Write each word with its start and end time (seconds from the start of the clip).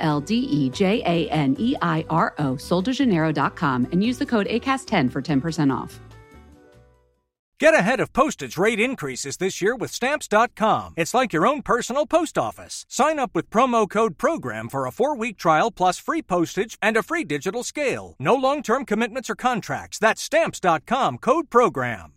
L 0.00 0.20
D 0.20 0.34
E 0.34 0.70
J 0.70 1.02
A 1.06 1.30
N 1.30 1.56
E 1.58 1.76
I 1.80 2.04
R 2.10 2.34
O, 2.38 2.54
soldejaneiro.com, 2.54 3.88
and 3.92 4.02
use 4.02 4.18
the 4.18 4.26
code 4.26 4.46
ACAST10 4.48 5.10
for 5.10 5.22
10% 5.22 5.72
off. 5.74 6.00
Get 7.60 7.74
ahead 7.74 8.00
of 8.00 8.14
postage 8.14 8.56
rate 8.56 8.80
increases 8.80 9.36
this 9.36 9.60
year 9.60 9.76
with 9.76 9.92
Stamps.com. 9.92 10.94
It's 10.96 11.12
like 11.12 11.34
your 11.34 11.46
own 11.46 11.60
personal 11.60 12.06
post 12.06 12.38
office. 12.38 12.86
Sign 12.88 13.18
up 13.18 13.32
with 13.34 13.50
promo 13.50 13.86
code 13.86 14.16
PROGRAM 14.16 14.70
for 14.70 14.86
a 14.86 14.90
four 14.90 15.14
week 15.14 15.36
trial 15.36 15.70
plus 15.70 15.98
free 15.98 16.22
postage 16.22 16.78
and 16.80 16.96
a 16.96 17.02
free 17.02 17.22
digital 17.22 17.62
scale. 17.62 18.14
No 18.18 18.34
long 18.34 18.62
term 18.62 18.86
commitments 18.86 19.28
or 19.28 19.34
contracts. 19.34 19.98
That's 19.98 20.22
Stamps.com 20.22 21.18
code 21.18 21.50
PROGRAM. 21.50 22.14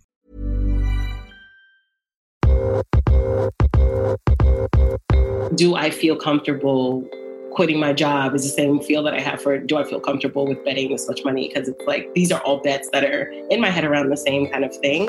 Do 5.56 5.76
I 5.76 5.90
feel 5.92 6.16
comfortable 6.16 7.06
quitting 7.54 7.80
my 7.80 7.94
job 7.94 8.34
is 8.34 8.44
the 8.44 8.50
same 8.50 8.80
feel 8.80 9.04
that 9.04 9.14
I 9.14 9.20
have 9.20 9.42
for 9.42 9.58
do 9.58 9.78
I 9.78 9.84
feel 9.84 10.00
comfortable 10.00 10.48
with 10.48 10.64
betting 10.66 10.92
this 10.92 11.08
much 11.08 11.24
money? 11.24 11.48
Because 11.48 11.70
it's 11.70 11.86
like 11.86 12.14
these 12.14 12.32
are 12.32 12.42
all 12.42 12.58
bets 12.58 12.90
that 12.92 13.04
are 13.04 13.32
in 13.50 13.62
my 13.62 13.70
head 13.70 13.86
around 13.86 14.10
the 14.10 14.18
same 14.18 14.50
kind 14.50 14.66
of 14.66 14.76
thing. 14.76 15.08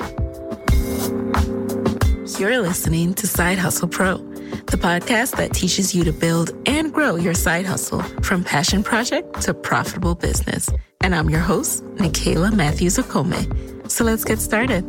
You're 2.39 2.59
listening 2.59 3.13
to 3.15 3.27
Side 3.27 3.57
Hustle 3.57 3.87
Pro, 3.87 4.17
the 4.67 4.77
podcast 4.77 5.37
that 5.37 5.53
teaches 5.53 5.95
you 5.95 6.03
to 6.03 6.11
build 6.11 6.51
and 6.67 6.93
grow 6.93 7.15
your 7.15 7.33
side 7.33 7.65
hustle 7.65 8.01
from 8.21 8.43
passion 8.43 8.83
project 8.83 9.41
to 9.41 9.53
profitable 9.53 10.15
business. 10.15 10.69
And 11.01 11.15
I'm 11.15 11.29
your 11.29 11.39
host, 11.39 11.83
Nicaila 11.95 12.53
Matthews 12.53 12.97
Okome. 12.97 13.89
So 13.89 14.03
let's 14.03 14.23
get 14.23 14.39
started. 14.39 14.83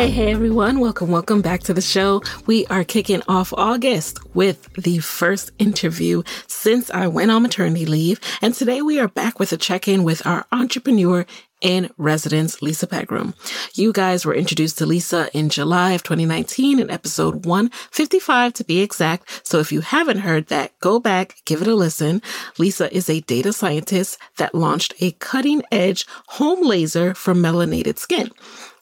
Hey, 0.00 0.08
hey, 0.08 0.32
everyone. 0.32 0.80
Welcome, 0.80 1.10
welcome 1.10 1.42
back 1.42 1.62
to 1.64 1.74
the 1.74 1.82
show. 1.82 2.22
We 2.46 2.64
are 2.68 2.84
kicking 2.84 3.20
off 3.28 3.52
August 3.52 4.18
with 4.34 4.72
the 4.72 4.98
first 5.00 5.50
interview 5.58 6.22
since 6.46 6.90
I 6.90 7.06
went 7.06 7.30
on 7.30 7.42
maternity 7.42 7.84
leave. 7.84 8.18
And 8.40 8.54
today 8.54 8.80
we 8.80 8.98
are 8.98 9.08
back 9.08 9.38
with 9.38 9.52
a 9.52 9.58
check 9.58 9.88
in 9.88 10.02
with 10.02 10.26
our 10.26 10.46
entrepreneur 10.52 11.26
in 11.60 11.90
residence, 11.98 12.62
Lisa 12.62 12.86
Pegram. 12.86 13.34
You 13.74 13.92
guys 13.92 14.24
were 14.24 14.34
introduced 14.34 14.78
to 14.78 14.86
Lisa 14.86 15.28
in 15.34 15.50
July 15.50 15.92
of 15.92 16.02
2019 16.02 16.78
in 16.80 16.90
episode 16.90 17.44
155 17.44 18.54
to 18.54 18.64
be 18.64 18.80
exact. 18.80 19.46
So 19.46 19.58
if 19.58 19.70
you 19.70 19.82
haven't 19.82 20.20
heard 20.20 20.46
that, 20.46 20.72
go 20.80 20.98
back, 20.98 21.36
give 21.44 21.60
it 21.60 21.68
a 21.68 21.74
listen. 21.74 22.22
Lisa 22.56 22.90
is 22.96 23.10
a 23.10 23.20
data 23.20 23.52
scientist 23.52 24.16
that 24.38 24.54
launched 24.54 24.94
a 25.00 25.10
cutting 25.12 25.62
edge 25.70 26.06
home 26.28 26.66
laser 26.66 27.12
for 27.12 27.34
melanated 27.34 27.98
skin. 27.98 28.30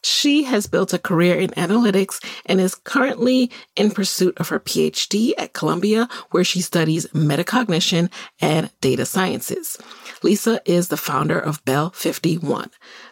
She 0.01 0.43
has 0.43 0.67
built 0.67 0.93
a 0.93 0.99
career 0.99 1.35
in 1.35 1.49
analytics 1.51 2.23
and 2.45 2.59
is 2.59 2.75
currently 2.75 3.51
in 3.75 3.91
pursuit 3.91 4.37
of 4.39 4.49
her 4.49 4.59
PhD 4.59 5.33
at 5.37 5.53
Columbia, 5.53 6.07
where 6.31 6.43
she 6.43 6.61
studies 6.61 7.07
metacognition 7.07 8.11
and 8.41 8.69
data 8.81 9.05
sciences. 9.05 9.77
Lisa 10.23 10.61
is 10.65 10.87
the 10.87 10.97
founder 10.97 11.39
of 11.39 11.63
Belle51. 11.65 12.69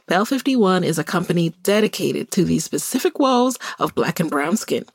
Bell 0.07 0.25
51 0.25 0.83
is 0.83 0.97
a 0.97 1.03
company 1.03 1.49
dedicated 1.63 2.31
to 2.31 2.43
the 2.45 2.59
specific 2.59 3.19
woes 3.19 3.57
of 3.79 3.95
black 3.95 4.19
and 4.19 4.29
brown 4.29 4.57
skin. 4.57 4.85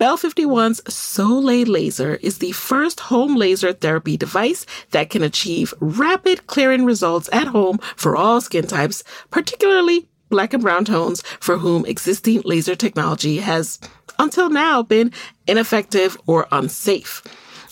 Belle51's 0.00 0.94
Soleil 0.94 1.66
laser 1.66 2.14
is 2.16 2.38
the 2.38 2.52
first 2.52 3.00
home 3.00 3.34
laser 3.34 3.72
therapy 3.72 4.16
device 4.16 4.64
that 4.92 5.10
can 5.10 5.22
achieve 5.22 5.74
rapid 5.80 6.46
clearing 6.46 6.84
results 6.84 7.28
at 7.32 7.48
home 7.48 7.78
for 7.96 8.16
all 8.16 8.40
skin 8.40 8.66
types, 8.66 9.02
particularly 9.30 10.08
black 10.28 10.52
and 10.52 10.62
brown 10.62 10.84
tones 10.84 11.22
for 11.40 11.58
whom 11.58 11.84
existing 11.86 12.42
laser 12.44 12.74
technology 12.74 13.38
has 13.38 13.78
until 14.18 14.50
now 14.50 14.82
been 14.82 15.12
ineffective 15.46 16.16
or 16.26 16.46
unsafe. 16.50 17.22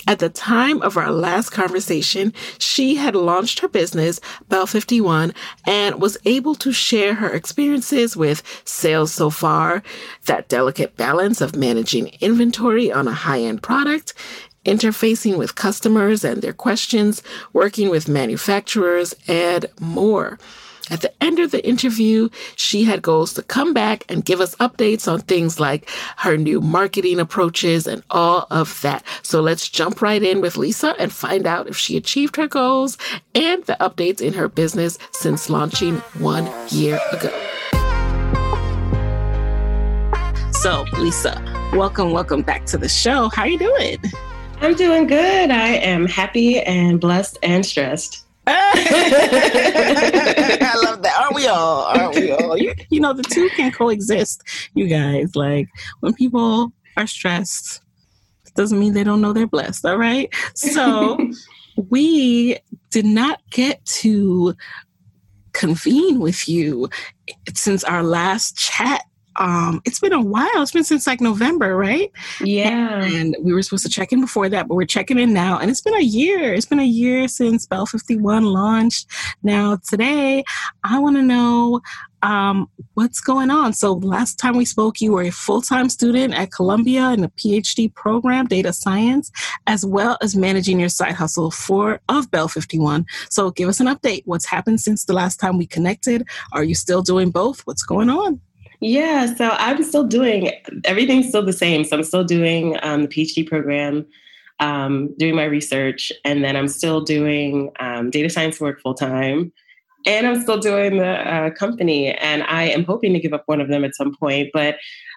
At 0.09 0.21
the 0.21 0.28
time 0.28 0.81
of 0.83 0.97
our 0.97 1.11
last 1.11 1.50
conversation, 1.50 2.33
she 2.59 2.95
had 2.95 3.16
launched 3.16 3.59
her 3.59 3.66
business, 3.66 4.21
Belle51, 4.49 5.34
and 5.66 6.00
was 6.00 6.16
able 6.25 6.55
to 6.56 6.71
share 6.71 7.15
her 7.15 7.28
experiences 7.28 8.16
with 8.16 8.45
sales 8.65 9.12
so 9.12 9.31
far, 9.31 9.83
that 10.27 10.49
delicate 10.49 10.97
balance 10.97 11.41
of 11.41 11.56
managing 11.56 12.12
inventory 12.21 12.93
on 12.93 13.09
a 13.09 13.12
high 13.12 13.41
end 13.41 13.65
product, 13.65 14.15
interfacing 14.65 15.37
with 15.37 15.56
customers 15.56 16.22
and 16.22 16.41
their 16.41 16.53
questions, 16.53 17.21
working 17.53 17.91
with 17.91 18.09
manufacturers, 18.09 19.12
and 19.27 19.66
more. 19.81 20.39
At 20.88 21.00
the 21.00 21.12
end 21.22 21.41
of 21.41 21.50
the 21.50 21.66
interview, 21.66 22.28
she 22.54 22.84
had 22.84 23.02
goals 23.02 23.34
to 23.34 23.42
come 23.42 23.74
back 23.74 24.04
and 24.08 24.24
give 24.24 24.41
us 24.41 24.54
updates 24.56 25.10
on 25.10 25.20
things 25.20 25.58
like 25.58 25.88
her 26.19 26.36
new 26.36 26.60
marketing 26.60 27.19
approaches 27.19 27.86
and 27.88 28.02
all 28.10 28.47
of 28.50 28.80
that. 28.82 29.04
So 29.22 29.41
let's 29.41 29.69
jump 29.69 30.00
right 30.00 30.22
in 30.22 30.41
with 30.41 30.56
Lisa 30.56 30.94
and 30.98 31.12
find 31.12 31.47
out 31.47 31.66
if 31.66 31.76
she 31.76 31.97
achieved 31.97 32.36
her 32.36 32.47
goals 32.47 32.98
and 33.34 33.64
the 33.64 33.76
updates 33.80 34.20
in 34.20 34.32
her 34.34 34.48
business 34.48 34.97
since 35.10 35.50
launching 35.50 35.97
one 36.19 36.48
year 36.69 37.00
ago. 37.12 37.32
So, 40.53 40.84
Lisa, 40.98 41.42
welcome, 41.74 42.12
welcome 42.12 42.42
back 42.42 42.64
to 42.66 42.78
the 42.78 42.88
show. 42.88 43.28
How 43.28 43.42
are 43.42 43.48
you 43.48 43.58
doing? 43.58 43.98
I'm 44.60 44.74
doing 44.74 45.06
good. 45.06 45.50
I 45.50 45.68
am 45.68 46.06
happy 46.06 46.60
and 46.60 47.00
blessed 47.00 47.38
and 47.42 47.66
stressed. 47.66 48.25
I 48.49 48.53
love 50.84 51.03
that. 51.03 51.21
Aren't 51.21 51.34
we 51.34 51.47
all? 51.47 51.83
Aren't 51.84 52.15
we 52.15 52.31
all? 52.31 52.57
You, 52.57 52.75
you 52.91 53.01
know, 53.01 53.12
the 53.12 53.23
two 53.25 53.49
can 53.57 53.73
coexist, 53.73 54.43
you 54.75 54.87
guys. 54.87 55.34
Like 55.34 55.69
when 56.01 56.15
people 56.15 56.73
are 56.97 57.07
stressed, 57.07 57.83
doesn't 58.57 58.81
mean 58.81 58.95
they 58.95 59.05
don't 59.05 59.21
know 59.21 59.33
they're 59.33 59.47
blessed. 59.47 59.87
All 59.87 59.99
right. 59.99 60.34
So 60.55 61.19
we 61.91 62.59
did 62.91 63.05
not 63.05 63.41
get 63.51 63.84
to 63.84 64.55
convene 65.53 66.19
with 66.19 66.49
you 66.49 66.89
since 67.55 67.84
our 67.84 68.03
last 68.03 68.57
chat 68.57 69.03
um 69.38 69.80
it's 69.84 70.00
been 70.00 70.12
a 70.12 70.20
while. 70.20 70.62
It's 70.62 70.72
been 70.72 70.84
since 70.84 71.06
like 71.06 71.20
november 71.20 71.76
right? 71.76 72.10
Yeah. 72.41 73.04
And 73.04 73.36
we 73.41 73.52
were 73.52 73.62
supposed 73.62 73.84
to 73.84 73.91
check 73.91 74.12
in 74.12 74.20
before 74.20 74.48
that 74.48 74.69
but 74.69 74.74
we're 74.74 74.86
checking 74.86 75.19
in 75.19 75.32
now 75.32 75.58
and 75.58 75.70
it's 75.70 75.80
been 75.80 75.94
a 75.94 76.00
year. 76.00 76.54
It's 76.54 76.66
been 76.66 76.80
a 76.80 76.84
year 76.84 77.28
since 77.28 77.66
belle51 77.66 78.44
launched. 78.44 79.06
Now 79.42 79.78
today 79.88 80.44
i 80.84 80.98
want 80.98 81.16
to 81.16 81.22
know 81.22 81.80
um, 82.22 82.69
what's 82.94 83.20
going 83.20 83.50
on. 83.50 83.72
So 83.72 83.92
last 83.92 84.36
time 84.38 84.56
we 84.56 84.64
spoke 84.64 85.00
you 85.00 85.12
were 85.12 85.22
a 85.22 85.30
full-time 85.30 85.88
student 85.88 86.34
at 86.34 86.50
columbia 86.50 87.10
in 87.10 87.24
a 87.24 87.28
phd 87.28 87.94
program 87.94 88.47
data 88.47 88.72
science 88.72 89.30
as 89.66 89.84
well 89.84 90.18
as 90.22 90.34
managing 90.34 90.80
your 90.80 90.88
side 90.88 91.12
hustle 91.12 91.50
for 91.50 92.00
of 92.08 92.30
belle51 92.30 93.04
so 93.30 93.50
give 93.50 93.68
us 93.68 93.80
an 93.80 93.86
update. 93.86 94.22
What's 94.24 94.47
happened 94.47 94.80
since 94.80 95.04
the 95.04 95.12
last 95.12 95.38
time 95.38 95.58
we 95.58 95.66
connected? 95.66 96.26
Are 96.53 96.64
you 96.64 96.74
still 96.74 97.03
doing 97.03 97.30
both? 97.30 97.60
What's 97.66 97.82
going 97.82 98.10
on 98.10 98.41
yeah, 98.81 99.34
so 99.34 99.50
I'm 99.53 99.82
still 99.82 100.04
doing 100.04 100.50
everything's 100.84 101.28
still 101.28 101.44
the 101.44 101.53
same. 101.53 101.84
So 101.84 101.97
I'm 101.97 102.04
still 102.04 102.25
doing 102.25 102.78
um, 102.82 103.03
the 103.03 103.09
PhD 103.09 103.47
program, 103.47 104.06
um, 104.60 105.14
doing 105.19 105.34
my 105.34 105.44
research, 105.44 106.12
and 106.24 106.45
then 106.45 106.56
I'm 106.56 106.68
still 106.68 107.01
doing 107.01 107.71
um, 107.80 108.10
data 108.10 108.28
science 108.28 108.60
work 108.60 108.80
full 108.80 108.95
time, 108.95 109.53
and 110.06 110.27
I'm 110.27 110.42
still 110.42 110.59
doing 110.59 110.98
the 110.98 111.06
uh, 111.06 111.51
company. 111.51 112.12
And 112.12 112.42
I 112.45 112.65
am 112.65 112.84
hoping 112.84 113.12
to 113.15 113.21
give 113.21 113.33
up 113.33 113.45
one 113.47 113.60
of 113.60 113.68
them 113.68 113.84
at 113.84 113.95
some 113.95 114.15
point. 114.15 114.51
But 114.53 114.77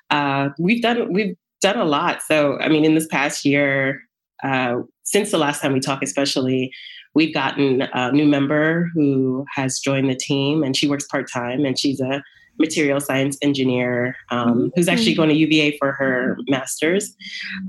uh, 0.10 0.50
we've 0.58 0.82
done 0.82 1.12
we've 1.12 1.36
done 1.62 1.78
a 1.78 1.86
lot. 1.86 2.22
So 2.22 2.58
I 2.60 2.70
mean, 2.70 2.86
in 2.86 2.96
this 2.96 3.08
past 3.08 3.44
year, 3.44 4.02
uh, 4.44 4.78
since 5.04 5.32
the 5.32 5.38
last 5.38 5.62
time 5.62 5.74
we 5.74 5.80
talked, 5.80 6.04
especially. 6.04 6.72
We've 7.16 7.34
gotten 7.34 7.82
a 7.82 8.12
new 8.12 8.28
member 8.28 8.92
who 8.94 9.44
has 9.56 9.80
joined 9.80 10.12
the 10.12 10.16
team, 10.16 10.64
and 10.64 10.78
she 10.78 10.88
works 10.88 11.08
part 11.08 11.28
time, 11.30 11.66
and 11.66 11.78
she's 11.78 12.00
a 12.00 12.24
material 12.60 13.00
science 13.00 13.38
engineer 13.42 14.16
um, 14.30 14.50
mm-hmm. 14.50 14.68
who's 14.76 14.88
actually 14.88 15.16
going 15.16 15.30
to 15.30 15.36
UVA 15.36 15.78
for 15.78 15.92
her 15.94 16.38
master's 16.48 17.16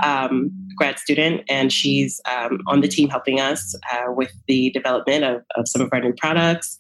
um, 0.03 0.51
grad 0.77 0.99
student. 0.99 1.43
And 1.49 1.73
she's 1.73 2.21
um, 2.31 2.61
on 2.67 2.81
the 2.81 2.89
team 2.89 3.09
helping 3.09 3.41
us 3.41 3.75
uh, 3.93 4.13
with 4.13 4.33
the 4.49 4.71
development 4.71 5.25
of, 5.25 5.43
of, 5.57 5.69
some 5.69 5.83
of 5.83 5.89
our 5.93 6.01
new 6.01 6.13
products. 6.15 6.77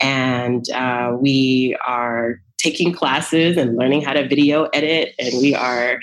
And 0.00 0.68
uh, 0.70 1.16
we 1.18 1.76
are 1.86 2.40
taking 2.58 2.92
classes 2.92 3.56
and 3.56 3.76
learning 3.76 4.02
how 4.02 4.12
to 4.12 4.28
video 4.28 4.64
edit. 4.66 5.14
And 5.18 5.40
we 5.40 5.54
are 5.54 5.98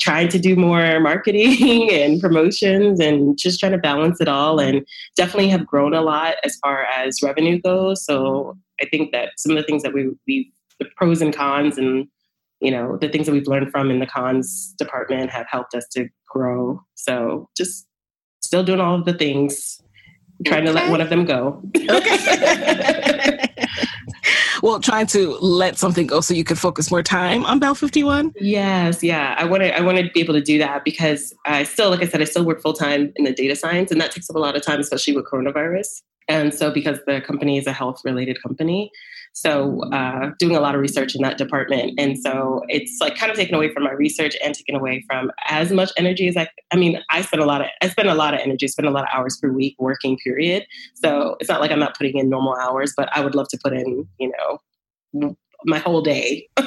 trying 0.00 0.28
to 0.28 0.38
do 0.38 0.56
more 0.56 0.98
marketing 1.00 1.90
and 1.92 2.20
promotions 2.20 3.00
and 3.00 3.38
just 3.38 3.60
trying 3.60 3.72
to 3.72 3.78
balance 3.78 4.20
it 4.20 4.28
all 4.28 4.58
and 4.58 4.86
definitely 5.14 5.48
have 5.48 5.66
grown 5.66 5.94
a 5.94 6.00
lot 6.00 6.34
as 6.42 6.56
far 6.62 6.84
as 6.84 7.22
revenue 7.22 7.60
goes 7.60 8.02
so 8.02 8.56
i 8.80 8.86
think 8.86 9.12
that 9.12 9.28
some 9.36 9.52
of 9.52 9.58
the 9.58 9.62
things 9.62 9.82
that 9.82 9.92
we 9.92 10.10
we 10.26 10.50
the 10.80 10.86
pros 10.96 11.22
and 11.22 11.34
cons 11.34 11.78
and 11.78 12.08
you 12.60 12.70
know 12.70 12.98
the 13.00 13.08
things 13.08 13.26
that 13.26 13.32
we've 13.32 13.46
learned 13.46 13.70
from 13.70 13.90
in 13.90 14.00
the 14.00 14.06
cons 14.06 14.74
department 14.78 15.30
have 15.30 15.46
helped 15.48 15.74
us 15.74 15.86
to 15.92 16.08
grow 16.28 16.82
so 16.94 17.48
just 17.56 17.86
still 18.40 18.64
doing 18.64 18.80
all 18.80 18.96
of 18.96 19.04
the 19.04 19.14
things 19.14 19.80
trying 20.44 20.62
okay. 20.62 20.68
to 20.68 20.72
let 20.72 20.90
one 20.90 21.00
of 21.00 21.10
them 21.10 21.24
go 21.24 21.62
okay 21.88 23.46
well, 24.62 24.80
trying 24.80 25.06
to 25.08 25.36
let 25.38 25.78
something 25.78 26.06
go 26.06 26.20
so 26.20 26.34
you 26.34 26.44
could 26.44 26.58
focus 26.58 26.90
more 26.90 27.02
time 27.02 27.44
on 27.44 27.60
Belle51? 27.60 28.32
Yes, 28.40 29.02
yeah. 29.02 29.34
I 29.38 29.44
wanted 29.44 29.72
I 29.72 29.80
wanted 29.80 30.04
to 30.04 30.10
be 30.12 30.20
able 30.20 30.34
to 30.34 30.40
do 30.40 30.58
that 30.58 30.84
because 30.84 31.34
I 31.44 31.64
still, 31.64 31.90
like 31.90 32.02
I 32.02 32.06
said, 32.06 32.20
I 32.20 32.24
still 32.24 32.44
work 32.44 32.60
full 32.60 32.72
time 32.72 33.12
in 33.16 33.24
the 33.24 33.32
data 33.32 33.56
science, 33.56 33.90
and 33.90 34.00
that 34.00 34.12
takes 34.12 34.28
up 34.28 34.36
a 34.36 34.38
lot 34.38 34.56
of 34.56 34.62
time, 34.62 34.80
especially 34.80 35.16
with 35.16 35.26
coronavirus. 35.26 36.02
And 36.28 36.54
so, 36.54 36.70
because 36.70 36.98
the 37.06 37.20
company 37.20 37.58
is 37.58 37.66
a 37.66 37.72
health 37.72 38.02
related 38.04 38.40
company, 38.42 38.90
so 39.32 39.82
uh, 39.92 40.30
doing 40.38 40.56
a 40.56 40.60
lot 40.60 40.74
of 40.74 40.80
research 40.80 41.14
in 41.14 41.22
that 41.22 41.38
department, 41.38 41.98
and 41.98 42.18
so 42.18 42.62
it's 42.68 42.98
like 43.00 43.16
kind 43.16 43.30
of 43.30 43.38
taken 43.38 43.54
away 43.54 43.72
from 43.72 43.84
my 43.84 43.92
research 43.92 44.36
and 44.44 44.54
taken 44.54 44.74
away 44.74 45.04
from 45.06 45.30
as 45.46 45.70
much 45.70 45.90
energy 45.96 46.28
as 46.28 46.36
I. 46.36 46.48
I 46.72 46.76
mean, 46.76 47.00
I 47.10 47.22
spend 47.22 47.42
a 47.42 47.46
lot 47.46 47.60
of 47.60 47.68
I 47.80 47.88
spend 47.88 48.08
a 48.08 48.14
lot 48.14 48.34
of 48.34 48.40
energy, 48.40 48.66
spend 48.68 48.88
a 48.88 48.90
lot 48.90 49.04
of 49.04 49.08
hours 49.12 49.38
per 49.40 49.50
week 49.50 49.76
working. 49.78 50.18
Period. 50.18 50.66
So 50.94 51.36
it's 51.40 51.48
not 51.48 51.60
like 51.60 51.70
I'm 51.70 51.78
not 51.78 51.96
putting 51.96 52.18
in 52.18 52.28
normal 52.28 52.56
hours, 52.56 52.92
but 52.96 53.08
I 53.12 53.20
would 53.20 53.34
love 53.34 53.48
to 53.48 53.58
put 53.62 53.72
in, 53.72 54.06
you 54.18 54.32
know, 55.12 55.36
my 55.64 55.78
whole 55.78 56.02
day 56.02 56.48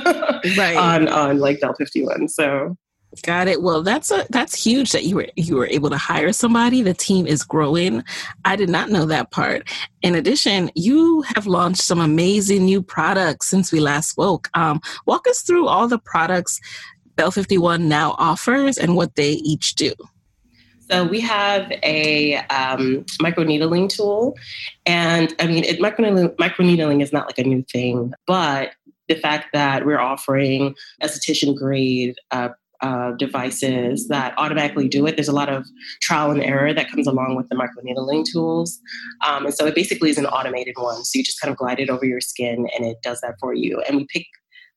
right. 0.57 0.77
on 0.77 1.07
on 1.07 1.39
like 1.39 1.59
Belle51. 1.59 2.29
So 2.29 2.77
Got 3.21 3.47
it. 3.47 3.61
Well, 3.61 3.83
that's 3.83 4.11
a 4.11 4.25
that's 4.31 4.61
huge 4.61 4.91
that 4.91 5.03
you 5.03 5.17
were 5.17 5.27
you 5.35 5.55
were 5.55 5.67
able 5.67 5.91
to 5.91 5.97
hire 5.97 6.33
somebody. 6.33 6.81
The 6.81 6.95
team 6.95 7.27
is 7.27 7.43
growing. 7.43 8.03
I 8.43 8.55
did 8.55 8.69
not 8.69 8.89
know 8.89 9.05
that 9.05 9.29
part. 9.29 9.69
In 10.01 10.15
addition, 10.15 10.71
you 10.73 11.21
have 11.35 11.45
launched 11.45 11.81
some 11.81 11.99
amazing 11.99 12.65
new 12.65 12.81
products 12.81 13.47
since 13.47 13.71
we 13.71 13.79
last 13.79 14.09
spoke. 14.09 14.49
Um, 14.55 14.81
walk 15.05 15.27
us 15.27 15.41
through 15.41 15.67
all 15.67 15.87
the 15.87 15.99
products 15.99 16.59
Belle51 17.15 17.81
now 17.81 18.15
offers 18.17 18.77
and 18.77 18.95
what 18.95 19.15
they 19.15 19.33
each 19.33 19.75
do. 19.75 19.93
So 20.89 21.05
we 21.05 21.19
have 21.21 21.71
a 21.83 22.37
um, 22.47 23.05
microneedling 23.21 23.89
tool, 23.89 24.35
and 24.85 25.33
I 25.39 25.47
mean, 25.47 25.63
it, 25.63 25.79
microneedling, 25.79 26.35
microneedling 26.35 27.01
is 27.01 27.13
not 27.13 27.27
like 27.27 27.37
a 27.37 27.43
new 27.43 27.63
thing, 27.71 28.13
but 28.27 28.71
the 29.07 29.15
fact 29.15 29.47
that 29.53 29.85
we're 29.85 29.99
offering 29.99 30.75
esthetician 31.01 31.55
grade 31.55 32.15
uh, 32.31 32.49
uh, 32.83 33.11
devices 33.13 34.09
that 34.09 34.33
automatically 34.37 34.89
do 34.89 35.07
it. 35.07 35.15
There's 35.15 35.29
a 35.29 35.33
lot 35.33 35.47
of 35.47 35.65
trial 36.01 36.31
and 36.31 36.43
error 36.43 36.73
that 36.73 36.91
comes 36.91 37.07
along 37.07 37.35
with 37.35 37.47
the 37.47 37.55
microneedling 37.55 38.25
tools. 38.29 38.77
Um, 39.25 39.45
and 39.45 39.55
so 39.55 39.65
it 39.65 39.73
basically 39.73 40.09
is 40.09 40.17
an 40.17 40.25
automated 40.25 40.75
one. 40.77 41.03
So 41.05 41.17
you 41.17 41.23
just 41.23 41.39
kind 41.39 41.49
of 41.49 41.57
glide 41.57 41.79
it 41.79 41.89
over 41.89 42.05
your 42.05 42.19
skin 42.19 42.67
and 42.75 42.85
it 42.85 42.97
does 43.01 43.21
that 43.21 43.35
for 43.39 43.53
you. 43.53 43.81
And 43.87 43.97
we 43.97 44.05
pick 44.05 44.27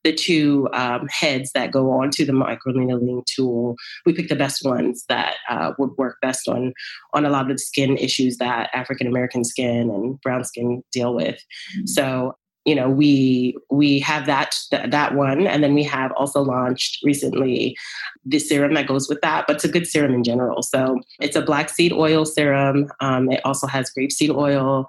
the 0.05 0.13
two 0.13 0.69
um, 0.71 1.05
heads 1.09 1.51
that 1.53 1.71
go 1.71 1.91
onto 1.91 2.23
the 2.23 2.31
microneedling 2.31 3.25
tool. 3.25 3.75
We 4.05 4.13
pick 4.13 4.29
the 4.29 4.37
best 4.37 4.63
ones 4.63 5.03
that 5.09 5.35
uh, 5.49 5.73
would 5.77 5.91
work 5.97 6.17
best 6.21 6.47
on 6.47 6.73
on 7.13 7.25
a 7.25 7.29
lot 7.29 7.51
of 7.51 7.57
the 7.57 7.57
skin 7.57 7.97
issues 7.97 8.37
that 8.37 8.69
African 8.73 9.07
American 9.07 9.43
skin 9.43 9.89
and 9.89 10.19
brown 10.21 10.45
skin 10.45 10.81
deal 10.93 11.13
with. 11.13 11.35
Mm-hmm. 11.75 11.87
So 11.87 12.35
you 12.67 12.75
know 12.75 12.89
we 12.89 13.57
we 13.71 13.97
have 13.99 14.25
that 14.25 14.53
that 14.71 15.15
one 15.15 15.47
and 15.47 15.63
then 15.63 15.73
we 15.73 15.83
have 15.83 16.11
also 16.17 16.41
launched 16.41 16.99
recently 17.01 17.77
the 18.25 18.39
serum 18.39 18.73
that 18.73 18.87
goes 18.87 19.07
with 19.07 19.21
that 19.21 19.45
but 19.47 19.55
it's 19.55 19.63
a 19.63 19.69
good 19.69 19.87
serum 19.87 20.13
in 20.13 20.23
general. 20.23 20.61
So 20.61 20.99
it's 21.21 21.37
a 21.37 21.41
black 21.41 21.69
seed 21.69 21.93
oil 21.93 22.25
serum 22.25 22.91
um, 22.99 23.31
it 23.31 23.39
also 23.45 23.67
has 23.67 23.89
grapeseed 23.97 24.35
oil. 24.35 24.85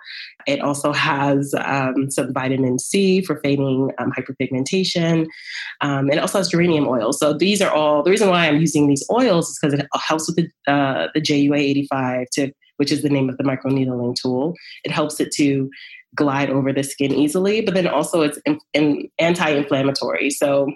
It 0.46 0.60
also 0.60 0.92
has 0.92 1.54
um, 1.58 2.10
some 2.10 2.32
vitamin 2.34 2.80
c 2.80 3.22
for 3.22 3.38
fading 3.40 3.92
um, 3.98 4.12
hyperpigmentation 4.12 5.26
um, 5.80 6.10
and 6.10 6.14
it 6.14 6.18
also 6.18 6.38
has 6.38 6.48
geranium 6.48 6.88
oil. 6.88 7.12
So 7.12 7.32
these 7.32 7.62
are 7.62 7.70
all 7.70 8.02
the 8.02 8.10
reason 8.10 8.28
why 8.28 8.48
i'm 8.48 8.60
using 8.60 8.88
these 8.88 9.06
oils 9.08 9.50
is 9.50 9.58
because 9.60 9.78
it 9.78 9.86
helps 9.94 10.26
with 10.28 10.36
the, 10.36 10.72
uh, 10.72 11.08
the 11.14 11.20
jua 11.20 11.58
85 11.58 12.30
to 12.32 12.52
which 12.78 12.92
is 12.92 13.02
the 13.02 13.10
name 13.10 13.28
of 13.28 13.36
the 13.36 13.44
microneedling 13.44 14.14
tool. 14.14 14.54
It 14.84 14.90
helps 14.90 15.20
it 15.20 15.32
to 15.32 15.68
glide 16.14 16.50
over 16.50 16.72
the 16.72 16.82
skin 16.82 17.12
easily, 17.12 17.60
but 17.60 17.74
then 17.74 17.86
also 17.86 18.22
it's 18.22 18.38
in, 18.44 18.58
in 18.72 19.10
anti-inflammatory. 19.18 20.30
So 20.30 20.72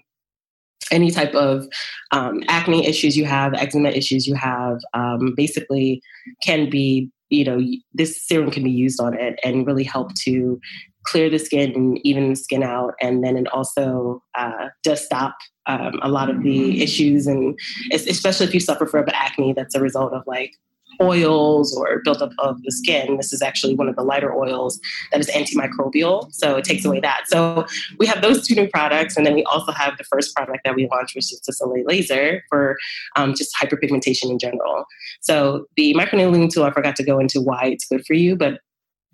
any 0.90 1.10
type 1.10 1.34
of 1.34 1.66
um, 2.10 2.42
acne 2.48 2.86
issues 2.86 3.16
you 3.16 3.24
have, 3.24 3.54
eczema 3.54 3.90
issues 3.90 4.26
you 4.26 4.34
have, 4.34 4.78
um, 4.94 5.34
basically 5.36 6.02
can 6.42 6.68
be, 6.68 7.10
you 7.30 7.44
know, 7.44 7.60
this 7.94 8.22
serum 8.22 8.50
can 8.50 8.62
be 8.62 8.70
used 8.70 9.00
on 9.00 9.14
it 9.14 9.38
and 9.42 9.66
really 9.66 9.84
help 9.84 10.12
to 10.24 10.60
clear 11.04 11.30
the 11.30 11.38
skin 11.38 11.72
and 11.74 11.98
even 12.04 12.30
the 12.30 12.36
skin 12.36 12.62
out. 12.62 12.94
And 13.00 13.24
then 13.24 13.36
it 13.36 13.48
also 13.48 14.22
uh, 14.34 14.68
does 14.82 15.04
stop 15.04 15.36
um, 15.66 15.98
a 16.02 16.08
lot 16.08 16.28
of 16.28 16.42
the 16.42 16.82
issues, 16.82 17.26
and 17.26 17.58
especially 17.92 18.46
if 18.46 18.54
you 18.54 18.60
suffer 18.60 18.86
from 18.86 19.06
acne 19.12 19.52
that's 19.52 19.74
a 19.74 19.80
result 19.80 20.12
of 20.12 20.22
like 20.26 20.52
oils 21.00 21.76
or 21.76 22.00
buildup 22.04 22.32
of 22.38 22.62
the 22.62 22.70
skin. 22.70 23.16
This 23.16 23.32
is 23.32 23.42
actually 23.42 23.74
one 23.74 23.88
of 23.88 23.96
the 23.96 24.02
lighter 24.02 24.34
oils 24.34 24.80
that 25.10 25.20
is 25.20 25.28
antimicrobial. 25.28 26.32
So 26.32 26.56
it 26.56 26.64
takes 26.64 26.84
away 26.84 27.00
that. 27.00 27.24
So 27.26 27.66
we 27.98 28.06
have 28.06 28.22
those 28.22 28.46
two 28.46 28.54
new 28.54 28.68
products. 28.68 29.16
And 29.16 29.26
then 29.26 29.34
we 29.34 29.44
also 29.44 29.72
have 29.72 29.96
the 29.98 30.04
first 30.04 30.34
product 30.34 30.60
that 30.64 30.74
we 30.74 30.88
launched, 30.88 31.14
which 31.14 31.32
is 31.32 31.40
the 31.40 31.52
Soleil 31.52 31.84
Laser 31.86 32.42
for 32.48 32.76
um, 33.16 33.34
just 33.34 33.54
hyperpigmentation 33.60 34.30
in 34.30 34.38
general. 34.38 34.84
So 35.20 35.66
the 35.76 35.94
microneedling 35.94 36.52
tool, 36.52 36.64
I 36.64 36.72
forgot 36.72 36.96
to 36.96 37.04
go 37.04 37.18
into 37.18 37.40
why 37.40 37.66
it's 37.66 37.86
good 37.86 38.04
for 38.06 38.14
you, 38.14 38.36
but 38.36 38.60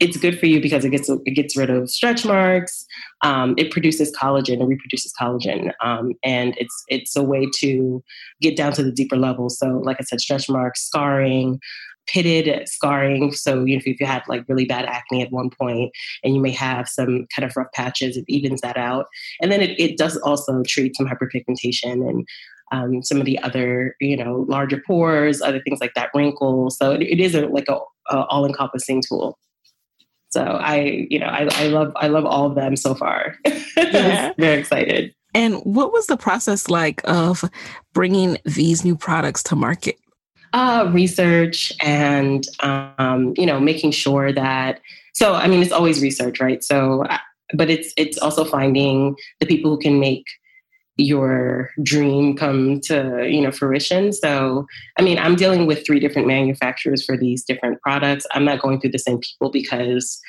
it's 0.00 0.16
good 0.16 0.38
for 0.38 0.46
you 0.46 0.60
because 0.60 0.84
it 0.84 0.90
gets 0.90 1.08
it 1.08 1.34
gets 1.34 1.56
rid 1.56 1.70
of 1.70 1.90
stretch 1.90 2.24
marks. 2.24 2.86
Um, 3.22 3.54
it 3.58 3.70
produces 3.70 4.14
collagen, 4.16 4.60
it 4.60 4.66
reproduces 4.66 5.12
collagen, 5.20 5.72
um, 5.82 6.12
and 6.22 6.54
it's 6.58 6.84
it's 6.88 7.16
a 7.16 7.22
way 7.22 7.46
to 7.56 8.02
get 8.40 8.56
down 8.56 8.72
to 8.74 8.82
the 8.82 8.92
deeper 8.92 9.16
levels. 9.16 9.58
So, 9.58 9.80
like 9.84 9.96
I 10.00 10.04
said, 10.04 10.20
stretch 10.20 10.48
marks, 10.48 10.82
scarring, 10.86 11.60
pitted 12.06 12.68
scarring. 12.68 13.32
So, 13.32 13.64
you 13.64 13.76
know, 13.76 13.82
if 13.84 14.00
you 14.00 14.06
had 14.06 14.22
like 14.28 14.44
really 14.48 14.64
bad 14.64 14.84
acne 14.86 15.22
at 15.22 15.32
one 15.32 15.50
point, 15.50 15.92
and 16.24 16.34
you 16.34 16.40
may 16.40 16.50
have 16.52 16.88
some 16.88 17.26
kind 17.34 17.48
of 17.48 17.56
rough 17.56 17.72
patches, 17.74 18.16
it 18.16 18.24
evens 18.28 18.60
that 18.62 18.76
out. 18.76 19.06
And 19.40 19.52
then 19.52 19.60
it, 19.60 19.78
it 19.78 19.98
does 19.98 20.16
also 20.18 20.62
treat 20.62 20.96
some 20.96 21.06
hyperpigmentation 21.06 22.08
and 22.08 22.26
um, 22.70 23.02
some 23.02 23.18
of 23.18 23.26
the 23.26 23.38
other, 23.40 23.96
you 24.00 24.16
know, 24.16 24.44
larger 24.48 24.82
pores, 24.86 25.40
other 25.40 25.60
things 25.60 25.80
like 25.80 25.94
that, 25.94 26.10
wrinkles. 26.14 26.76
So 26.76 26.92
it, 26.92 27.02
it 27.02 27.20
is 27.20 27.34
a, 27.34 27.46
like 27.46 27.68
a, 27.68 27.78
a 28.10 28.24
all-encompassing 28.26 29.02
tool. 29.08 29.38
So 30.30 30.42
I, 30.42 31.06
you 31.10 31.18
know, 31.18 31.26
I, 31.26 31.48
I 31.52 31.66
love 31.68 31.92
I 31.96 32.08
love 32.08 32.26
all 32.26 32.46
of 32.46 32.54
them 32.54 32.76
so 32.76 32.94
far. 32.94 33.36
Yeah. 33.76 34.32
Very 34.36 34.58
excited. 34.58 35.14
And 35.34 35.56
what 35.62 35.92
was 35.92 36.06
the 36.06 36.16
process 36.16 36.68
like 36.68 37.00
of 37.04 37.44
bringing 37.94 38.38
these 38.44 38.84
new 38.84 38.96
products 38.96 39.42
to 39.44 39.56
market? 39.56 39.96
Uh, 40.52 40.90
research 40.92 41.72
and 41.80 42.44
um, 42.60 43.34
you 43.36 43.46
know 43.46 43.60
making 43.60 43.92
sure 43.92 44.32
that. 44.32 44.80
So 45.14 45.34
I 45.34 45.46
mean, 45.46 45.62
it's 45.62 45.72
always 45.72 46.02
research, 46.02 46.40
right? 46.40 46.62
So, 46.64 47.04
but 47.54 47.70
it's 47.70 47.94
it's 47.96 48.18
also 48.18 48.44
finding 48.44 49.14
the 49.38 49.46
people 49.46 49.70
who 49.70 49.78
can 49.78 50.00
make 50.00 50.24
your 50.98 51.70
dream 51.82 52.36
come 52.36 52.80
to 52.80 53.26
you 53.26 53.40
know 53.40 53.52
fruition. 53.52 54.12
So 54.12 54.66
i 54.98 55.02
mean 55.02 55.18
i'm 55.18 55.36
dealing 55.36 55.66
with 55.66 55.86
three 55.86 56.00
different 56.00 56.28
manufacturers 56.28 57.04
for 57.04 57.16
these 57.16 57.44
different 57.44 57.80
products. 57.80 58.26
I'm 58.32 58.44
not 58.44 58.60
going 58.60 58.80
through 58.80 58.90
the 58.90 58.98
same 58.98 59.18
people 59.18 59.50
because 59.50 60.20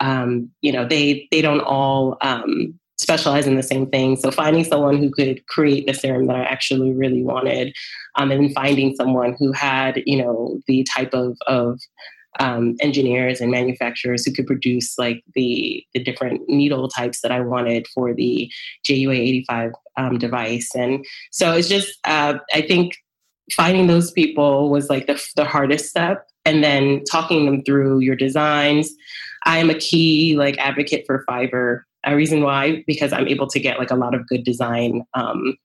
um, 0.00 0.50
you 0.62 0.72
know 0.72 0.86
they 0.86 1.28
they 1.30 1.42
don't 1.42 1.60
all 1.60 2.16
um, 2.20 2.78
specialize 2.98 3.46
in 3.46 3.56
the 3.56 3.62
same 3.62 3.86
thing. 3.86 4.16
So 4.16 4.30
finding 4.30 4.64
someone 4.64 4.98
who 4.98 5.10
could 5.10 5.46
create 5.46 5.86
the 5.86 5.94
serum 5.94 6.26
that 6.26 6.36
i 6.36 6.44
actually 6.44 6.92
really 6.92 7.22
wanted 7.22 7.74
um, 8.16 8.30
and 8.30 8.52
finding 8.54 8.94
someone 8.94 9.34
who 9.38 9.52
had 9.52 10.02
you 10.06 10.16
know 10.22 10.60
the 10.66 10.84
type 10.84 11.12
of 11.12 11.36
of 11.46 11.80
um, 12.40 12.76
engineers 12.80 13.40
and 13.40 13.50
manufacturers 13.50 14.24
who 14.24 14.32
could 14.32 14.46
produce 14.46 14.98
like 14.98 15.22
the 15.34 15.84
the 15.94 16.02
different 16.02 16.48
needle 16.48 16.88
types 16.88 17.20
that 17.20 17.32
I 17.32 17.40
wanted 17.40 17.86
for 17.88 18.14
the 18.14 18.50
JUA 18.88 19.18
85 19.18 19.72
um, 19.96 20.18
device. 20.18 20.70
And 20.74 21.04
so 21.30 21.52
it's 21.52 21.68
just 21.68 21.98
uh, 22.04 22.34
I 22.54 22.62
think 22.62 22.96
finding 23.52 23.86
those 23.86 24.10
people 24.10 24.70
was 24.70 24.88
like 24.88 25.06
the, 25.06 25.22
the 25.36 25.44
hardest 25.44 25.90
step, 25.90 26.26
and 26.44 26.64
then 26.64 27.02
talking 27.04 27.46
them 27.46 27.62
through 27.64 28.00
your 28.00 28.16
designs. 28.16 28.90
I 29.44 29.58
am 29.58 29.70
a 29.70 29.74
key 29.74 30.36
like 30.36 30.58
advocate 30.58 31.04
for 31.06 31.24
Fiverr. 31.28 31.82
A 32.04 32.16
reason 32.16 32.42
why 32.42 32.82
because 32.86 33.12
I'm 33.12 33.28
able 33.28 33.46
to 33.48 33.60
get 33.60 33.78
like 33.78 33.90
a 33.90 33.96
lot 33.96 34.14
of 34.14 34.26
good 34.26 34.44
design. 34.44 35.04
Um, 35.14 35.56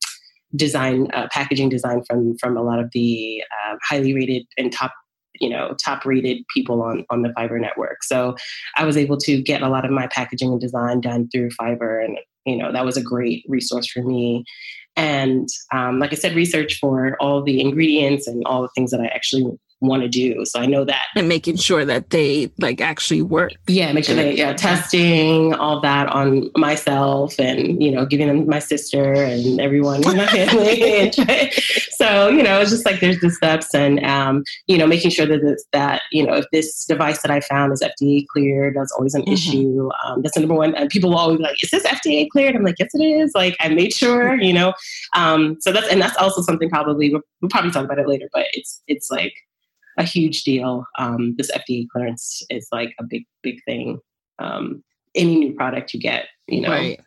design 0.55 1.09
uh, 1.13 1.27
packaging 1.29 1.67
design 1.67 2.01
from 2.07 2.37
from 2.37 2.55
a 2.55 2.63
lot 2.63 2.79
of 2.79 2.89
the 2.93 3.43
uh, 3.51 3.75
highly 3.89 4.13
rated 4.13 4.45
and 4.57 4.71
top 4.71 4.93
you 5.39 5.49
know 5.49 5.75
top 5.83 6.05
rated 6.05 6.43
people 6.53 6.81
on 6.81 7.05
on 7.09 7.21
the 7.21 7.29
Fiverr 7.29 7.61
network. 7.61 8.03
So 8.03 8.35
I 8.75 8.85
was 8.85 8.97
able 8.97 9.17
to 9.17 9.41
get 9.41 9.61
a 9.61 9.69
lot 9.69 9.85
of 9.85 9.91
my 9.91 10.07
packaging 10.07 10.51
and 10.51 10.61
design 10.61 11.01
done 11.01 11.29
through 11.29 11.49
Fiverr, 11.51 12.03
and 12.03 12.17
you 12.45 12.55
know 12.57 12.71
that 12.71 12.85
was 12.85 12.97
a 12.97 13.03
great 13.03 13.45
resource 13.47 13.87
for 13.87 14.01
me. 14.03 14.43
and 14.95 15.47
um, 15.71 15.99
like 15.99 16.11
I 16.11 16.15
said, 16.15 16.35
research 16.35 16.79
for 16.79 17.15
all 17.19 17.43
the 17.43 17.61
ingredients 17.61 18.27
and 18.27 18.43
all 18.45 18.63
the 18.63 18.69
things 18.75 18.91
that 18.91 18.99
I 18.99 19.07
actually 19.07 19.45
want 19.79 20.01
to 20.01 20.09
do. 20.09 20.43
So 20.45 20.59
I 20.59 20.65
know 20.65 20.83
that. 20.85 21.05
And 21.15 21.27
making 21.27 21.57
sure 21.57 21.85
that 21.85 22.09
they 22.09 22.51
like 22.59 22.81
actually 22.81 23.21
work. 23.21 23.51
Yeah, 23.67 23.91
make 23.93 24.05
sure 24.05 24.15
they 24.15 24.35
yeah, 24.35 24.53
testing 24.53 25.53
all 25.53 25.81
that 25.81 26.07
on 26.07 26.49
myself 26.55 27.39
and, 27.39 27.81
you 27.81 27.91
know, 27.91 28.05
giving 28.05 28.27
them 28.27 28.47
my 28.47 28.59
sister 28.59 29.13
and 29.13 29.61
everyone 29.61 30.03
in 30.07 30.17
my 30.17 30.25
family. 30.47 31.11
so, 31.91 32.29
you 32.29 32.41
know, 32.41 32.59
it's 32.59 32.71
just 32.71 32.85
like 32.85 32.99
there's 32.99 33.19
the 33.19 33.29
steps 33.29 33.73
and 33.75 34.03
um, 34.03 34.43
you 34.67 34.77
know, 34.77 34.87
making 34.87 35.11
sure 35.11 35.25
that 35.25 35.41
this, 35.41 35.65
that, 35.73 36.01
you 36.11 36.25
know, 36.25 36.33
if 36.33 36.45
this 36.51 36.85
device 36.85 37.21
that 37.21 37.31
I 37.31 37.41
found 37.41 37.71
is 37.71 37.83
FDA 37.83 38.25
cleared, 38.27 38.75
that's 38.75 38.91
always 38.93 39.13
an 39.13 39.23
mm-hmm. 39.23 39.33
issue. 39.33 39.89
Um, 40.05 40.21
that's 40.21 40.33
the 40.33 40.41
number 40.41 40.55
one. 40.55 40.75
And 40.75 40.89
people 40.89 41.11
will 41.11 41.17
always 41.17 41.37
be 41.37 41.43
like, 41.43 41.63
is 41.63 41.69
this 41.69 41.83
FDA 41.83 42.27
cleared? 42.29 42.55
I'm 42.55 42.63
like, 42.63 42.75
yes, 42.79 42.89
it 42.93 43.03
is. 43.03 43.31
Like 43.35 43.55
I 43.59 43.69
made 43.69 43.93
sure, 43.93 44.41
you 44.41 44.53
know. 44.53 44.73
Um, 45.15 45.57
so 45.59 45.71
that's 45.71 45.87
and 45.87 46.01
that's 46.01 46.17
also 46.17 46.41
something 46.41 46.69
probably 46.69 47.11
we'll, 47.11 47.21
we'll 47.41 47.49
probably 47.49 47.71
talk 47.71 47.85
about 47.85 47.99
it 47.99 48.07
later, 48.07 48.27
but 48.33 48.45
it's 48.53 48.81
it's 48.87 49.11
like 49.11 49.33
a 49.97 50.03
huge 50.03 50.43
deal. 50.43 50.85
Um, 50.97 51.35
this 51.37 51.51
FDA 51.51 51.87
clearance 51.89 52.43
is 52.49 52.67
like 52.71 52.93
a 52.99 53.03
big, 53.03 53.25
big 53.43 53.63
thing. 53.65 53.99
Um, 54.39 54.83
any 55.15 55.35
new 55.35 55.53
product 55.53 55.93
you 55.93 55.99
get, 55.99 56.25
you 56.47 56.61
know. 56.61 56.69
Right. 56.69 56.99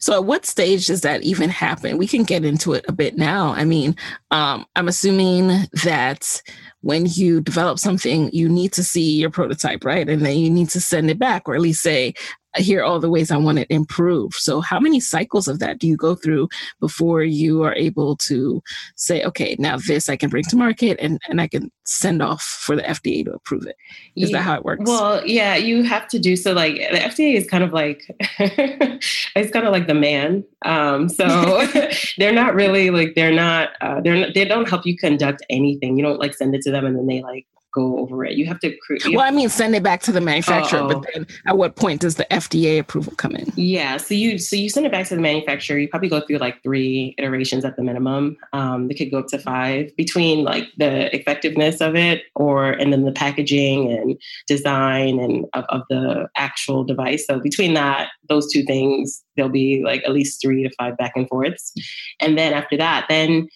So 0.00 0.14
at 0.14 0.24
what 0.24 0.44
stage 0.44 0.88
does 0.88 1.02
that 1.02 1.22
even 1.22 1.48
happen? 1.48 1.96
We 1.96 2.08
can 2.08 2.24
get 2.24 2.44
into 2.44 2.72
it 2.72 2.84
a 2.88 2.92
bit 2.92 3.16
now. 3.16 3.52
I 3.52 3.64
mean, 3.64 3.94
um, 4.30 4.66
I'm 4.74 4.88
assuming 4.88 5.48
that 5.84 6.42
when 6.80 7.06
you 7.06 7.40
develop 7.40 7.78
something, 7.78 8.30
you 8.32 8.48
need 8.48 8.72
to 8.72 8.84
see 8.84 9.12
your 9.12 9.30
prototype, 9.30 9.84
right? 9.84 10.08
And 10.08 10.24
then 10.26 10.38
you 10.38 10.50
need 10.50 10.70
to 10.70 10.80
send 10.80 11.08
it 11.10 11.18
back 11.18 11.48
or 11.48 11.54
at 11.54 11.60
least 11.60 11.82
say, 11.82 12.14
here 12.56 12.80
are 12.80 12.84
all 12.84 13.00
the 13.00 13.10
ways 13.10 13.30
I 13.30 13.36
want 13.36 13.58
to 13.58 13.72
improve. 13.72 14.34
So, 14.34 14.60
how 14.60 14.80
many 14.80 15.00
cycles 15.00 15.48
of 15.48 15.58
that 15.58 15.78
do 15.78 15.86
you 15.86 15.96
go 15.96 16.14
through 16.14 16.48
before 16.80 17.22
you 17.22 17.62
are 17.62 17.74
able 17.74 18.16
to 18.16 18.62
say, 18.96 19.22
okay, 19.24 19.56
now 19.58 19.76
this 19.76 20.08
I 20.08 20.16
can 20.16 20.30
bring 20.30 20.44
to 20.44 20.56
market 20.56 20.98
and, 21.00 21.20
and 21.28 21.40
I 21.40 21.48
can 21.48 21.70
send 21.84 22.22
off 22.22 22.42
for 22.42 22.76
the 22.76 22.82
FDA 22.82 23.24
to 23.24 23.32
approve 23.32 23.66
it? 23.66 23.76
Is 24.16 24.30
yeah. 24.30 24.38
that 24.38 24.42
how 24.42 24.54
it 24.56 24.64
works? 24.64 24.84
Well, 24.86 25.26
yeah, 25.26 25.56
you 25.56 25.82
have 25.82 26.08
to 26.08 26.18
do 26.18 26.36
so. 26.36 26.52
Like, 26.52 26.76
the 26.76 26.98
FDA 26.98 27.34
is 27.34 27.46
kind 27.46 27.64
of 27.64 27.72
like, 27.72 28.02
it's 28.38 29.52
kind 29.52 29.66
of 29.66 29.72
like 29.72 29.86
the 29.86 29.94
man. 29.94 30.44
Um, 30.64 31.08
so, 31.08 31.66
they're 32.18 32.32
not 32.32 32.54
really 32.54 32.90
like, 32.90 33.14
they're 33.14 33.32
not, 33.32 33.70
uh, 33.80 34.00
they're 34.00 34.16
not, 34.16 34.34
they 34.34 34.44
don't 34.44 34.68
help 34.68 34.86
you 34.86 34.96
conduct 34.96 35.44
anything. 35.50 35.96
You 35.96 36.04
don't 36.04 36.20
like 36.20 36.34
send 36.34 36.54
it 36.54 36.62
to 36.62 36.70
them 36.70 36.86
and 36.86 36.96
then 36.96 37.06
they 37.06 37.22
like 37.22 37.46
go 37.76 37.98
over 37.98 38.24
it. 38.24 38.36
You 38.36 38.46
have 38.46 38.58
to. 38.60 38.74
well, 39.10 39.20
I 39.20 39.30
mean, 39.30 39.50
send 39.50 39.76
it 39.76 39.82
back 39.82 40.00
to 40.02 40.12
the 40.12 40.20
manufacturer, 40.20 40.80
Uh-oh. 40.80 40.88
but 40.88 41.06
then 41.12 41.26
at 41.46 41.58
what 41.58 41.76
point 41.76 42.00
does 42.00 42.14
the 42.14 42.24
FDA 42.30 42.78
approval 42.78 43.12
come 43.16 43.36
in? 43.36 43.52
Yeah, 43.54 43.98
so 43.98 44.14
you 44.14 44.38
so 44.38 44.56
you 44.56 44.70
send 44.70 44.86
it 44.86 44.92
back 44.92 45.06
to 45.08 45.14
the 45.14 45.20
manufacturer. 45.20 45.78
You 45.78 45.88
probably 45.88 46.08
go 46.08 46.20
through 46.22 46.38
like 46.38 46.62
three 46.62 47.14
iterations 47.18 47.64
at 47.64 47.76
the 47.76 47.82
minimum. 47.82 48.38
Um, 48.54 48.88
they 48.88 48.94
could 48.94 49.10
go 49.10 49.18
up 49.18 49.26
to 49.28 49.38
five 49.38 49.94
between 49.96 50.42
like 50.42 50.64
the 50.78 51.14
effectiveness 51.14 51.80
of 51.82 51.94
it, 51.94 52.22
or 52.34 52.70
and 52.70 52.92
then 52.92 53.04
the 53.04 53.12
packaging 53.12 53.92
and 53.92 54.18
design 54.46 55.20
and 55.20 55.44
of, 55.52 55.64
of 55.68 55.82
the 55.90 56.28
actual 56.36 56.82
device. 56.82 57.26
So 57.26 57.38
between 57.38 57.74
that, 57.74 58.08
those 58.28 58.50
two 58.50 58.64
things, 58.64 59.22
there'll 59.36 59.50
be 59.50 59.82
like 59.84 60.02
at 60.04 60.12
least 60.12 60.40
three 60.40 60.62
to 60.62 60.70
five 60.78 60.96
back 60.96 61.12
and 61.14 61.28
forths, 61.28 61.74
and 62.20 62.38
then 62.38 62.54
after 62.54 62.78
that, 62.78 63.04
then 63.10 63.48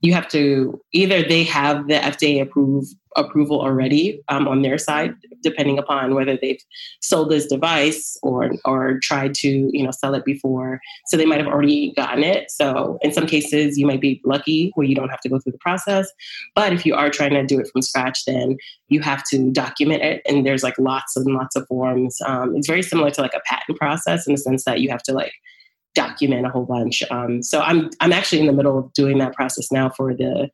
you 0.00 0.14
have 0.14 0.28
to 0.28 0.80
either 0.92 1.22
they 1.22 1.44
have 1.44 1.88
the 1.88 1.94
FDA 1.94 2.40
approve 2.40 2.86
approval 3.16 3.60
already 3.60 4.22
um, 4.28 4.46
on 4.46 4.62
their 4.62 4.78
side, 4.78 5.14
depending 5.42 5.78
upon 5.78 6.14
whether 6.14 6.38
they've 6.40 6.62
sold 7.00 7.30
this 7.30 7.46
device 7.46 8.16
or 8.22 8.52
or 8.64 8.98
tried 9.00 9.34
to 9.34 9.68
you 9.72 9.84
know 9.84 9.90
sell 9.90 10.14
it 10.14 10.24
before. 10.24 10.80
So 11.06 11.16
they 11.16 11.26
might 11.26 11.38
have 11.38 11.48
already 11.48 11.92
gotten 11.94 12.24
it. 12.24 12.50
So 12.50 12.98
in 13.02 13.12
some 13.12 13.26
cases, 13.26 13.76
you 13.78 13.86
might 13.86 14.00
be 14.00 14.20
lucky 14.24 14.72
where 14.74 14.86
you 14.86 14.94
don't 14.94 15.10
have 15.10 15.20
to 15.20 15.28
go 15.28 15.38
through 15.38 15.52
the 15.52 15.58
process. 15.58 16.10
But 16.54 16.72
if 16.72 16.86
you 16.86 16.94
are 16.94 17.10
trying 17.10 17.32
to 17.32 17.44
do 17.44 17.60
it 17.60 17.68
from 17.70 17.82
scratch, 17.82 18.24
then 18.24 18.56
you 18.88 19.00
have 19.00 19.22
to 19.24 19.50
document 19.50 20.02
it, 20.02 20.22
and 20.26 20.46
there's 20.46 20.62
like 20.62 20.78
lots 20.78 21.16
and 21.16 21.26
lots 21.26 21.56
of 21.56 21.66
forms. 21.66 22.18
Um, 22.24 22.56
it's 22.56 22.66
very 22.66 22.82
similar 22.82 23.10
to 23.10 23.20
like 23.20 23.34
a 23.34 23.40
patent 23.44 23.78
process 23.78 24.26
in 24.26 24.34
the 24.34 24.38
sense 24.38 24.64
that 24.64 24.80
you 24.80 24.88
have 24.88 25.02
to 25.04 25.12
like 25.12 25.32
document 25.94 26.46
a 26.46 26.50
whole 26.50 26.66
bunch. 26.66 27.02
Um, 27.10 27.42
so 27.42 27.60
I'm 27.60 27.90
I'm 28.00 28.12
actually 28.12 28.40
in 28.40 28.46
the 28.46 28.52
middle 28.52 28.78
of 28.78 28.92
doing 28.92 29.18
that 29.18 29.34
process 29.34 29.70
now 29.72 29.90
for 29.90 30.14
the 30.14 30.50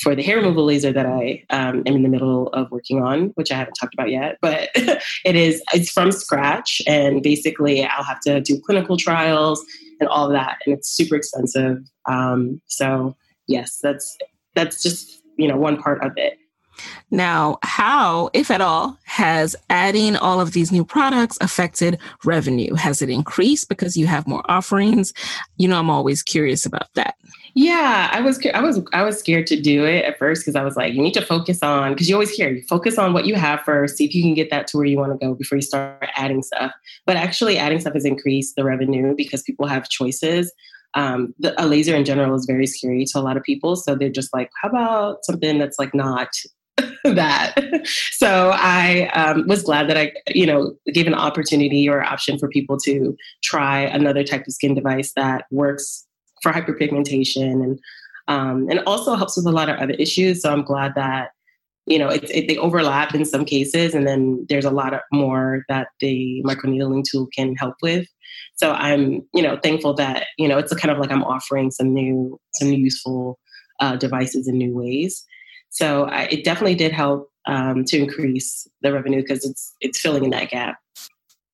for 0.00 0.14
the 0.14 0.22
hair 0.22 0.36
removal 0.36 0.64
laser 0.64 0.92
that 0.92 1.06
I 1.06 1.42
um, 1.50 1.82
am 1.86 1.96
in 1.96 2.02
the 2.02 2.08
middle 2.08 2.48
of 2.48 2.70
working 2.70 3.02
on, 3.02 3.28
which 3.34 3.50
I 3.50 3.56
haven't 3.56 3.74
talked 3.74 3.94
about 3.94 4.10
yet. 4.10 4.36
But 4.42 4.70
it 4.74 5.36
is 5.36 5.62
it's 5.72 5.90
from 5.90 6.12
scratch, 6.12 6.82
and 6.86 7.22
basically 7.22 7.84
I'll 7.84 8.04
have 8.04 8.20
to 8.20 8.40
do 8.40 8.60
clinical 8.60 8.96
trials 8.96 9.64
and 10.00 10.08
all 10.08 10.26
of 10.26 10.32
that, 10.32 10.58
and 10.66 10.76
it's 10.76 10.88
super 10.88 11.16
expensive. 11.16 11.78
Um, 12.06 12.60
so 12.66 13.16
yes, 13.46 13.78
that's 13.82 14.16
that's 14.54 14.82
just 14.82 15.22
you 15.36 15.48
know 15.48 15.56
one 15.56 15.80
part 15.80 16.04
of 16.04 16.12
it. 16.16 16.38
Now, 17.10 17.58
how, 17.62 18.30
if 18.32 18.50
at 18.50 18.60
all, 18.60 18.98
has 19.04 19.56
adding 19.70 20.16
all 20.16 20.40
of 20.40 20.52
these 20.52 20.72
new 20.72 20.84
products 20.84 21.38
affected 21.40 21.98
revenue? 22.24 22.74
Has 22.74 23.02
it 23.02 23.10
increased 23.10 23.68
because 23.68 23.96
you 23.96 24.06
have 24.06 24.26
more 24.26 24.42
offerings? 24.50 25.12
You 25.56 25.68
know, 25.68 25.78
I'm 25.78 25.90
always 25.90 26.22
curious 26.22 26.66
about 26.66 26.92
that. 26.94 27.16
Yeah, 27.58 28.10
I 28.12 28.20
was 28.20 28.38
I 28.52 28.60
was 28.60 28.82
I 28.92 29.02
was 29.02 29.18
scared 29.18 29.46
to 29.46 29.58
do 29.58 29.86
it 29.86 30.04
at 30.04 30.18
first 30.18 30.42
because 30.42 30.56
I 30.56 30.62
was 30.62 30.76
like, 30.76 30.92
you 30.92 31.00
need 31.00 31.14
to 31.14 31.24
focus 31.24 31.62
on 31.62 31.94
because 31.94 32.06
you 32.06 32.14
always 32.14 32.28
hear 32.28 32.50
you 32.50 32.62
focus 32.68 32.98
on 32.98 33.14
what 33.14 33.24
you 33.24 33.34
have 33.34 33.62
first, 33.62 33.96
see 33.96 34.04
if 34.04 34.14
you 34.14 34.22
can 34.22 34.34
get 34.34 34.50
that 34.50 34.66
to 34.66 34.76
where 34.76 34.84
you 34.84 34.98
want 34.98 35.18
to 35.18 35.26
go 35.26 35.34
before 35.34 35.56
you 35.56 35.62
start 35.62 36.06
adding 36.16 36.42
stuff. 36.42 36.72
But 37.06 37.16
actually, 37.16 37.56
adding 37.56 37.80
stuff 37.80 37.94
has 37.94 38.04
increased 38.04 38.56
the 38.56 38.64
revenue 38.64 39.14
because 39.16 39.42
people 39.42 39.66
have 39.66 39.88
choices. 39.88 40.52
Um, 40.92 41.34
the, 41.38 41.58
a 41.62 41.64
laser 41.64 41.96
in 41.96 42.04
general 42.04 42.34
is 42.34 42.44
very 42.44 42.66
scary 42.66 43.06
to 43.06 43.18
a 43.18 43.20
lot 43.20 43.38
of 43.38 43.42
people, 43.42 43.74
so 43.74 43.94
they're 43.94 44.10
just 44.10 44.34
like, 44.34 44.50
how 44.60 44.68
about 44.68 45.24
something 45.24 45.58
that's 45.58 45.78
like 45.78 45.94
not 45.94 46.28
that. 47.04 47.54
so 48.12 48.50
I 48.54 49.08
um, 49.14 49.46
was 49.46 49.62
glad 49.62 49.88
that 49.88 49.96
I, 49.96 50.12
you 50.28 50.46
know, 50.46 50.74
gave 50.92 51.06
an 51.06 51.14
opportunity 51.14 51.88
or 51.88 52.02
option 52.02 52.38
for 52.38 52.48
people 52.48 52.78
to 52.80 53.16
try 53.42 53.80
another 53.80 54.24
type 54.24 54.46
of 54.46 54.52
skin 54.52 54.74
device 54.74 55.12
that 55.14 55.46
works 55.50 56.06
for 56.42 56.52
hyperpigmentation 56.52 57.62
and 57.62 57.78
um, 58.28 58.66
and 58.68 58.80
also 58.86 59.14
helps 59.14 59.36
with 59.36 59.46
a 59.46 59.52
lot 59.52 59.68
of 59.68 59.78
other 59.78 59.94
issues. 59.94 60.42
So 60.42 60.52
I'm 60.52 60.62
glad 60.62 60.94
that 60.96 61.30
you 61.86 61.98
know 61.98 62.08
it, 62.08 62.28
it, 62.30 62.48
they 62.48 62.56
overlap 62.56 63.14
in 63.14 63.24
some 63.24 63.44
cases, 63.44 63.94
and 63.94 64.06
then 64.06 64.44
there's 64.48 64.64
a 64.64 64.70
lot 64.70 64.94
of 64.94 65.00
more 65.12 65.64
that 65.68 65.88
the 66.00 66.42
microneedling 66.44 67.04
tool 67.08 67.28
can 67.34 67.54
help 67.54 67.76
with. 67.82 68.06
So 68.56 68.72
I'm 68.72 69.22
you 69.32 69.42
know 69.42 69.58
thankful 69.62 69.94
that 69.94 70.26
you 70.38 70.48
know 70.48 70.58
it's 70.58 70.74
kind 70.74 70.90
of 70.90 70.98
like 70.98 71.10
I'm 71.10 71.24
offering 71.24 71.70
some 71.70 71.94
new 71.94 72.38
some 72.54 72.70
new 72.70 72.78
useful 72.78 73.38
uh, 73.80 73.96
devices 73.96 74.48
in 74.48 74.58
new 74.58 74.74
ways. 74.74 75.24
So 75.76 76.04
I, 76.04 76.22
it 76.22 76.42
definitely 76.42 76.74
did 76.74 76.92
help 76.92 77.30
um, 77.46 77.84
to 77.84 77.98
increase 77.98 78.66
the 78.80 78.94
revenue 78.94 79.20
because 79.20 79.44
it's 79.44 79.74
it's 79.82 80.00
filling 80.00 80.24
in 80.24 80.30
that 80.30 80.48
gap. 80.48 80.78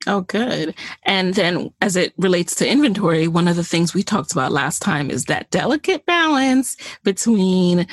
Oh, 0.07 0.21
good. 0.21 0.76
And 1.05 1.35
then 1.35 1.71
as 1.81 1.97
it 1.97 2.12
relates 2.17 2.55
to 2.57 2.69
inventory, 2.69 3.26
one 3.26 3.49
of 3.49 3.57
the 3.57 3.64
things 3.64 3.95
we 3.95 4.05
talked 4.05 4.31
about 4.31 4.52
last 4.52 4.81
time 4.81 5.11
is 5.11 5.25
that 5.25 5.50
delicate 5.50 6.07
balance 6.07 6.76
between 7.02 7.87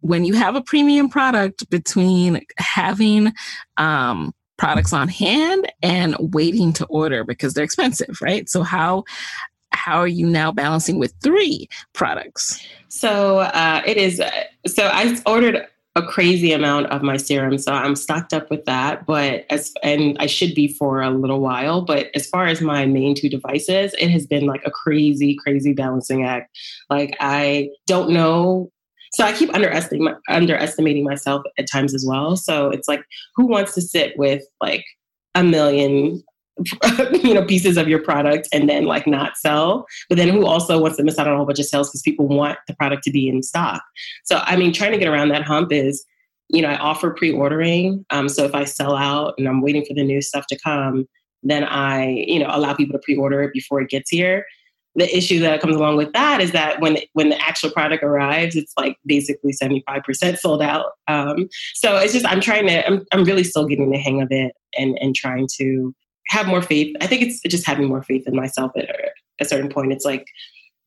when 0.00 0.24
you 0.24 0.34
have 0.34 0.56
a 0.56 0.62
premium 0.62 1.08
product 1.08 1.68
between 1.70 2.40
having 2.58 3.32
um, 3.76 4.32
products 4.58 4.92
on 4.92 5.08
hand 5.08 5.70
and 5.82 6.16
waiting 6.18 6.72
to 6.72 6.86
order 6.86 7.22
because 7.24 7.54
they're 7.54 7.64
expensive, 7.64 8.18
right? 8.20 8.48
So 8.48 8.62
how 8.62 9.04
how 9.72 9.98
are 9.98 10.08
you 10.08 10.26
now 10.26 10.52
balancing 10.52 10.98
with 10.98 11.14
three 11.22 11.68
products? 11.92 12.64
So 12.88 13.38
uh, 13.40 13.82
it 13.86 13.96
is. 13.96 14.22
So 14.66 14.86
I 14.86 15.16
ordered 15.26 15.66
a 15.96 16.02
crazy 16.02 16.52
amount 16.52 16.86
of 16.86 17.02
my 17.02 17.16
serum, 17.16 17.58
so 17.58 17.72
I'm 17.72 17.96
stocked 17.96 18.32
up 18.32 18.50
with 18.50 18.64
that. 18.66 19.06
But 19.06 19.44
as 19.50 19.72
and 19.82 20.16
I 20.20 20.26
should 20.26 20.54
be 20.54 20.68
for 20.68 21.00
a 21.00 21.10
little 21.10 21.40
while. 21.40 21.82
But 21.82 22.10
as 22.14 22.26
far 22.26 22.46
as 22.46 22.60
my 22.60 22.86
main 22.86 23.14
two 23.14 23.28
devices, 23.28 23.94
it 23.98 24.10
has 24.10 24.26
been 24.26 24.46
like 24.46 24.62
a 24.64 24.70
crazy, 24.70 25.36
crazy 25.36 25.72
balancing 25.72 26.24
act. 26.24 26.56
Like 26.88 27.16
I 27.20 27.70
don't 27.86 28.10
know 28.10 28.70
so 29.12 29.24
I 29.24 29.32
keep 29.32 29.52
underestimating 29.54 30.14
underestimating 30.28 31.04
myself 31.04 31.42
at 31.58 31.68
times 31.70 31.94
as 31.94 32.04
well. 32.06 32.36
So 32.36 32.70
it's 32.70 32.88
like, 32.88 33.04
who 33.34 33.46
wants 33.46 33.74
to 33.74 33.82
sit 33.82 34.16
with 34.16 34.42
like 34.60 34.84
a 35.34 35.42
million 35.42 36.22
you 37.12 37.34
know 37.34 37.44
pieces 37.44 37.76
of 37.76 37.88
your 37.88 38.02
product 38.02 38.48
and 38.52 38.68
then 38.68 38.84
like 38.84 39.06
not 39.06 39.36
sell. 39.36 39.86
But 40.08 40.18
then 40.18 40.28
who 40.28 40.46
also 40.46 40.80
wants 40.80 40.96
to 40.98 41.02
miss 41.02 41.18
out 41.18 41.26
on 41.26 41.34
a 41.34 41.36
whole 41.36 41.46
bunch 41.46 41.58
of 41.58 41.66
sales 41.66 41.88
because 41.88 42.02
people 42.02 42.28
want 42.28 42.58
the 42.66 42.74
product 42.74 43.04
to 43.04 43.10
be 43.10 43.28
in 43.28 43.42
stock. 43.42 43.82
So 44.24 44.42
i 44.44 44.56
mean 44.56 44.72
trying 44.72 44.92
to 44.92 44.98
get 44.98 45.08
around 45.08 45.28
that 45.28 45.44
hump 45.44 45.72
is 45.72 46.04
you 46.48 46.62
know 46.62 46.68
i 46.68 46.76
offer 46.76 47.10
pre-ordering 47.10 48.04
um, 48.10 48.28
so 48.28 48.44
if 48.44 48.54
i 48.54 48.64
sell 48.64 48.96
out 48.96 49.34
and 49.38 49.48
i'm 49.48 49.62
waiting 49.62 49.84
for 49.84 49.94
the 49.94 50.02
new 50.02 50.20
stuff 50.20 50.46
to 50.48 50.58
come 50.58 51.06
then 51.42 51.64
i 51.64 52.08
you 52.26 52.38
know 52.38 52.48
allow 52.50 52.74
people 52.74 52.92
to 52.92 52.98
pre-order 53.04 53.42
it 53.42 53.52
before 53.52 53.80
it 53.80 53.88
gets 53.88 54.10
here. 54.10 54.44
The 54.96 55.16
issue 55.16 55.38
that 55.40 55.60
comes 55.60 55.76
along 55.76 55.98
with 55.98 56.12
that 56.14 56.40
is 56.40 56.50
that 56.50 56.80
when 56.80 56.98
when 57.12 57.28
the 57.28 57.40
actual 57.40 57.70
product 57.70 58.02
arrives, 58.02 58.56
it's 58.56 58.72
like 58.76 58.96
basically 59.06 59.52
seventy 59.52 59.84
five 59.86 60.02
percent 60.02 60.38
sold 60.38 60.60
out. 60.60 60.86
Um, 61.06 61.48
so 61.74 61.96
it's 61.96 62.12
just 62.12 62.26
I'm 62.26 62.40
trying 62.40 62.66
to 62.66 62.84
I'm 62.86 63.04
I'm 63.12 63.24
really 63.24 63.44
still 63.44 63.66
getting 63.66 63.90
the 63.90 63.98
hang 63.98 64.20
of 64.20 64.28
it 64.32 64.52
and 64.76 64.98
and 65.00 65.14
trying 65.14 65.48
to 65.58 65.94
have 66.30 66.46
more 66.46 66.62
faith. 66.62 66.94
I 67.00 67.06
think 67.06 67.22
it's 67.22 67.40
just 67.42 67.66
having 67.66 67.88
more 67.88 68.02
faith 68.02 68.26
in 68.26 68.36
myself 68.36 68.70
at 68.76 68.88
a 69.40 69.44
certain 69.44 69.68
point. 69.68 69.92
It's 69.92 70.04
like 70.04 70.26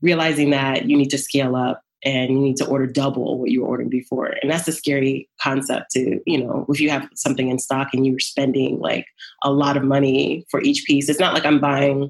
realizing 0.01 0.51
that 0.51 0.85
you 0.85 0.97
need 0.97 1.09
to 1.09 1.17
scale 1.17 1.55
up 1.55 1.81
and 2.05 2.31
you 2.31 2.39
need 2.39 2.57
to 2.57 2.65
order 2.65 2.87
double 2.87 3.37
what 3.39 3.51
you 3.51 3.61
were 3.61 3.67
ordering 3.67 3.89
before. 3.89 4.35
And 4.41 4.49
that's 4.49 4.67
a 4.69 4.71
scary 4.71 5.29
concept 5.41 5.91
to, 5.91 6.21
you 6.25 6.41
know, 6.41 6.65
if 6.69 6.79
you 6.79 6.89
have 6.89 7.09
something 7.15 7.49
in 7.49 7.59
stock 7.59 7.89
and 7.93 8.05
you're 8.05 8.19
spending 8.19 8.79
like 8.79 9.05
a 9.43 9.51
lot 9.51 9.75
of 9.75 9.83
money 9.83 10.45
for 10.49 10.61
each 10.61 10.85
piece. 10.85 11.09
It's 11.09 11.19
not 11.19 11.33
like 11.33 11.45
I'm 11.45 11.59
buying 11.59 12.09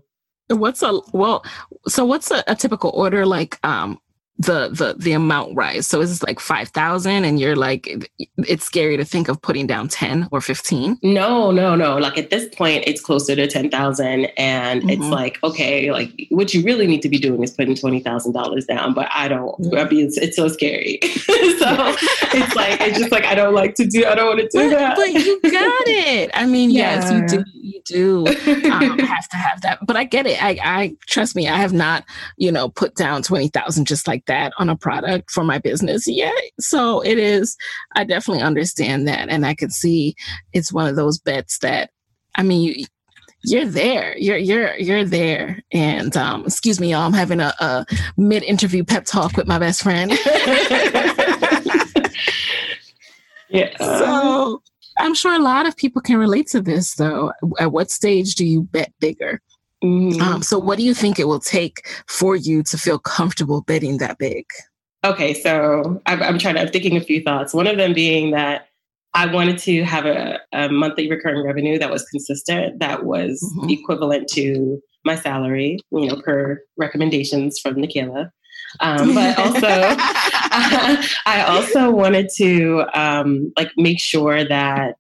What's 0.50 0.84
a 0.84 1.00
well? 1.14 1.44
So 1.88 2.06
what's 2.06 2.30
a, 2.30 2.44
a 2.48 2.56
typical 2.56 2.92
order 2.94 3.26
like? 3.26 3.58
Um, 3.66 4.00
the 4.40 4.70
the 4.70 4.96
the 4.98 5.12
amount 5.12 5.56
rise. 5.56 5.86
So 5.86 6.02
it's 6.02 6.24
like 6.24 6.40
5000 6.40 7.24
and 7.24 7.40
you're 7.40 7.56
like 7.56 8.10
it's 8.38 8.66
scary 8.66 8.98
to 8.98 9.06
think 9.06 9.28
of 9.28 9.42
putting 9.42 9.68
down 9.68 9.88
10 9.88 10.28
or 10.32 10.42
15 10.42 10.98
no 11.04 11.52
no 11.52 11.76
no. 11.76 11.98
Like 11.98 12.18
at 12.18 12.32
this 12.32 12.54
point 12.56 12.84
it's 12.88 13.00
closer 13.00 13.36
to 13.36 13.48
10000 13.48 14.26
and 14.38 14.82
mm-hmm. 14.82 14.90
it's 14.90 15.06
like 15.06 15.38
okay 15.44 15.92
like 15.92 16.12
what 16.30 16.54
you 16.54 16.64
really 16.64 16.88
need 16.88 17.02
to 17.04 17.10
be 17.10 17.20
doing 17.20 17.44
is 17.44 17.52
putting 17.52 17.76
$20000 17.76 18.68
down 18.68 18.94
but 18.94 19.08
i 19.12 19.28
don't 19.28 19.60
mm-hmm. 19.62 19.78
i 19.78 19.90
mean 19.90 20.06
it's, 20.06 20.18
it's 20.18 20.36
so 20.36 20.48
scary. 20.48 21.00
So 21.64 21.96
it's 22.34 22.56
like 22.56 22.82
it's 22.82 22.98
just 22.98 23.12
like 23.12 23.26
i 23.26 23.36
don't 23.36 23.54
like 23.54 23.76
to 23.76 23.86
do 23.86 24.06
i 24.06 24.16
don't 24.16 24.26
want 24.26 24.40
to 24.40 24.50
do 24.58 24.70
but, 24.70 24.78
that. 24.78 24.98
but 24.98 25.14
you 25.14 25.40
got 25.42 25.88
it. 25.88 26.32
I 26.34 26.46
mean 26.46 26.72
yeah. 26.72 26.96
yes 26.96 27.12
you 27.12 27.28
do 27.28 27.44
you 27.54 27.82
do 27.86 28.28
um, 28.28 29.00
have 29.00 29.30
to 29.30 29.38
have 29.38 29.62
that. 29.62 29.80
But 29.86 29.96
i 29.96 30.04
get 30.04 30.26
it. 30.26 30.44
I 30.44 30.58
i 30.64 30.96
trust 31.08 31.36
me 31.36 31.48
i 31.48 31.58
have 31.58 31.72
not 31.72 32.04
you 32.38 32.52
know 32.52 32.70
put 32.70 32.96
down 32.96 33.22
20000 33.22 33.86
just 33.86 34.08
like 34.08 34.23
like 34.24 34.36
that 34.38 34.54
on 34.58 34.70
a 34.70 34.76
product 34.76 35.32
for 35.32 35.44
my 35.44 35.58
business 35.60 36.08
yet. 36.08 36.34
So 36.60 37.02
it 37.02 37.18
is, 37.18 37.58
I 37.96 38.04
definitely 38.04 38.44
understand 38.44 39.08
that. 39.08 39.30
And 39.30 39.46
I 39.46 39.54
can 39.56 39.70
see 39.70 40.16
it's 40.54 40.74
one 40.74 40.88
of 40.88 40.96
those 40.96 41.20
bets 41.20 41.60
that, 41.60 41.92
I 42.36 42.44
mean, 42.44 42.62
you, 42.62 42.86
you're 43.46 43.66
there. 43.66 44.18
You're 44.18 44.38
you're 44.38 44.74
you're 44.78 45.04
there. 45.04 45.62
And 45.74 46.16
um, 46.16 46.46
excuse 46.46 46.80
me, 46.80 46.92
y'all. 46.92 47.02
I'm 47.02 47.12
having 47.12 47.42
a, 47.42 47.54
a 47.60 47.86
mid 48.16 48.42
interview 48.42 48.86
pep 48.86 49.04
talk 49.04 49.36
with 49.36 49.48
my 49.48 49.60
best 49.60 49.84
friend. 49.84 50.12
yeah. 53.50 53.76
So 53.80 54.64
I'm 54.98 55.14
sure 55.14 55.34
a 55.34 55.40
lot 55.40 55.66
of 55.66 55.76
people 55.76 56.02
can 56.02 56.20
relate 56.20 56.48
to 56.52 56.62
this, 56.62 56.96
though. 56.96 57.34
At 57.60 57.74
what 57.74 57.92
stage 57.92 58.36
do 58.36 58.46
you 58.46 58.62
bet 58.62 58.94
bigger? 59.02 59.42
Mm-hmm. 59.84 60.22
Um, 60.22 60.42
so, 60.42 60.58
what 60.58 60.78
do 60.78 60.84
you 60.84 60.94
think 60.94 61.20
it 61.20 61.28
will 61.28 61.40
take 61.40 61.88
for 62.08 62.36
you 62.36 62.64
to 62.64 62.78
feel 62.78 62.98
comfortable 62.98 63.62
betting 63.62 63.98
that 63.98 64.18
big? 64.18 64.46
Okay, 65.04 65.34
so 65.34 66.02
I'm, 66.06 66.24
I'm 66.24 66.40
trying 66.40 66.56
to, 66.56 66.62
I'm 66.62 66.70
thinking 66.70 66.96
a 66.96 67.02
few 67.02 67.22
thoughts. 67.22 67.54
One 67.54 67.68
of 67.68 67.76
them 67.76 67.94
being 67.94 68.32
that 68.32 68.68
I 69.14 69.26
wanted 69.26 69.58
to 69.60 69.84
have 69.84 70.06
a, 70.06 70.40
a 70.54 70.70
monthly 70.70 71.10
recurring 71.10 71.46
revenue 71.46 71.78
that 71.78 71.92
was 71.92 72.04
consistent, 72.06 72.80
that 72.80 73.04
was 73.04 73.44
mm-hmm. 73.58 73.70
equivalent 73.70 74.30
to 74.30 74.82
my 75.06 75.16
salary, 75.16 75.80
you 75.92 76.08
know, 76.08 76.22
per 76.22 76.62
recommendations 76.78 77.60
from 77.60 77.76
Nicaila. 77.76 78.32
Um, 78.80 79.14
but 79.14 79.38
also, 79.40 79.60
I 81.26 81.46
also 81.48 81.92
wanted 81.92 82.30
to 82.38 82.86
um, 82.94 83.52
like 83.58 83.72
make 83.78 84.00
sure 84.00 84.46
that 84.46 84.96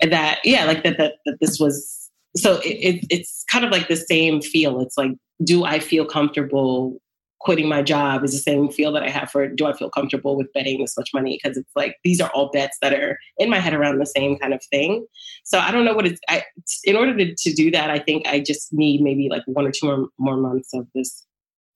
that 0.00 0.38
yeah, 0.44 0.64
like 0.64 0.84
that 0.84 0.96
that, 0.98 1.14
that 1.26 1.38
this 1.40 1.58
was 1.58 2.03
so 2.36 2.56
it, 2.58 2.68
it, 2.68 3.06
it's 3.10 3.44
kind 3.50 3.64
of 3.64 3.70
like 3.70 3.88
the 3.88 3.96
same 3.96 4.40
feel. 4.40 4.80
It's 4.80 4.98
like, 4.98 5.12
do 5.42 5.64
I 5.64 5.78
feel 5.78 6.04
comfortable 6.04 7.00
quitting 7.40 7.68
my 7.68 7.82
job? 7.82 8.24
Is 8.24 8.32
the 8.32 8.38
same 8.38 8.70
feel 8.70 8.90
that 8.92 9.02
I 9.02 9.10
have 9.10 9.30
for 9.30 9.46
do 9.46 9.66
I 9.66 9.74
feel 9.74 9.90
comfortable 9.90 10.36
with 10.36 10.52
betting 10.52 10.80
this 10.80 10.96
much 10.96 11.10
money? 11.14 11.38
Because 11.40 11.56
it's 11.56 11.70
like 11.76 11.96
these 12.02 12.20
are 12.20 12.30
all 12.30 12.50
bets 12.50 12.78
that 12.80 12.92
are 12.92 13.18
in 13.38 13.50
my 13.50 13.60
head 13.60 13.74
around 13.74 13.98
the 13.98 14.06
same 14.06 14.38
kind 14.38 14.54
of 14.54 14.62
thing. 14.70 15.06
So 15.44 15.58
I 15.58 15.70
don't 15.70 15.84
know 15.84 15.94
what 15.94 16.06
it's. 16.06 16.20
I, 16.28 16.42
in 16.84 16.96
order 16.96 17.16
to, 17.16 17.34
to 17.34 17.52
do 17.52 17.70
that, 17.70 17.90
I 17.90 17.98
think 17.98 18.26
I 18.26 18.40
just 18.40 18.72
need 18.72 19.00
maybe 19.00 19.28
like 19.30 19.42
one 19.46 19.66
or 19.66 19.70
two 19.70 19.86
more, 19.86 20.08
more 20.18 20.36
months 20.36 20.72
of 20.74 20.86
this 20.94 21.26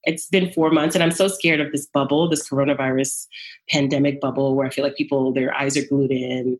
it's 0.04 0.26
been 0.28 0.52
four 0.52 0.70
months 0.70 0.94
and 0.94 1.02
i'm 1.02 1.10
so 1.10 1.26
scared 1.26 1.60
of 1.60 1.72
this 1.72 1.86
bubble 1.86 2.28
this 2.28 2.48
coronavirus 2.48 3.26
pandemic 3.68 4.20
bubble 4.20 4.54
where 4.54 4.66
i 4.66 4.70
feel 4.70 4.84
like 4.84 4.96
people 4.96 5.32
their 5.32 5.52
eyes 5.54 5.76
are 5.76 5.86
glued 5.86 6.12
in 6.12 6.58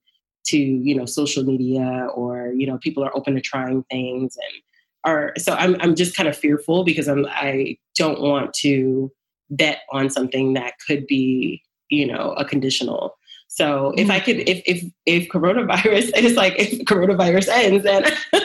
to 0.49 0.59
you 0.59 0.95
know 0.95 1.07
social 1.07 1.45
media 1.45 2.09
or 2.15 2.53
you 2.57 2.67
know 2.67 2.79
people 2.79 3.03
are 3.05 3.17
open 3.17 3.35
to 3.35 3.41
trying 3.41 3.83
things 3.91 4.37
and 4.37 4.63
are 5.05 5.33
so 5.39 5.55
I'm 5.55 5.77
I'm 5.81 5.95
just 5.95 6.17
kind 6.17 6.29
of 6.29 6.37
fearful 6.37 6.85
because 6.85 7.09
I'm 7.09 7.27
I 7.27 7.77
don't 7.97 8.21
want 8.21 8.53
to 8.55 9.13
bet 9.51 9.81
on 9.93 10.11
something 10.11 10.55
that 10.55 10.75
could 10.87 11.07
be 11.07 11.63
you 11.89 12.07
know 12.07 12.35
a 12.37 12.45
conditional. 12.45 13.17
So 13.49 13.95
if 13.97 14.11
I 14.11 14.21
mm-hmm. 14.21 14.25
could, 14.25 14.49
if 14.49 14.63
if 14.67 14.85
if 15.07 15.29
coronavirus, 15.29 16.11
it's 16.15 16.37
like 16.37 16.55
if 16.59 16.85
coronavirus 16.85 17.49
ends, 17.49 17.87
and, 17.87 18.07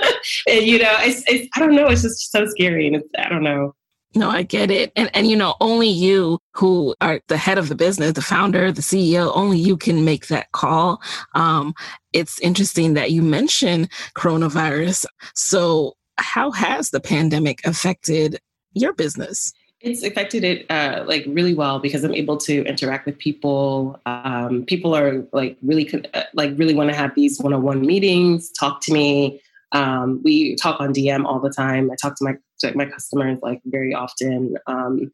and 0.48 0.66
you 0.66 0.80
know, 0.80 0.96
it's, 1.00 1.24
it's 1.28 1.50
I 1.56 1.60
don't 1.60 1.76
know, 1.76 1.88
it's 1.88 2.04
just 2.04 2.32
so 2.32 2.46
scary, 2.48 2.88
and 2.88 2.96
it's 2.96 3.10
I 3.18 3.30
don't 3.30 3.44
know. 3.44 3.76
No, 4.16 4.30
I 4.30 4.44
get 4.44 4.70
it. 4.70 4.92
And 4.96 5.10
and 5.14 5.28
you 5.28 5.36
know, 5.36 5.56
only 5.60 5.88
you 5.88 6.40
who 6.52 6.96
are 7.02 7.20
the 7.28 7.38
head 7.38 7.58
of 7.58 7.70
the 7.70 7.76
business, 7.76 8.14
the 8.14 8.22
founder, 8.22 8.72
the 8.72 8.82
CEO, 8.82 9.32
only 9.34 9.58
you 9.58 9.76
can 9.76 10.06
make 10.06 10.28
that 10.28 10.52
call. 10.52 11.02
Um, 11.34 11.74
it's 12.12 12.40
interesting 12.40 12.94
that 12.94 13.12
you 13.12 13.22
mentioned 13.22 13.92
coronavirus. 14.16 15.06
So 15.34 15.94
how 16.18 16.52
has 16.52 16.92
the 16.92 17.00
pandemic 17.00 17.66
affected 17.66 18.40
your 18.74 18.94
business? 18.94 19.54
It's 19.82 20.04
affected 20.04 20.46
it 20.46 20.66
uh, 20.72 21.04
like 21.06 21.26
really 21.28 21.54
well 21.54 21.80
because 21.80 22.06
I'm 22.06 22.14
able 22.14 22.38
to 22.38 22.64
interact 22.66 23.06
with 23.06 23.18
people. 23.18 24.00
Um, 24.06 24.64
people 24.66 24.96
are 24.96 25.26
like 25.34 25.58
really 25.62 25.92
uh, 26.14 26.24
like 26.34 26.54
really 26.56 26.74
want 26.74 26.90
to 26.90 26.96
have 26.96 27.14
these 27.16 27.40
one-on-one 27.42 27.82
meetings, 27.82 28.50
talk 28.52 28.80
to 28.84 28.94
me. 28.94 29.42
Um, 29.74 30.22
we 30.24 30.56
talk 30.56 30.80
on 30.80 30.94
DM 30.94 31.26
all 31.26 31.40
the 31.40 31.50
time. 31.50 31.90
I 31.92 31.96
talk 32.02 32.16
to 32.18 32.24
my 32.24 32.36
to 32.60 32.78
my 32.78 32.86
customers 32.86 33.40
like 33.42 33.62
very 33.66 33.94
often, 33.94 34.56
um, 34.68 35.12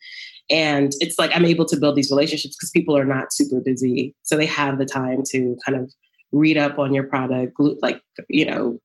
and 0.50 0.94
it's 1.00 1.18
like 1.18 1.32
I'm 1.34 1.46
able 1.46 1.66
to 1.66 1.78
build 1.78 1.96
these 1.96 2.12
relationships 2.12 2.56
because 2.56 2.70
people 2.72 2.96
are 2.98 3.06
not 3.06 3.34
super 3.34 3.62
busy, 3.62 4.14
so 4.24 4.36
they 4.36 4.46
have 4.46 4.78
the 4.78 4.86
time 4.86 5.24
to 5.32 5.58
kind 5.66 5.78
of 5.78 5.92
read 6.32 6.58
up 6.58 6.78
on 6.78 6.94
your 6.94 7.06
product. 7.06 7.54
Like 7.82 8.02
you 8.28 8.46
know, 8.46 8.80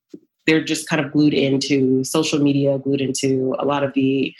they're 0.46 0.64
just 0.64 0.88
kind 0.88 1.04
of 1.04 1.12
glued 1.12 1.34
into 1.34 2.04
social 2.04 2.38
media, 2.38 2.78
glued 2.78 3.00
into 3.00 3.56
a 3.58 3.64
lot 3.64 3.82
of 3.82 3.92
the 3.94 4.32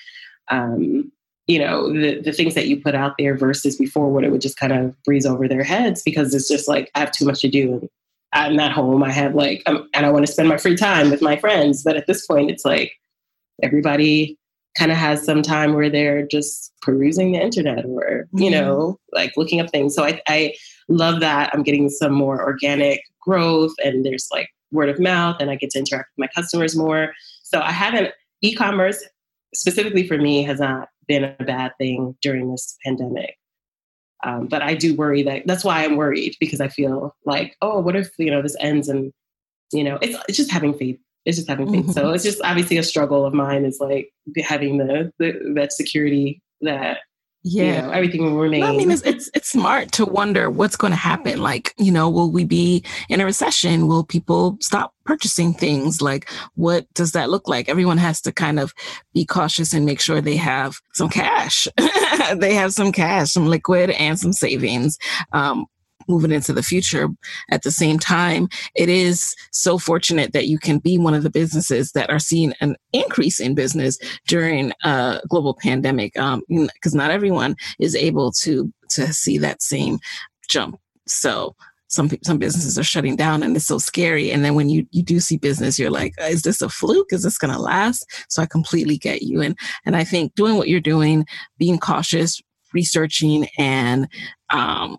um, 0.50 1.10
you 1.46 1.58
know 1.58 1.92
the, 1.92 2.20
the 2.20 2.32
things 2.32 2.54
that 2.54 2.68
you 2.68 2.80
put 2.80 2.94
out 2.94 3.14
there 3.18 3.36
versus 3.36 3.76
before 3.76 4.10
when 4.10 4.24
it 4.24 4.30
would 4.30 4.40
just 4.40 4.56
kind 4.56 4.72
of 4.72 5.00
breeze 5.02 5.26
over 5.26 5.48
their 5.48 5.62
heads 5.62 6.02
because 6.02 6.34
it's 6.34 6.48
just 6.48 6.68
like 6.68 6.90
i 6.94 7.00
have 7.00 7.10
too 7.10 7.24
much 7.24 7.40
to 7.42 7.48
do 7.48 7.88
I'm 8.34 8.56
not 8.56 8.72
home. 8.72 9.02
I 9.02 9.12
have 9.12 9.34
like, 9.34 9.62
um, 9.66 9.88
and 9.94 10.04
I 10.04 10.10
want 10.10 10.26
to 10.26 10.32
spend 10.32 10.48
my 10.48 10.56
free 10.56 10.76
time 10.76 11.10
with 11.10 11.22
my 11.22 11.36
friends. 11.36 11.82
But 11.82 11.96
at 11.96 12.06
this 12.06 12.26
point, 12.26 12.50
it's 12.50 12.64
like 12.64 12.92
everybody 13.62 14.38
kind 14.76 14.90
of 14.90 14.98
has 14.98 15.24
some 15.24 15.40
time 15.40 15.74
where 15.74 15.88
they're 15.88 16.26
just 16.26 16.72
perusing 16.82 17.32
the 17.32 17.40
internet 17.40 17.84
or, 17.84 18.26
you 18.32 18.50
mm-hmm. 18.50 18.54
know, 18.54 18.98
like 19.12 19.32
looking 19.36 19.60
up 19.60 19.70
things. 19.70 19.94
So 19.94 20.04
I, 20.04 20.20
I 20.26 20.54
love 20.88 21.20
that 21.20 21.50
I'm 21.54 21.62
getting 21.62 21.88
some 21.88 22.12
more 22.12 22.42
organic 22.42 23.00
growth 23.20 23.72
and 23.84 24.04
there's 24.04 24.28
like 24.32 24.48
word 24.72 24.88
of 24.88 24.98
mouth 24.98 25.36
and 25.38 25.50
I 25.50 25.54
get 25.54 25.70
to 25.70 25.78
interact 25.78 26.10
with 26.16 26.24
my 26.26 26.28
customers 26.34 26.76
more. 26.76 27.12
So 27.44 27.60
I 27.60 27.70
haven't, 27.70 28.12
e 28.42 28.54
commerce 28.54 29.02
specifically 29.54 30.06
for 30.06 30.18
me 30.18 30.42
has 30.42 30.58
not 30.58 30.88
been 31.06 31.24
a 31.24 31.44
bad 31.44 31.72
thing 31.78 32.16
during 32.20 32.50
this 32.50 32.76
pandemic. 32.84 33.36
Um, 34.24 34.46
but 34.46 34.62
I 34.62 34.74
do 34.74 34.96
worry 34.96 35.22
that 35.22 35.46
that's 35.46 35.64
why 35.64 35.84
I'm 35.84 35.96
worried 35.96 36.37
because 36.40 36.60
I 36.60 36.68
feel 36.68 37.14
like, 37.26 37.56
oh, 37.60 37.80
what 37.80 37.94
if 37.94 38.10
you 38.18 38.30
know 38.30 38.42
this 38.42 38.56
ends 38.58 38.88
and 38.88 39.12
you 39.72 39.84
know 39.84 39.98
it's 40.00 40.16
it's 40.28 40.38
just 40.38 40.50
having 40.50 40.74
faith. 40.74 40.98
It's 41.24 41.37
just 41.37 41.48
having 41.48 41.70
faith. 41.70 41.84
Mm-hmm. 41.84 41.92
So 41.92 42.10
it's 42.10 42.24
just 42.24 42.40
obviously 42.42 42.76
a 42.76 42.82
struggle 42.82 43.24
of 43.24 43.32
mine 43.32 43.64
is 43.64 43.78
like 43.80 44.10
having 44.42 44.78
the, 44.78 45.12
the 45.18 45.52
that 45.54 45.72
security 45.72 46.42
that 46.62 46.98
yeah, 47.46 47.64
you 47.64 47.83
know, 47.83 47.90
everything 47.90 48.24
will 48.24 48.38
remain. 48.38 48.62
I 48.62 48.72
mean, 48.72 48.90
it's, 48.90 49.02
it's 49.02 49.30
it's 49.35 49.50
smart 49.50 49.92
to 49.92 50.07
wonder 50.07 50.48
what's 50.48 50.76
going 50.76 50.92
to 50.92 50.96
happen. 50.96 51.42
Like, 51.42 51.74
you 51.76 51.92
know, 51.92 52.09
will 52.09 52.33
we 52.33 52.44
be 52.44 52.83
in 53.11 53.20
a 53.20 53.26
recession? 53.26 53.87
Will 53.87 54.02
people 54.02 54.57
stop 54.62 54.94
purchasing 55.04 55.52
things? 55.52 56.00
Like, 56.00 56.30
what 56.54 56.87
does 56.94 57.12
that 57.12 57.28
look 57.28 57.46
like? 57.46 57.68
Everyone 57.68 57.98
has 57.98 58.22
to 58.22 58.33
kind 58.33 58.59
of 58.59 58.72
be 59.12 59.26
cautious 59.26 59.74
and 59.74 59.85
make 59.85 60.00
sure 60.00 60.22
they 60.22 60.37
have 60.37 60.80
some 60.94 61.11
cash. 61.11 61.68
they 62.37 62.54
have 62.54 62.72
some 62.72 62.92
cash, 62.92 63.33
some 63.33 63.46
liquid, 63.46 63.90
and 63.90 64.18
some 64.18 64.33
savings. 64.33 64.96
Um, 65.33 65.66
moving 66.08 66.32
into 66.32 66.52
the 66.52 66.62
future. 66.62 67.08
At 67.50 67.62
the 67.62 67.70
same 67.70 67.98
time, 67.98 68.48
it 68.74 68.88
is 68.88 69.34
so 69.52 69.78
fortunate 69.78 70.32
that 70.32 70.48
you 70.48 70.58
can 70.58 70.78
be 70.78 70.98
one 70.98 71.14
of 71.14 71.22
the 71.22 71.30
businesses 71.30 71.92
that 71.92 72.10
are 72.10 72.18
seeing 72.18 72.54
an 72.60 72.76
increase 72.92 73.40
in 73.40 73.54
business 73.54 73.98
during 74.26 74.72
a 74.84 75.20
global 75.28 75.54
pandemic, 75.54 76.14
because 76.14 76.94
um, 76.94 76.98
not 76.98 77.10
everyone 77.10 77.56
is 77.78 77.94
able 77.94 78.32
to 78.32 78.72
to 78.90 79.12
see 79.12 79.38
that 79.38 79.62
same 79.62 79.98
jump. 80.48 80.78
So 81.06 81.56
some 81.88 82.10
some 82.22 82.38
businesses 82.38 82.78
are 82.78 82.84
shutting 82.84 83.16
down 83.16 83.42
and 83.42 83.56
it's 83.56 83.66
so 83.66 83.78
scary 83.78 84.30
and 84.30 84.44
then 84.44 84.54
when 84.54 84.68
you 84.68 84.86
you 84.90 85.02
do 85.02 85.20
see 85.20 85.36
business 85.36 85.78
you're 85.78 85.90
like 85.90 86.12
is 86.22 86.42
this 86.42 86.60
a 86.60 86.68
fluke 86.68 87.12
is 87.12 87.22
this 87.22 87.38
going 87.38 87.52
to 87.52 87.60
last 87.60 88.04
so 88.28 88.42
i 88.42 88.46
completely 88.46 88.96
get 88.96 89.22
you 89.22 89.40
and 89.40 89.56
and 89.86 89.94
i 89.94 90.02
think 90.02 90.34
doing 90.34 90.56
what 90.56 90.68
you're 90.68 90.80
doing 90.80 91.24
being 91.58 91.78
cautious 91.78 92.42
researching 92.74 93.46
and 93.56 94.08
um, 94.50 94.98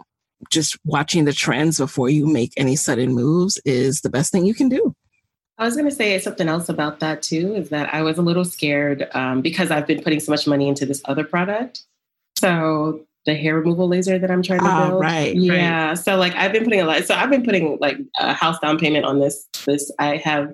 just 0.50 0.78
watching 0.86 1.26
the 1.26 1.34
trends 1.34 1.78
before 1.78 2.10
you 2.10 2.28
make 2.28 2.54
any 2.58 2.76
sudden 2.76 3.14
moves 3.14 3.60
is 3.66 4.02
the 4.02 4.10
best 4.10 4.32
thing 4.32 4.46
you 4.46 4.54
can 4.54 4.70
do. 4.70 4.94
I 5.58 5.66
was 5.66 5.76
going 5.76 5.90
to 5.90 5.96
say 5.96 6.20
something 6.20 6.50
else 6.50 6.68
about 6.68 7.00
that 7.00 7.22
too 7.22 7.56
is 7.56 7.70
that 7.70 7.94
I 7.94 8.02
was 8.02 8.18
a 8.18 8.22
little 8.22 8.44
scared 8.44 9.08
um, 9.14 9.42
because 9.42 9.72
I've 9.72 9.88
been 9.88 10.04
putting 10.04 10.20
so 10.20 10.32
much 10.32 10.48
money 10.48 10.68
into 10.68 10.86
this 10.86 11.02
other 11.06 11.24
product 11.24 11.86
So 12.38 13.06
the 13.26 13.36
hair 13.36 13.56
removal 13.56 13.88
laser 13.88 14.20
that 14.20 14.30
I'm 14.30 14.44
trying 14.44 14.60
to 14.60 14.66
oh, 14.66 14.90
build. 14.90 15.02
Right. 15.02 15.36
Yeah. 15.36 15.88
Right. 15.88 15.98
So 15.98 16.16
like 16.16 16.36
I've 16.36 16.52
been 16.52 16.64
putting 16.64 16.82
a 16.82 16.86
lot. 16.86 17.04
So 17.06 17.16
I've 17.16 17.30
been 17.30 17.44
putting 17.44 17.78
like 17.80 17.98
a 18.20 18.34
house 18.34 18.60
down 18.60 18.78
payment 18.78 19.06
on 19.06 19.20
this. 19.20 19.48
This 19.66 19.92
I 20.00 20.18
have 20.18 20.54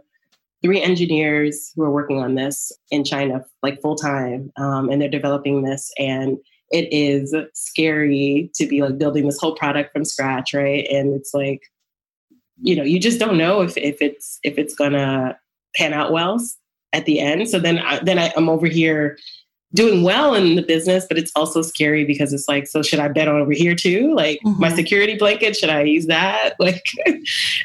three 0.62 0.82
engineers 0.82 1.72
who 1.76 1.84
are 1.84 1.92
working 1.92 2.20
on 2.20 2.36
this 2.36 2.72
in 2.92 3.04
China, 3.04 3.44
like 3.64 3.82
full 3.82 3.96
time, 3.96 4.52
um, 4.58 4.90
and 4.90 5.02
they're 5.02 5.10
developing 5.10 5.64
this. 5.64 5.92
And 5.98 6.38
it 6.72 6.92
is 6.92 7.36
scary 7.54 8.50
to 8.56 8.66
be 8.66 8.82
like 8.82 8.98
building 8.98 9.26
this 9.26 9.40
whole 9.40 9.56
product 9.56 9.92
from 9.92 10.06
scratch, 10.06 10.54
right? 10.54 10.88
And 10.90 11.14
it's 11.14 11.34
like, 11.34 11.62
you 12.62 12.76
know, 12.76 12.84
you 12.84 13.00
just 13.00 13.20
don't 13.20 13.38
know 13.38 13.62
if 13.62 13.78
if 13.78 14.02
it's 14.02 14.40
if 14.44 14.58
it's 14.58 14.76
gonna 14.76 15.38
pan 15.76 15.94
out 15.94 16.12
well 16.12 16.40
at 16.94 17.06
the 17.06 17.20
end. 17.20 17.48
So 17.50 17.60
then 17.60 17.80
I, 17.80 18.00
then 18.00 18.20
I, 18.20 18.32
I'm 18.36 18.50
over 18.50 18.68
here 18.68 19.18
doing 19.74 20.04
well 20.04 20.34
in 20.34 20.56
the 20.56 20.62
business, 20.62 21.06
but 21.08 21.18
it's 21.18 21.32
also 21.36 21.62
scary 21.62 22.04
because 22.04 22.34
it's 22.34 22.48
like, 22.48 22.68
so 22.68 22.82
should 22.82 23.00
I 23.00 23.08
bet 23.08 23.28
on 23.28 23.36
over 23.36 23.54
here 23.54 23.76
too? 23.76 24.14
Like 24.14 24.40
mm-hmm. 24.46 24.60
my 24.60 24.74
security 24.74 25.16
blanket, 25.16 25.56
should 25.56 25.70
I 25.70 25.84
use 25.84 26.08
that? 26.08 26.56
Like, 26.62 26.86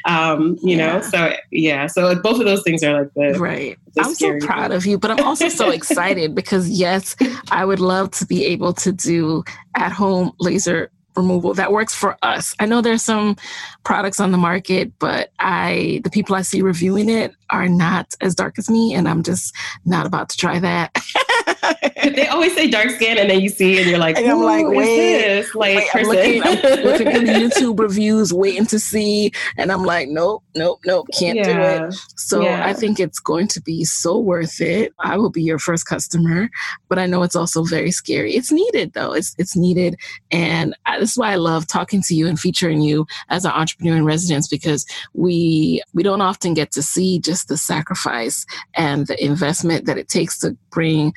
um, 0.05 0.57
you 0.63 0.75
yeah. 0.75 0.93
know, 0.93 1.01
so 1.01 1.33
yeah, 1.51 1.85
so 1.85 2.15
both 2.19 2.39
of 2.39 2.45
those 2.45 2.63
things 2.63 2.83
are 2.83 3.03
like 3.03 3.13
the 3.13 3.39
right. 3.39 3.77
The 3.93 4.01
I'm 4.01 4.15
so 4.15 4.39
proud 4.39 4.69
thing. 4.69 4.77
of 4.77 4.85
you, 4.87 4.97
but 4.97 5.11
I'm 5.11 5.23
also 5.23 5.49
so 5.49 5.69
excited 5.71 6.33
because 6.33 6.67
yes, 6.67 7.15
I 7.51 7.63
would 7.63 7.79
love 7.79 8.09
to 8.11 8.25
be 8.25 8.43
able 8.45 8.73
to 8.73 8.91
do 8.91 9.43
at 9.75 9.91
home 9.91 10.31
laser 10.39 10.89
removal 11.17 11.53
that 11.55 11.71
works 11.71 11.93
for 11.93 12.17
us. 12.23 12.55
I 12.59 12.65
know 12.65 12.81
there's 12.81 13.03
some 13.03 13.35
products 13.83 14.19
on 14.19 14.31
the 14.31 14.37
market, 14.37 14.93
but 14.99 15.31
I 15.39 16.01
the 16.03 16.09
people 16.09 16.35
I 16.35 16.43
see 16.43 16.61
reviewing 16.61 17.09
it 17.09 17.35
are 17.49 17.67
not 17.67 18.13
as 18.21 18.35
dark 18.35 18.57
as 18.57 18.69
me 18.69 18.93
and 18.93 19.09
I'm 19.09 19.23
just 19.23 19.53
not 19.85 20.05
about 20.05 20.29
to 20.29 20.37
try 20.37 20.59
that. 20.59 20.95
they 22.03 22.27
always 22.27 22.53
say 22.55 22.69
dark 22.69 22.89
skin, 22.89 23.17
and 23.17 23.29
then 23.29 23.41
you 23.41 23.49
see, 23.49 23.77
and 23.79 23.89
you're 23.89 23.99
like, 23.99 24.17
and 24.17 24.27
I'm 24.27 24.41
like, 24.41 24.65
wait, 24.67 25.45
like 25.55 25.77
wait, 25.77 25.89
I'm 25.93 26.05
looking, 26.05 26.43
I'm 26.43 26.83
looking 26.83 27.07
at 27.07 27.23
YouTube 27.23 27.79
reviews, 27.79 28.33
waiting 28.33 28.65
to 28.67 28.79
see, 28.79 29.31
and 29.57 29.71
I'm 29.71 29.83
like, 29.83 30.09
nope, 30.09 30.43
nope, 30.55 30.79
nope, 30.85 31.07
can't 31.17 31.37
yeah. 31.37 31.79
do 31.79 31.85
it. 31.85 31.93
So 32.15 32.41
yeah. 32.41 32.65
I 32.65 32.73
think 32.73 32.99
it's 32.99 33.19
going 33.19 33.47
to 33.49 33.61
be 33.61 33.85
so 33.85 34.17
worth 34.17 34.61
it. 34.61 34.93
I 34.99 35.17
will 35.17 35.29
be 35.29 35.41
your 35.41 35.59
first 35.59 35.85
customer, 35.85 36.49
but 36.89 36.99
I 36.99 37.05
know 37.05 37.23
it's 37.23 37.35
also 37.35 37.63
very 37.63 37.91
scary. 37.91 38.33
It's 38.33 38.51
needed 38.51 38.93
though. 38.93 39.13
It's 39.13 39.35
it's 39.37 39.55
needed, 39.55 39.95
and 40.31 40.75
I, 40.85 40.99
this 40.99 41.11
is 41.11 41.17
why 41.17 41.31
I 41.31 41.35
love 41.35 41.67
talking 41.67 42.01
to 42.03 42.15
you 42.15 42.27
and 42.27 42.39
featuring 42.39 42.81
you 42.81 43.05
as 43.29 43.45
an 43.45 43.51
entrepreneur 43.51 43.97
in 43.97 44.05
residence 44.05 44.47
because 44.47 44.85
we 45.13 45.81
we 45.93 46.03
don't 46.03 46.21
often 46.21 46.53
get 46.53 46.71
to 46.71 46.81
see 46.81 47.19
just 47.19 47.47
the 47.47 47.57
sacrifice 47.57 48.45
and 48.73 49.07
the 49.07 49.23
investment 49.23 49.85
that 49.85 49.97
it 49.97 50.09
takes 50.09 50.39
to 50.39 50.57
bring 50.71 51.13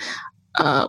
a, 0.57 0.89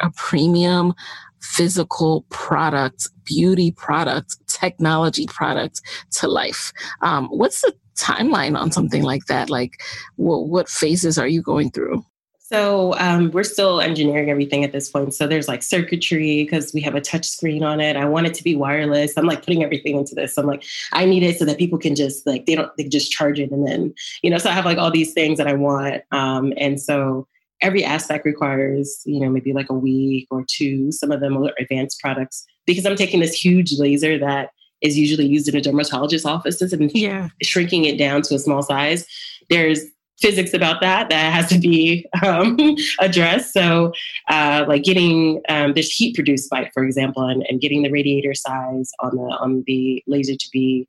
a 0.00 0.10
premium 0.16 0.94
physical 1.40 2.24
product, 2.28 3.08
beauty 3.24 3.70
product, 3.72 4.36
technology 4.46 5.26
product 5.26 5.80
to 6.12 6.28
life. 6.28 6.72
Um, 7.02 7.28
what's 7.28 7.62
the 7.62 7.74
timeline 7.96 8.58
on 8.58 8.70
something 8.70 9.02
like 9.02 9.26
that? 9.26 9.50
Like, 9.50 9.82
what, 10.16 10.48
what 10.48 10.68
phases 10.68 11.18
are 11.18 11.28
you 11.28 11.42
going 11.42 11.70
through? 11.70 12.04
So 12.38 12.94
um, 12.98 13.30
we're 13.30 13.44
still 13.44 13.80
engineering 13.80 14.28
everything 14.28 14.64
at 14.64 14.72
this 14.72 14.90
point. 14.90 15.14
So 15.14 15.28
there's 15.28 15.46
like 15.46 15.62
circuitry 15.62 16.42
because 16.42 16.74
we 16.74 16.80
have 16.80 16.96
a 16.96 17.00
touch 17.00 17.24
screen 17.24 17.62
on 17.62 17.80
it. 17.80 17.96
I 17.96 18.06
want 18.06 18.26
it 18.26 18.34
to 18.34 18.42
be 18.42 18.56
wireless. 18.56 19.16
I'm 19.16 19.26
like 19.26 19.44
putting 19.44 19.62
everything 19.62 19.96
into 19.96 20.16
this. 20.16 20.36
I'm 20.36 20.46
like, 20.46 20.64
I 20.92 21.04
need 21.04 21.22
it 21.22 21.38
so 21.38 21.44
that 21.44 21.58
people 21.58 21.78
can 21.78 21.94
just 21.94 22.26
like 22.26 22.46
they 22.46 22.56
don't 22.56 22.76
they 22.76 22.84
just 22.84 23.12
charge 23.12 23.38
it 23.38 23.52
and 23.52 23.64
then 23.68 23.94
you 24.22 24.30
know. 24.30 24.38
So 24.38 24.50
I 24.50 24.52
have 24.52 24.64
like 24.64 24.78
all 24.78 24.90
these 24.90 25.12
things 25.12 25.38
that 25.38 25.46
I 25.46 25.52
want, 25.52 26.02
um, 26.10 26.52
and 26.56 26.80
so 26.80 27.28
every 27.62 27.84
aspect 27.84 28.24
requires, 28.24 29.02
you 29.04 29.20
know, 29.20 29.28
maybe 29.28 29.52
like 29.52 29.70
a 29.70 29.74
week 29.74 30.26
or 30.30 30.44
two. 30.48 30.90
Some 30.92 31.10
of 31.10 31.20
them 31.20 31.36
are 31.36 31.52
advanced 31.58 32.00
products 32.00 32.46
because 32.66 32.86
I'm 32.86 32.96
taking 32.96 33.20
this 33.20 33.34
huge 33.34 33.78
laser 33.78 34.18
that 34.18 34.50
is 34.80 34.98
usually 34.98 35.26
used 35.26 35.48
in 35.48 35.56
a 35.56 35.60
dermatologist's 35.60 36.24
offices 36.24 36.72
and 36.72 36.90
yeah. 36.94 37.28
shrinking 37.42 37.84
it 37.84 37.98
down 37.98 38.22
to 38.22 38.34
a 38.34 38.38
small 38.38 38.62
size. 38.62 39.06
There's 39.48 39.80
physics 40.20 40.52
about 40.52 40.80
that 40.80 41.08
that 41.08 41.32
has 41.32 41.48
to 41.48 41.58
be 41.58 42.06
um, 42.24 42.56
addressed. 42.98 43.52
So, 43.52 43.92
uh, 44.28 44.64
like 44.68 44.82
getting 44.82 45.42
um, 45.48 45.74
there's 45.74 45.90
heat 45.90 46.14
produced 46.14 46.50
by 46.50 46.70
for 46.72 46.84
example, 46.84 47.24
and, 47.24 47.44
and 47.48 47.60
getting 47.60 47.82
the 47.82 47.90
radiator 47.90 48.34
size 48.34 48.90
on 49.00 49.16
the 49.16 49.22
on 49.22 49.64
the 49.66 50.02
laser 50.06 50.36
to 50.36 50.48
be 50.52 50.86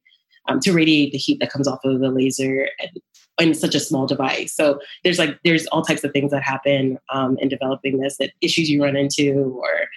um, 0.48 0.60
to 0.62 0.74
radiate 0.74 1.12
the 1.12 1.18
heat 1.18 1.40
that 1.40 1.52
comes 1.52 1.68
off 1.68 1.80
of 1.84 2.00
the 2.00 2.10
laser 2.10 2.68
in 3.42 3.54
such 3.54 3.76
a 3.76 3.80
small 3.80 4.06
device. 4.06 4.54
So 4.56 4.80
there's 5.04 5.20
like 5.20 5.38
there's 5.44 5.68
all 5.68 5.82
types 5.82 6.04
of 6.04 6.12
things 6.12 6.32
that 6.32 6.44
happen 6.44 6.98
um, 7.14 7.38
in 7.40 7.50
developing 7.50 8.00
this, 8.00 8.18
that 8.18 8.32
issues 8.42 8.70
you 8.70 8.84
run 8.84 8.96
into, 8.96 9.60
or 9.62 9.88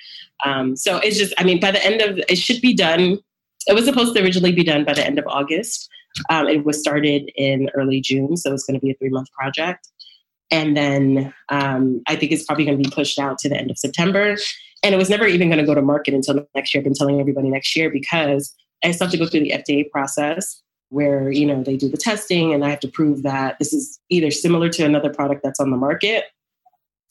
um, 0.45 0.77
so 0.77 0.99
it's 0.99 1.19
just. 1.19 1.35
I 1.39 1.45
mean, 1.45 1.61
by 1.61 1.71
the 1.71 1.85
end 1.85 2.01
of 2.01 2.19
it 2.29 2.37
should 2.37 2.61
be 2.61 2.75
done. 2.75 3.19
It 3.67 3.75
was 3.75 3.85
supposed 3.87 4.15
to 4.15 4.23
originally 4.23 4.53
be 4.53 4.65
done 4.65 4.85
by 4.85 4.93
the 4.93 5.05
end 5.05 5.19
of 5.19 5.27
August. 5.27 5.89
Um, 6.29 6.47
it 6.49 6.65
was 6.65 6.79
started 6.79 7.31
in 7.37 7.71
early 7.75 8.01
June, 8.01 8.37
so 8.37 8.53
it's 8.53 8.65
going 8.65 8.79
to 8.79 8.85
be 8.85 8.93
a 8.93 8.95
three 8.95 9.09
month 9.09 9.31
project. 9.33 9.89
And 10.51 10.77
then 10.77 11.35
um, 11.49 12.03
I 12.07 12.17
think 12.17 12.31
it's 12.31 12.45
probably 12.45 12.65
going 12.65 12.81
to 12.81 12.89
be 12.89 12.95
pushed 12.95 13.19
out 13.19 13.39
to 13.39 13.49
the 13.49 13.57
end 13.57 13.71
of 13.71 13.79
September. 13.79 14.37
And 14.83 14.95
it 14.95 14.99
was 14.99 15.09
never 15.09 15.27
even 15.27 15.49
going 15.49 15.59
to 15.59 15.67
go 15.67 15.75
to 15.75 15.81
market 15.81 16.13
until 16.13 16.47
next 16.55 16.75
year. 16.75 16.81
I've 16.81 16.85
been 16.85 16.95
telling 16.95 17.19
everybody 17.19 17.49
next 17.49 17.75
year 17.75 17.91
because 17.91 18.55
I 18.85 18.91
still 18.91 19.07
have 19.07 19.13
to 19.13 19.19
go 19.19 19.27
through 19.27 19.41
the 19.41 19.53
FDA 19.53 19.91
process 19.91 20.63
where 20.95 21.31
you 21.31 21.45
know 21.45 21.63
they 21.63 21.77
do 21.77 21.89
the 21.89 21.97
testing 21.97 22.55
and 22.55 22.65
i 22.65 22.71
have 22.71 22.81
to 22.81 22.89
prove 22.89 23.23
that 23.23 23.59
this 23.59 23.73
is 23.73 23.99
either 24.11 24.31
similar 24.31 24.69
to 24.69 24.85
another 24.85 25.13
product 25.13 25.43
that's 25.43 25.61
on 25.61 25.71
the 25.71 25.77
market. 25.77 26.25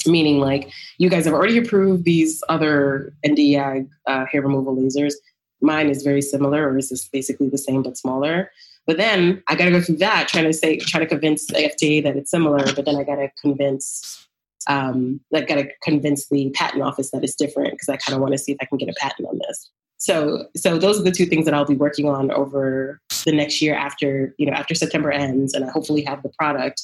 Meaning 0.05 0.39
like 0.39 0.69
you 0.97 1.09
guys 1.09 1.25
have 1.25 1.33
already 1.33 1.57
approved 1.57 2.03
these 2.03 2.43
other 2.49 3.13
Nd:YAG 3.25 3.87
uh, 4.07 4.25
hair 4.25 4.41
removal 4.41 4.75
lasers. 4.75 5.13
Mine 5.61 5.89
is 5.89 6.03
very 6.03 6.21
similar 6.21 6.69
or 6.69 6.77
is 6.77 6.89
this 6.89 7.07
basically 7.07 7.47
the 7.47 7.57
same 7.57 7.83
but 7.83 7.97
smaller? 7.97 8.51
But 8.85 8.97
then 8.97 9.41
i 9.47 9.55
got 9.55 9.65
to 9.65 9.71
go 9.71 9.81
through 9.81 9.97
that 9.97 10.27
trying 10.27 10.43
to 10.45 10.53
say 10.53 10.77
try 10.77 10.99
to 10.99 11.05
convince 11.05 11.45
the 11.47 11.71
fda 11.71 12.03
that 12.03 12.17
it's 12.17 12.31
similar 12.31 12.65
but 12.75 12.83
then 12.83 12.97
i 12.97 13.03
got 13.03 13.15
to 13.15 13.29
convince 13.41 14.23
um, 14.67 15.19
I 15.33 15.41
got 15.41 15.55
to 15.55 15.67
convince 15.81 16.29
the 16.29 16.49
patent 16.51 16.83
office 16.83 17.11
that 17.11 17.23
it's 17.23 17.35
different 17.35 17.71
because 17.71 17.89
I 17.89 17.97
kind 17.97 18.15
of 18.15 18.21
want 18.21 18.33
to 18.33 18.37
see 18.37 18.53
if 18.53 18.57
I 18.61 18.65
can 18.65 18.77
get 18.77 18.89
a 18.89 18.93
patent 18.99 19.27
on 19.27 19.39
this. 19.47 19.71
So, 20.03 20.47
so 20.53 20.77
those 20.77 20.99
are 20.99 21.03
the 21.03 21.13
two 21.13 21.25
things 21.25 21.45
that 21.45 21.53
I'll 21.53 21.63
be 21.63 21.77
working 21.77 22.09
on 22.09 22.29
over 22.29 22.99
the 23.23 23.31
next 23.31 23.61
year 23.61 23.73
after, 23.73 24.35
you 24.37 24.45
know, 24.45 24.51
after 24.51 24.75
September 24.75 25.09
ends 25.09 25.53
and 25.53 25.63
I 25.63 25.69
hopefully 25.71 26.01
have 26.03 26.23
the 26.23 26.29
product, 26.37 26.81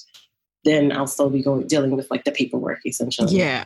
then 0.63 0.93
I'll 0.93 1.05
still 1.05 1.29
be 1.29 1.43
going 1.43 1.67
dealing 1.67 1.97
with 1.97 2.09
like 2.09 2.23
the 2.23 2.31
paperwork 2.31 2.79
essentially. 2.85 3.35
Yeah. 3.35 3.65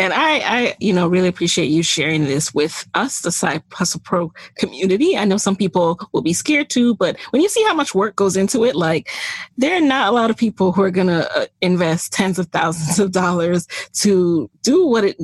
And 0.00 0.12
I, 0.12 0.38
I, 0.38 0.76
you 0.80 0.92
know, 0.92 1.06
really 1.06 1.28
appreciate 1.28 1.66
you 1.66 1.84
sharing 1.84 2.24
this 2.24 2.52
with 2.52 2.84
us, 2.94 3.20
the 3.20 3.30
Side 3.30 3.62
Hustle 3.72 4.00
Pro 4.04 4.32
community. 4.56 5.16
I 5.16 5.24
know 5.24 5.36
some 5.36 5.54
people 5.54 6.00
will 6.12 6.22
be 6.22 6.32
scared 6.32 6.68
too, 6.68 6.96
but 6.96 7.16
when 7.30 7.42
you 7.42 7.48
see 7.48 7.62
how 7.62 7.74
much 7.74 7.94
work 7.94 8.16
goes 8.16 8.36
into 8.36 8.64
it, 8.64 8.74
like 8.74 9.08
there 9.56 9.76
are 9.76 9.86
not 9.86 10.08
a 10.08 10.12
lot 10.12 10.30
of 10.30 10.36
people 10.36 10.72
who 10.72 10.82
are 10.82 10.90
going 10.90 11.06
to 11.06 11.30
uh, 11.38 11.46
invest 11.60 12.12
tens 12.12 12.40
of 12.40 12.48
thousands 12.48 12.98
of 12.98 13.12
dollars 13.12 13.68
to 14.00 14.50
do 14.62 14.84
what 14.84 15.04
it 15.04 15.16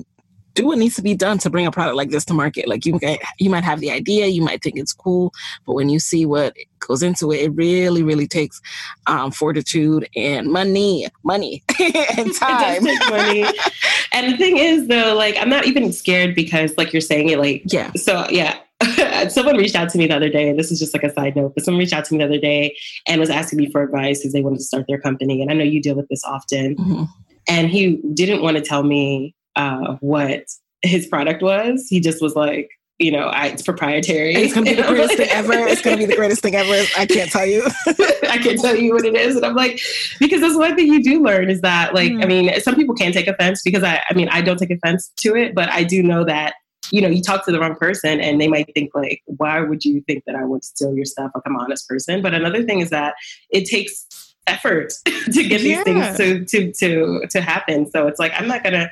do 0.54 0.66
what 0.66 0.78
needs 0.78 0.96
to 0.96 1.02
be 1.02 1.14
done 1.14 1.38
to 1.38 1.50
bring 1.50 1.66
a 1.66 1.72
product 1.72 1.96
like 1.96 2.10
this 2.10 2.24
to 2.26 2.34
market. 2.34 2.68
Like 2.68 2.86
you, 2.86 2.98
you 3.38 3.50
might 3.50 3.64
have 3.64 3.80
the 3.80 3.90
idea, 3.90 4.26
you 4.26 4.42
might 4.42 4.62
think 4.62 4.76
it's 4.78 4.92
cool, 4.92 5.32
but 5.66 5.74
when 5.74 5.88
you 5.88 5.98
see 5.98 6.26
what 6.26 6.54
goes 6.78 7.02
into 7.02 7.32
it, 7.32 7.40
it 7.40 7.50
really, 7.50 8.02
really 8.02 8.26
takes 8.26 8.60
um, 9.06 9.30
fortitude 9.30 10.08
and 10.16 10.50
money, 10.50 11.08
money 11.24 11.62
and 12.16 12.34
time. 12.34 12.84
money. 13.10 13.42
and 14.12 14.32
the 14.32 14.36
thing 14.36 14.58
is, 14.58 14.86
though, 14.86 15.14
like 15.14 15.36
I'm 15.38 15.48
not 15.48 15.66
even 15.66 15.92
scared 15.92 16.34
because, 16.34 16.76
like 16.76 16.92
you're 16.92 17.00
saying 17.00 17.28
it, 17.28 17.38
like 17.38 17.62
yeah. 17.66 17.90
So 17.94 18.26
yeah, 18.30 18.58
someone 19.28 19.56
reached 19.56 19.74
out 19.74 19.88
to 19.90 19.98
me 19.98 20.06
the 20.06 20.16
other 20.16 20.28
day, 20.28 20.48
and 20.48 20.58
this 20.58 20.70
is 20.70 20.78
just 20.78 20.94
like 20.94 21.02
a 21.02 21.12
side 21.12 21.36
note, 21.36 21.54
but 21.54 21.64
someone 21.64 21.80
reached 21.80 21.92
out 21.92 22.04
to 22.06 22.14
me 22.14 22.18
the 22.18 22.24
other 22.24 22.38
day 22.38 22.76
and 23.08 23.20
was 23.20 23.30
asking 23.30 23.58
me 23.58 23.70
for 23.70 23.82
advice 23.82 24.20
because 24.20 24.32
they 24.32 24.42
wanted 24.42 24.58
to 24.58 24.64
start 24.64 24.86
their 24.88 25.00
company. 25.00 25.42
And 25.42 25.50
I 25.50 25.54
know 25.54 25.64
you 25.64 25.82
deal 25.82 25.96
with 25.96 26.08
this 26.08 26.24
often. 26.24 26.76
Mm-hmm. 26.76 27.04
And 27.46 27.68
he 27.68 28.00
didn't 28.14 28.40
want 28.40 28.56
to 28.56 28.62
tell 28.62 28.84
me 28.84 29.34
uh, 29.56 29.96
what 30.00 30.44
his 30.82 31.06
product 31.06 31.42
was. 31.42 31.86
He 31.88 32.00
just 32.00 32.22
was 32.22 32.36
like, 32.36 32.70
you 32.98 33.10
know, 33.10 33.26
I, 33.26 33.46
it's 33.48 33.62
proprietary. 33.62 34.34
It's 34.34 34.54
gonna 34.54 34.66
be 34.66 34.74
the 34.74 34.82
greatest 34.88 35.16
thing 35.16 35.28
ever. 35.30 35.52
It's 35.52 35.82
gonna 35.82 35.96
be 35.96 36.06
the 36.06 36.16
greatest 36.16 36.42
thing 36.42 36.54
ever. 36.54 36.86
I 36.96 37.06
can't 37.06 37.30
tell 37.30 37.46
you. 37.46 37.66
I 37.86 38.38
can't 38.38 38.60
tell 38.60 38.76
you 38.76 38.92
what 38.92 39.04
it 39.04 39.16
is. 39.16 39.36
And 39.36 39.44
I'm 39.44 39.54
like, 39.54 39.80
because 40.20 40.40
that's 40.40 40.56
one 40.56 40.76
thing 40.76 40.86
you 40.86 41.02
do 41.02 41.22
learn 41.22 41.50
is 41.50 41.60
that, 41.62 41.92
like, 41.94 42.12
mm. 42.12 42.22
I 42.22 42.26
mean, 42.26 42.60
some 42.60 42.76
people 42.76 42.94
can 42.94 43.12
take 43.12 43.26
offense 43.26 43.62
because 43.64 43.82
I, 43.82 44.02
I 44.08 44.14
mean, 44.14 44.28
I 44.28 44.42
don't 44.42 44.58
take 44.58 44.70
offense 44.70 45.12
to 45.18 45.34
it, 45.34 45.54
but 45.54 45.68
I 45.70 45.82
do 45.82 46.02
know 46.02 46.24
that, 46.24 46.54
you 46.92 47.00
know, 47.00 47.08
you 47.08 47.20
talk 47.20 47.44
to 47.46 47.52
the 47.52 47.58
wrong 47.58 47.74
person 47.74 48.20
and 48.20 48.40
they 48.40 48.46
might 48.46 48.72
think 48.74 48.90
like, 48.94 49.22
why 49.26 49.60
would 49.60 49.84
you 49.84 50.00
think 50.02 50.22
that 50.26 50.36
I 50.36 50.44
would 50.44 50.62
steal 50.62 50.94
your 50.94 51.04
stuff? 51.04 51.32
Like 51.34 51.42
I'm 51.46 51.56
an 51.56 51.62
honest 51.62 51.88
person. 51.88 52.22
But 52.22 52.34
another 52.34 52.62
thing 52.62 52.80
is 52.80 52.90
that 52.90 53.14
it 53.50 53.64
takes 53.64 54.33
effort 54.46 54.92
to 55.04 55.48
get 55.48 55.60
these 55.60 55.78
yeah. 55.78 55.82
things 55.84 56.16
to 56.16 56.44
to 56.44 56.72
to 56.72 57.26
to 57.28 57.40
happen. 57.40 57.90
So 57.90 58.06
it's 58.06 58.18
like 58.18 58.32
I'm 58.34 58.48
not 58.48 58.62
gonna. 58.62 58.90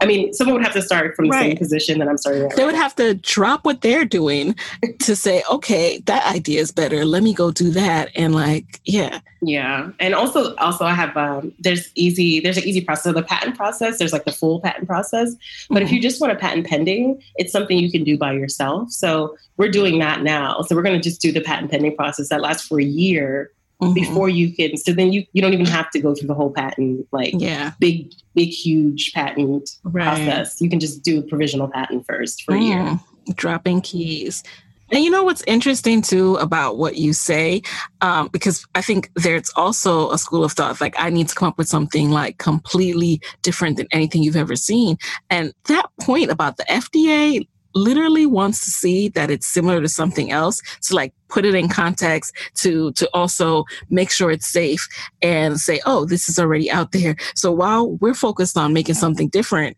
I 0.00 0.06
mean, 0.06 0.32
someone 0.32 0.56
would 0.56 0.64
have 0.64 0.74
to 0.74 0.82
start 0.82 1.14
from 1.14 1.26
the 1.26 1.30
right. 1.30 1.50
same 1.50 1.56
position 1.56 2.00
that 2.00 2.08
I'm 2.08 2.18
starting. 2.18 2.48
They 2.56 2.64
would 2.64 2.74
have 2.74 2.96
to 2.96 3.14
drop 3.14 3.64
what 3.64 3.80
they're 3.80 4.04
doing 4.04 4.56
to 4.98 5.14
say, 5.14 5.44
okay, 5.48 5.98
that 6.06 6.26
idea 6.34 6.60
is 6.60 6.72
better. 6.72 7.04
Let 7.04 7.22
me 7.22 7.32
go 7.32 7.52
do 7.52 7.70
that. 7.70 8.10
And 8.16 8.34
like, 8.34 8.80
yeah, 8.84 9.20
Yeah, 9.40 9.90
and 10.00 10.14
also 10.14 10.54
also 10.56 10.84
I 10.84 10.94
have 10.94 11.16
um, 11.16 11.52
there's 11.60 11.90
easy 11.94 12.40
there's 12.40 12.56
an 12.56 12.64
easy 12.64 12.80
process. 12.80 13.04
So 13.04 13.12
the 13.12 13.22
patent 13.22 13.56
process 13.56 13.98
there's 13.98 14.12
like 14.12 14.24
the 14.24 14.32
full 14.32 14.60
patent 14.60 14.88
process, 14.88 15.34
but 15.70 15.76
mm-hmm. 15.76 15.86
if 15.86 15.92
you 15.92 16.00
just 16.00 16.20
want 16.20 16.32
a 16.32 16.36
patent 16.36 16.66
pending, 16.66 17.22
it's 17.36 17.52
something 17.52 17.78
you 17.78 17.90
can 17.90 18.04
do 18.04 18.18
by 18.18 18.32
yourself. 18.32 18.90
So 18.90 19.36
we're 19.56 19.70
doing 19.70 20.00
that 20.00 20.22
now. 20.22 20.62
So 20.62 20.74
we're 20.74 20.82
going 20.82 21.00
to 21.00 21.08
just 21.08 21.20
do 21.20 21.30
the 21.30 21.40
patent 21.40 21.70
pending 21.70 21.94
process 21.94 22.28
that 22.30 22.40
lasts 22.40 22.66
for 22.66 22.80
a 22.80 22.84
year 22.84 23.52
mm-hmm. 23.80 23.94
before 23.94 24.28
you 24.28 24.54
can. 24.54 24.76
So 24.76 24.92
then 24.92 25.12
you 25.12 25.24
you 25.32 25.42
don't 25.42 25.52
even 25.52 25.66
have 25.66 25.90
to 25.90 26.00
go 26.00 26.14
through 26.14 26.28
the 26.28 26.34
whole 26.34 26.50
patent 26.50 27.06
like 27.12 27.34
yeah 27.36 27.72
big 27.78 28.12
big 28.34 28.48
huge 28.48 29.12
patent 29.12 29.70
right. 29.84 30.04
process. 30.04 30.60
You 30.60 30.70
can 30.70 30.80
just 30.80 31.02
do 31.02 31.20
a 31.20 31.22
provisional 31.22 31.68
patent 31.68 32.06
first 32.06 32.42
for 32.44 32.52
mm. 32.52 32.60
a 32.60 32.62
year. 32.62 32.78
Mm, 32.78 33.36
dropping 33.36 33.80
keys. 33.80 34.42
And 34.90 35.02
you 35.02 35.10
know 35.10 35.24
what's 35.24 35.42
interesting 35.46 36.02
too 36.02 36.36
about 36.36 36.76
what 36.76 36.96
you 36.96 37.14
say, 37.14 37.62
um, 38.00 38.28
because 38.28 38.66
I 38.74 38.82
think 38.82 39.10
there's 39.16 39.50
also 39.56 40.10
a 40.10 40.18
school 40.18 40.44
of 40.44 40.52
thought 40.52 40.80
like 40.80 40.94
I 40.98 41.10
need 41.10 41.28
to 41.28 41.34
come 41.34 41.48
up 41.48 41.58
with 41.58 41.68
something 41.68 42.10
like 42.10 42.38
completely 42.38 43.20
different 43.42 43.76
than 43.76 43.88
anything 43.92 44.22
you've 44.22 44.36
ever 44.36 44.56
seen. 44.56 44.98
And 45.30 45.52
that 45.64 45.86
point 46.00 46.30
about 46.30 46.58
the 46.58 46.64
FDA 46.64 47.48
literally 47.74 48.26
wants 48.26 48.64
to 48.64 48.70
see 48.70 49.08
that 49.08 49.30
it's 49.30 49.46
similar 49.46 49.80
to 49.80 49.88
something 49.88 50.30
else 50.30 50.60
to 50.82 50.94
like 50.94 51.12
put 51.28 51.44
it 51.44 51.54
in 51.54 51.68
context 51.68 52.34
to 52.54 52.92
to 52.92 53.08
also 53.12 53.64
make 53.90 54.10
sure 54.10 54.30
it's 54.30 54.46
safe 54.46 54.86
and 55.22 55.60
say 55.60 55.80
oh 55.86 56.04
this 56.04 56.28
is 56.28 56.38
already 56.38 56.70
out 56.70 56.92
there 56.92 57.16
so 57.34 57.50
while 57.50 57.90
we're 57.96 58.14
focused 58.14 58.56
on 58.56 58.72
making 58.72 58.94
something 58.94 59.28
different 59.28 59.76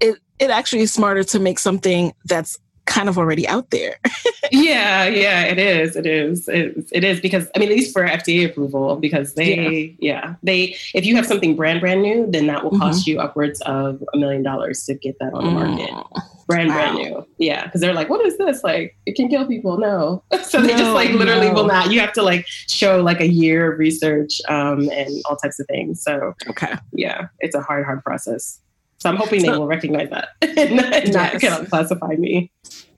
it 0.00 0.16
it 0.38 0.50
actually 0.50 0.82
is 0.82 0.92
smarter 0.92 1.24
to 1.24 1.38
make 1.38 1.58
something 1.58 2.12
that's 2.26 2.58
kind 2.86 3.08
of 3.08 3.18
already 3.18 3.46
out 3.48 3.70
there. 3.70 3.96
yeah, 4.52 5.06
yeah, 5.06 5.44
it 5.44 5.58
is. 5.58 5.96
It 5.96 6.06
is. 6.06 6.48
It, 6.48 6.86
it 6.92 7.04
is 7.04 7.20
because 7.20 7.48
I 7.54 7.58
mean, 7.58 7.70
at 7.70 7.76
least 7.76 7.92
for 7.92 8.06
FDA 8.06 8.46
approval, 8.48 8.96
because 8.96 9.34
they, 9.34 9.96
yeah. 9.98 10.26
yeah. 10.26 10.34
they, 10.42 10.76
if 10.94 11.06
you 11.06 11.16
have 11.16 11.26
something 11.26 11.56
brand 11.56 11.80
brand 11.80 12.02
new, 12.02 12.30
then 12.30 12.46
that 12.48 12.62
will 12.62 12.70
mm-hmm. 12.70 12.80
cost 12.80 13.02
mm-hmm. 13.02 13.12
you 13.12 13.20
upwards 13.20 13.60
of 13.62 14.02
a 14.12 14.16
million 14.18 14.42
dollars 14.42 14.84
to 14.84 14.94
get 14.94 15.18
that 15.18 15.32
on 15.32 15.44
the 15.44 15.50
market. 15.50 15.90
Mm. 15.90 16.22
Brand 16.46 16.68
wow. 16.68 16.74
brand 16.74 16.96
new, 16.96 17.26
yeah, 17.38 17.64
because 17.64 17.80
they're 17.80 17.94
like, 17.94 18.08
what 18.08 18.24
is 18.24 18.36
this? 18.38 18.62
Like, 18.62 18.96
it 19.06 19.14
can 19.14 19.28
kill 19.28 19.46
people. 19.46 19.78
No, 19.78 20.22
so 20.42 20.60
they 20.60 20.68
no, 20.68 20.78
just 20.78 20.92
like 20.92 21.10
literally 21.10 21.48
no. 21.48 21.54
will 21.54 21.66
not. 21.66 21.90
You 21.90 22.00
have 22.00 22.12
to 22.14 22.22
like 22.22 22.46
show 22.46 23.02
like 23.02 23.20
a 23.20 23.28
year 23.28 23.72
of 23.72 23.78
research 23.78 24.40
um, 24.48 24.90
and 24.90 25.10
all 25.26 25.36
types 25.36 25.58
of 25.58 25.66
things. 25.66 26.02
So 26.02 26.34
okay, 26.48 26.74
yeah, 26.92 27.28
it's 27.40 27.54
a 27.54 27.60
hard, 27.60 27.84
hard 27.84 28.02
process. 28.04 28.60
So 28.98 29.10
I'm 29.10 29.16
hoping 29.16 29.40
so, 29.40 29.52
they 29.52 29.58
will 29.58 29.66
recognize 29.66 30.08
that 30.10 30.28
and 30.42 30.76
not, 30.76 31.42
yes. 31.42 31.42
not 31.42 31.68
classify 31.68 32.14
me 32.14 32.50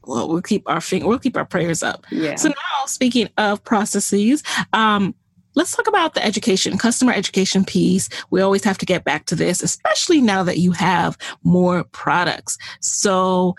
well, 0.06 0.28
we'll 0.28 0.42
keep 0.42 0.68
our 0.68 0.80
finger, 0.80 1.06
we'll 1.06 1.18
keep 1.18 1.36
our 1.36 1.44
prayers 1.44 1.82
up. 1.82 2.06
Yeah. 2.10 2.36
So 2.36 2.48
now, 2.48 2.86
speaking 2.86 3.28
of 3.36 3.62
processes, 3.64 4.42
um, 4.72 5.14
let's 5.56 5.74
talk 5.74 5.88
about 5.88 6.14
the 6.14 6.24
education, 6.24 6.78
customer 6.78 7.12
education 7.12 7.64
piece. 7.64 8.08
We 8.30 8.40
always 8.40 8.62
have 8.62 8.78
to 8.78 8.86
get 8.86 9.04
back 9.04 9.24
to 9.26 9.34
this, 9.34 9.62
especially 9.62 10.20
now 10.20 10.44
that 10.44 10.58
you 10.58 10.70
have 10.72 11.18
more 11.42 11.82
products. 11.84 12.56
So 12.80 13.56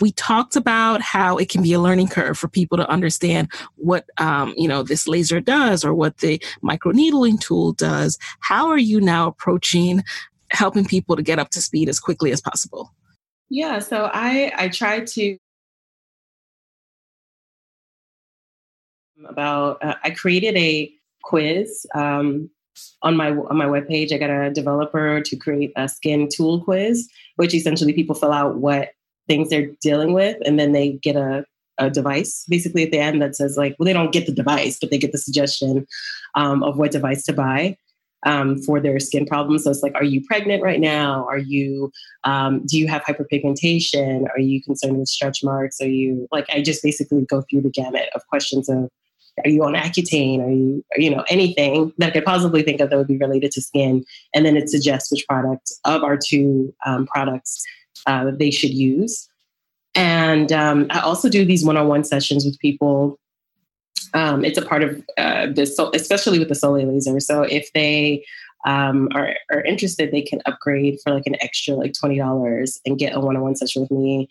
we 0.00 0.12
talked 0.12 0.56
about 0.56 1.02
how 1.02 1.36
it 1.36 1.48
can 1.48 1.62
be 1.62 1.72
a 1.72 1.80
learning 1.80 2.08
curve 2.08 2.38
for 2.38 2.48
people 2.48 2.78
to 2.78 2.88
understand 2.88 3.50
what 3.76 4.06
um, 4.18 4.54
you 4.56 4.68
know 4.68 4.82
this 4.82 5.06
laser 5.08 5.40
does 5.40 5.84
or 5.84 5.94
what 5.94 6.18
the 6.18 6.42
microneedling 6.62 7.40
tool 7.40 7.72
does. 7.72 8.18
How 8.40 8.68
are 8.68 8.78
you 8.78 9.00
now 9.00 9.28
approaching 9.28 10.02
helping 10.50 10.84
people 10.84 11.16
to 11.16 11.22
get 11.22 11.38
up 11.38 11.50
to 11.50 11.62
speed 11.62 11.88
as 11.88 12.00
quickly 12.00 12.32
as 12.32 12.40
possible? 12.40 12.94
Yeah, 13.48 13.80
so 13.80 14.10
I 14.12 14.52
I 14.56 14.68
try 14.68 15.00
to 15.00 15.38
about 19.26 19.82
uh, 19.82 19.94
I 20.02 20.10
created 20.10 20.56
a 20.56 20.92
quiz 21.22 21.86
um, 21.94 22.50
on 23.02 23.16
my 23.16 23.30
on 23.30 23.56
my 23.56 23.66
webpage. 23.66 24.12
I 24.12 24.18
got 24.18 24.30
a 24.30 24.50
developer 24.50 25.20
to 25.20 25.36
create 25.36 25.72
a 25.76 25.88
skin 25.88 26.28
tool 26.32 26.62
quiz, 26.62 27.08
which 27.36 27.54
essentially 27.54 27.92
people 27.92 28.14
fill 28.14 28.32
out 28.32 28.56
what 28.56 28.90
things 29.28 29.48
they're 29.48 29.70
dealing 29.80 30.12
with, 30.12 30.36
and 30.44 30.58
then 30.58 30.72
they 30.72 30.92
get 30.92 31.16
a 31.16 31.44
a 31.78 31.88
device 31.88 32.44
basically 32.46 32.82
at 32.82 32.90
the 32.90 32.98
end 32.98 33.22
that 33.22 33.34
says 33.34 33.56
like 33.56 33.74
well 33.78 33.86
they 33.86 33.94
don't 33.94 34.12
get 34.12 34.26
the 34.26 34.32
device 34.32 34.76
but 34.78 34.90
they 34.90 34.98
get 34.98 35.12
the 35.12 35.18
suggestion 35.18 35.86
um, 36.34 36.62
of 36.62 36.76
what 36.76 36.90
device 36.90 37.24
to 37.24 37.32
buy 37.32 37.74
um, 38.24 38.60
for 38.62 38.80
their 38.80 38.98
skin 39.00 39.26
problems. 39.26 39.64
So 39.64 39.70
it's 39.70 39.82
like, 39.82 39.94
are 39.94 40.04
you 40.04 40.22
pregnant 40.24 40.62
right 40.62 40.80
now? 40.80 41.26
Are 41.26 41.38
you, 41.38 41.90
um, 42.24 42.64
do 42.66 42.78
you 42.78 42.86
have 42.88 43.02
hyperpigmentation? 43.02 44.28
Are 44.30 44.40
you 44.40 44.62
concerned 44.62 44.98
with 44.98 45.08
stretch 45.08 45.42
marks? 45.42 45.80
Are 45.80 45.88
you 45.88 46.28
like, 46.30 46.46
I 46.50 46.62
just 46.62 46.82
basically 46.82 47.24
go 47.24 47.42
through 47.42 47.62
the 47.62 47.70
gamut 47.70 48.10
of 48.14 48.26
questions 48.26 48.68
of, 48.68 48.90
are 49.44 49.50
you 49.50 49.64
on 49.64 49.74
Accutane? 49.74 50.40
Are 50.44 50.50
you, 50.50 50.84
you 50.96 51.10
know, 51.10 51.24
anything 51.28 51.92
that 51.98 52.08
I 52.08 52.10
could 52.10 52.24
possibly 52.24 52.62
think 52.62 52.80
of 52.80 52.90
that 52.90 52.96
would 52.96 53.08
be 53.08 53.16
related 53.16 53.52
to 53.52 53.62
skin? 53.62 54.04
And 54.34 54.44
then 54.44 54.56
it 54.56 54.68
suggests 54.68 55.10
which 55.10 55.26
product 55.28 55.72
of 55.84 56.02
our 56.02 56.16
two 56.16 56.74
um, 56.84 57.06
products 57.06 57.64
uh, 58.06 58.30
they 58.38 58.50
should 58.50 58.70
use. 58.70 59.28
And 59.94 60.52
um, 60.52 60.86
I 60.90 61.00
also 61.00 61.28
do 61.28 61.44
these 61.44 61.64
one-on-one 61.64 62.04
sessions 62.04 62.44
with 62.44 62.58
people 62.58 63.18
um, 64.14 64.44
it's 64.44 64.58
a 64.58 64.62
part 64.62 64.82
of 64.82 65.02
uh, 65.18 65.46
this, 65.50 65.78
especially 65.94 66.38
with 66.38 66.48
the 66.48 66.54
Soleil 66.54 66.88
laser. 66.88 67.20
So 67.20 67.42
if 67.42 67.72
they 67.72 68.24
um, 68.66 69.08
are, 69.14 69.34
are 69.50 69.62
interested, 69.62 70.10
they 70.10 70.22
can 70.22 70.42
upgrade 70.46 70.98
for 71.02 71.12
like 71.12 71.26
an 71.26 71.36
extra 71.40 71.74
like 71.74 71.94
twenty 71.98 72.18
dollars 72.18 72.80
and 72.84 72.98
get 72.98 73.14
a 73.14 73.20
one-on-one 73.20 73.56
session 73.56 73.82
with 73.82 73.90
me. 73.90 74.28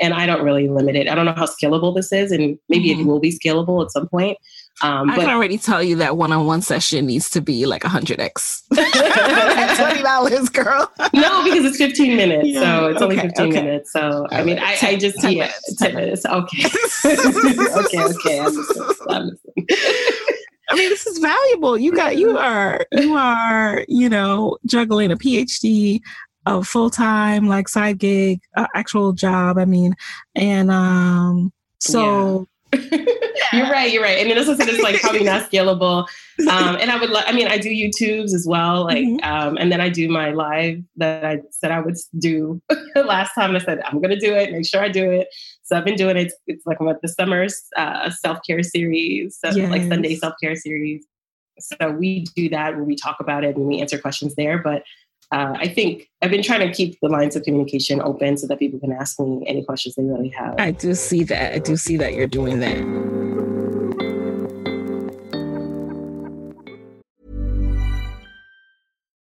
And 0.00 0.14
I 0.14 0.26
don't 0.26 0.42
really 0.42 0.68
limit 0.68 0.96
it. 0.96 1.08
I 1.08 1.14
don't 1.14 1.26
know 1.26 1.34
how 1.34 1.46
scalable 1.46 1.94
this 1.94 2.12
is, 2.12 2.32
and 2.32 2.58
maybe 2.68 2.88
mm-hmm. 2.88 3.02
it 3.02 3.04
will 3.04 3.20
be 3.20 3.38
scalable 3.38 3.84
at 3.84 3.90
some 3.90 4.08
point. 4.08 4.38
Um, 4.82 5.10
I 5.10 5.16
but, 5.16 5.22
can 5.22 5.34
already 5.34 5.58
tell 5.58 5.82
you 5.82 5.96
that 5.96 6.16
one-on-one 6.16 6.62
session 6.62 7.06
needs 7.06 7.28
to 7.30 7.42
be 7.42 7.66
like 7.66 7.84
a 7.84 7.88
hundred 7.88 8.18
x. 8.18 8.62
Twenty 8.74 10.02
dollars, 10.02 10.48
girl. 10.48 10.90
no, 11.12 11.44
because 11.44 11.64
it's 11.66 11.76
fifteen 11.76 12.16
minutes, 12.16 12.48
yeah. 12.48 12.60
so 12.60 12.86
it's 12.86 12.96
okay, 12.96 13.04
only 13.04 13.18
fifteen 13.18 13.48
okay. 13.48 13.62
minutes. 13.62 13.92
So 13.92 14.26
I 14.30 14.42
mean, 14.42 14.58
I, 14.58 14.78
I 14.80 14.96
just 14.96 15.18
10 15.20 15.32
yeah, 15.32 15.38
minutes, 15.38 15.76
ten 15.76 15.94
minutes. 15.94 16.24
Okay, 16.24 16.64
okay, 17.04 18.04
okay. 18.04 18.40
I'm 18.40 18.54
listening. 18.54 18.94
I'm 19.08 19.26
listening. 19.26 19.66
I 20.70 20.76
mean, 20.76 20.88
this 20.88 21.06
is 21.06 21.18
valuable. 21.18 21.76
You 21.76 21.92
got 21.92 22.16
you 22.16 22.38
are 22.38 22.86
you 22.92 23.14
are 23.16 23.84
you 23.88 24.08
know 24.08 24.56
juggling 24.66 25.10
a 25.10 25.16
PhD, 25.16 26.00
a 26.46 26.62
full 26.62 26.90
time 26.90 27.48
like 27.48 27.68
side 27.68 27.98
gig, 27.98 28.40
uh, 28.56 28.66
actual 28.74 29.12
job. 29.12 29.58
I 29.58 29.64
mean, 29.64 29.94
and 30.34 30.70
um, 30.70 31.52
so. 31.78 32.40
Yeah. 32.40 32.46
you're 33.52 33.68
right. 33.68 33.92
You're 33.92 34.02
right. 34.02 34.18
And 34.18 34.30
this 34.30 34.48
is 34.48 34.60
it's 34.60 34.80
like 34.80 35.00
probably 35.00 35.24
not 35.24 35.50
scalable. 35.50 36.06
Um, 36.48 36.76
and 36.76 36.90
I 36.90 36.98
would, 36.98 37.12
I 37.12 37.32
mean, 37.32 37.48
I 37.48 37.58
do 37.58 37.68
YouTubes 37.68 38.32
as 38.32 38.46
well. 38.46 38.84
Like, 38.84 39.04
mm-hmm. 39.04 39.24
um, 39.24 39.56
and 39.56 39.72
then 39.72 39.80
I 39.80 39.88
do 39.88 40.08
my 40.08 40.30
live 40.30 40.82
that 40.96 41.24
I 41.24 41.40
said 41.50 41.72
I 41.72 41.80
would 41.80 41.96
do 42.18 42.62
last 42.94 43.34
time. 43.34 43.56
I 43.56 43.58
said 43.58 43.80
I'm 43.84 44.00
going 44.00 44.10
to 44.10 44.20
do 44.20 44.34
it. 44.34 44.52
Make 44.52 44.66
sure 44.66 44.82
I 44.82 44.88
do 44.88 45.10
it. 45.10 45.28
So 45.62 45.76
I've 45.76 45.84
been 45.84 45.96
doing 45.96 46.16
it. 46.16 46.32
It's 46.46 46.66
like 46.66 46.80
what 46.80 47.02
the 47.02 47.08
summer's 47.08 47.62
uh, 47.76 48.10
self 48.10 48.38
care 48.46 48.62
series, 48.62 49.38
so 49.38 49.50
yes. 49.50 49.70
like 49.70 49.82
Sunday 49.82 50.16
self 50.16 50.34
care 50.42 50.56
series. 50.56 51.06
So 51.60 51.90
we 51.90 52.24
do 52.34 52.48
that 52.50 52.74
where 52.74 52.84
we 52.84 52.96
talk 52.96 53.18
about 53.20 53.44
it 53.44 53.56
and 53.56 53.66
we 53.66 53.80
answer 53.80 53.98
questions 53.98 54.34
there. 54.34 54.58
But 54.58 54.82
uh, 55.32 55.54
I 55.56 55.68
think 55.68 56.08
I've 56.22 56.30
been 56.30 56.42
trying 56.42 56.66
to 56.66 56.72
keep 56.72 56.98
the 57.00 57.08
lines 57.08 57.36
of 57.36 57.44
communication 57.44 58.00
open 58.02 58.36
so 58.36 58.46
that 58.48 58.58
people 58.58 58.80
can 58.80 58.92
ask 58.92 59.18
me 59.20 59.44
any 59.46 59.64
questions 59.64 59.94
they 59.94 60.02
really 60.02 60.28
have. 60.30 60.56
I 60.58 60.72
do 60.72 60.94
see 60.94 61.22
that. 61.24 61.54
I 61.54 61.58
do 61.58 61.76
see 61.76 61.96
that 61.98 62.14
you're 62.14 62.26
doing 62.26 62.60
that. 62.60 63.69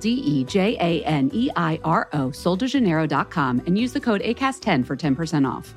D 0.00 0.10
E 0.10 0.44
J 0.44 0.76
A 0.80 1.04
N 1.04 1.30
E 1.32 1.50
I 1.56 1.80
R 1.84 2.08
O, 2.12 2.28
soldejaneiro.com, 2.28 3.62
and 3.66 3.78
use 3.78 3.92
the 3.92 4.00
code 4.00 4.20
ACAST10 4.22 4.84
for 4.84 4.96
10% 4.96 5.48
off. 5.50 5.74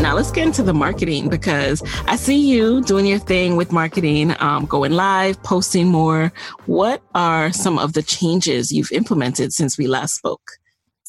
Now 0.00 0.14
let's 0.16 0.30
get 0.30 0.46
into 0.46 0.62
the 0.62 0.72
marketing 0.72 1.28
because 1.28 1.82
I 2.06 2.16
see 2.16 2.38
you 2.38 2.82
doing 2.82 3.06
your 3.06 3.18
thing 3.18 3.56
with 3.56 3.70
marketing, 3.70 4.34
um, 4.40 4.64
going 4.66 4.92
live, 4.92 5.42
posting 5.42 5.88
more. 5.88 6.32
What 6.66 7.02
are 7.14 7.52
some 7.52 7.78
of 7.78 7.92
the 7.92 8.02
changes 8.02 8.72
you've 8.72 8.92
implemented 8.92 9.52
since 9.52 9.76
we 9.76 9.86
last 9.86 10.14
spoke? 10.14 10.59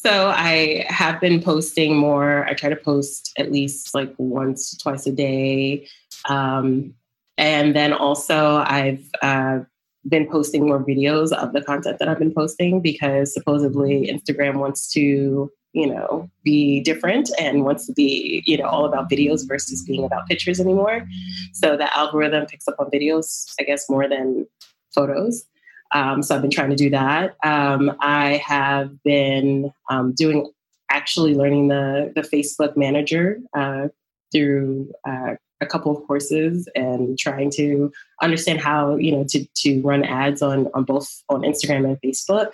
So 0.02 0.32
I 0.34 0.84
have 0.88 1.20
been 1.20 1.40
posting 1.40 1.96
more. 1.96 2.44
I 2.46 2.54
try 2.54 2.68
to 2.68 2.74
post 2.74 3.32
at 3.38 3.52
least 3.52 3.94
like 3.94 4.12
once, 4.18 4.76
twice 4.78 5.06
a 5.06 5.12
day. 5.12 5.86
Um, 6.28 6.94
and 7.38 7.76
then 7.76 7.92
also 7.92 8.64
I've 8.66 9.08
uh, 9.22 9.60
been 10.08 10.28
posting 10.28 10.66
more 10.66 10.84
videos 10.84 11.30
of 11.30 11.52
the 11.52 11.62
content 11.62 12.00
that 12.00 12.08
I've 12.08 12.18
been 12.18 12.34
posting 12.34 12.80
because 12.80 13.32
supposedly 13.32 14.10
Instagram 14.12 14.56
wants 14.56 14.90
to, 14.94 15.52
you 15.72 15.86
know, 15.86 16.28
be 16.42 16.80
different 16.80 17.30
and 17.38 17.64
wants 17.64 17.86
to 17.86 17.92
be, 17.92 18.42
you 18.44 18.58
know, 18.58 18.66
all 18.66 18.84
about 18.84 19.08
videos 19.08 19.46
versus 19.46 19.84
being 19.84 20.02
about 20.02 20.26
pictures 20.26 20.58
anymore. 20.58 21.06
So 21.52 21.76
the 21.76 21.96
algorithm 21.96 22.46
picks 22.46 22.66
up 22.66 22.74
on 22.80 22.90
videos, 22.90 23.54
I 23.60 23.62
guess, 23.62 23.88
more 23.88 24.08
than 24.08 24.48
photos. 24.92 25.46
Um, 25.92 26.22
so 26.22 26.34
I've 26.34 26.42
been 26.42 26.50
trying 26.50 26.70
to 26.70 26.76
do 26.76 26.90
that. 26.90 27.36
Um, 27.44 27.94
I 28.00 28.42
have 28.44 29.02
been 29.02 29.72
um, 29.90 30.12
doing 30.12 30.50
actually 30.90 31.34
learning 31.34 31.68
the 31.68 32.12
the 32.14 32.22
Facebook 32.22 32.76
Manager 32.76 33.40
uh, 33.56 33.88
through 34.32 34.92
uh, 35.06 35.34
a 35.60 35.66
couple 35.66 35.96
of 35.96 36.06
courses 36.06 36.68
and 36.74 37.18
trying 37.18 37.50
to 37.52 37.92
understand 38.20 38.60
how 38.60 38.96
you 38.96 39.12
know 39.12 39.24
to 39.28 39.46
to 39.56 39.80
run 39.82 40.04
ads 40.04 40.42
on 40.42 40.68
on 40.74 40.84
both 40.84 41.22
on 41.28 41.42
Instagram 41.42 41.84
and 41.84 42.00
Facebook. 42.00 42.52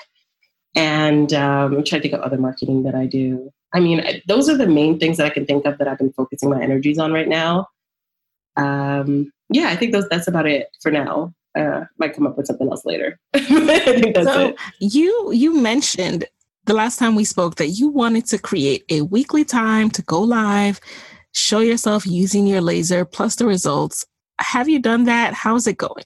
And 0.74 1.32
um, 1.32 1.76
I'm 1.76 1.84
trying 1.84 2.02
to 2.02 2.08
think 2.08 2.14
of 2.14 2.20
other 2.20 2.38
marketing 2.38 2.82
that 2.84 2.94
I 2.94 3.06
do. 3.06 3.50
I 3.74 3.80
mean, 3.80 4.22
those 4.26 4.48
are 4.48 4.56
the 4.56 4.66
main 4.66 4.98
things 4.98 5.16
that 5.16 5.26
I 5.26 5.30
can 5.30 5.44
think 5.44 5.64
of 5.66 5.78
that 5.78 5.88
I've 5.88 5.98
been 5.98 6.12
focusing 6.12 6.50
my 6.50 6.62
energies 6.62 6.98
on 6.98 7.12
right 7.12 7.28
now. 7.28 7.68
Um, 8.56 9.32
yeah, 9.50 9.68
I 9.68 9.76
think 9.76 9.92
those 9.92 10.08
that's 10.08 10.28
about 10.28 10.46
it 10.46 10.68
for 10.80 10.90
now 10.90 11.34
uh, 11.56 11.84
might 11.98 12.14
come 12.14 12.26
up 12.26 12.36
with 12.36 12.46
something 12.46 12.68
else 12.68 12.84
later. 12.84 13.18
so 13.36 14.48
it. 14.48 14.56
you 14.80 15.32
you 15.32 15.54
mentioned 15.54 16.24
the 16.64 16.74
last 16.74 16.98
time 16.98 17.14
we 17.14 17.24
spoke 17.24 17.56
that 17.56 17.68
you 17.68 17.88
wanted 17.88 18.26
to 18.26 18.38
create 18.38 18.84
a 18.90 19.02
weekly 19.02 19.44
time 19.44 19.90
to 19.90 20.02
go 20.02 20.20
live, 20.20 20.80
show 21.32 21.60
yourself 21.60 22.06
using 22.06 22.46
your 22.46 22.60
laser 22.60 23.04
plus 23.04 23.36
the 23.36 23.46
results. 23.46 24.04
Have 24.40 24.68
you 24.68 24.78
done 24.78 25.04
that? 25.04 25.32
How's 25.34 25.66
it 25.66 25.78
going? 25.78 26.04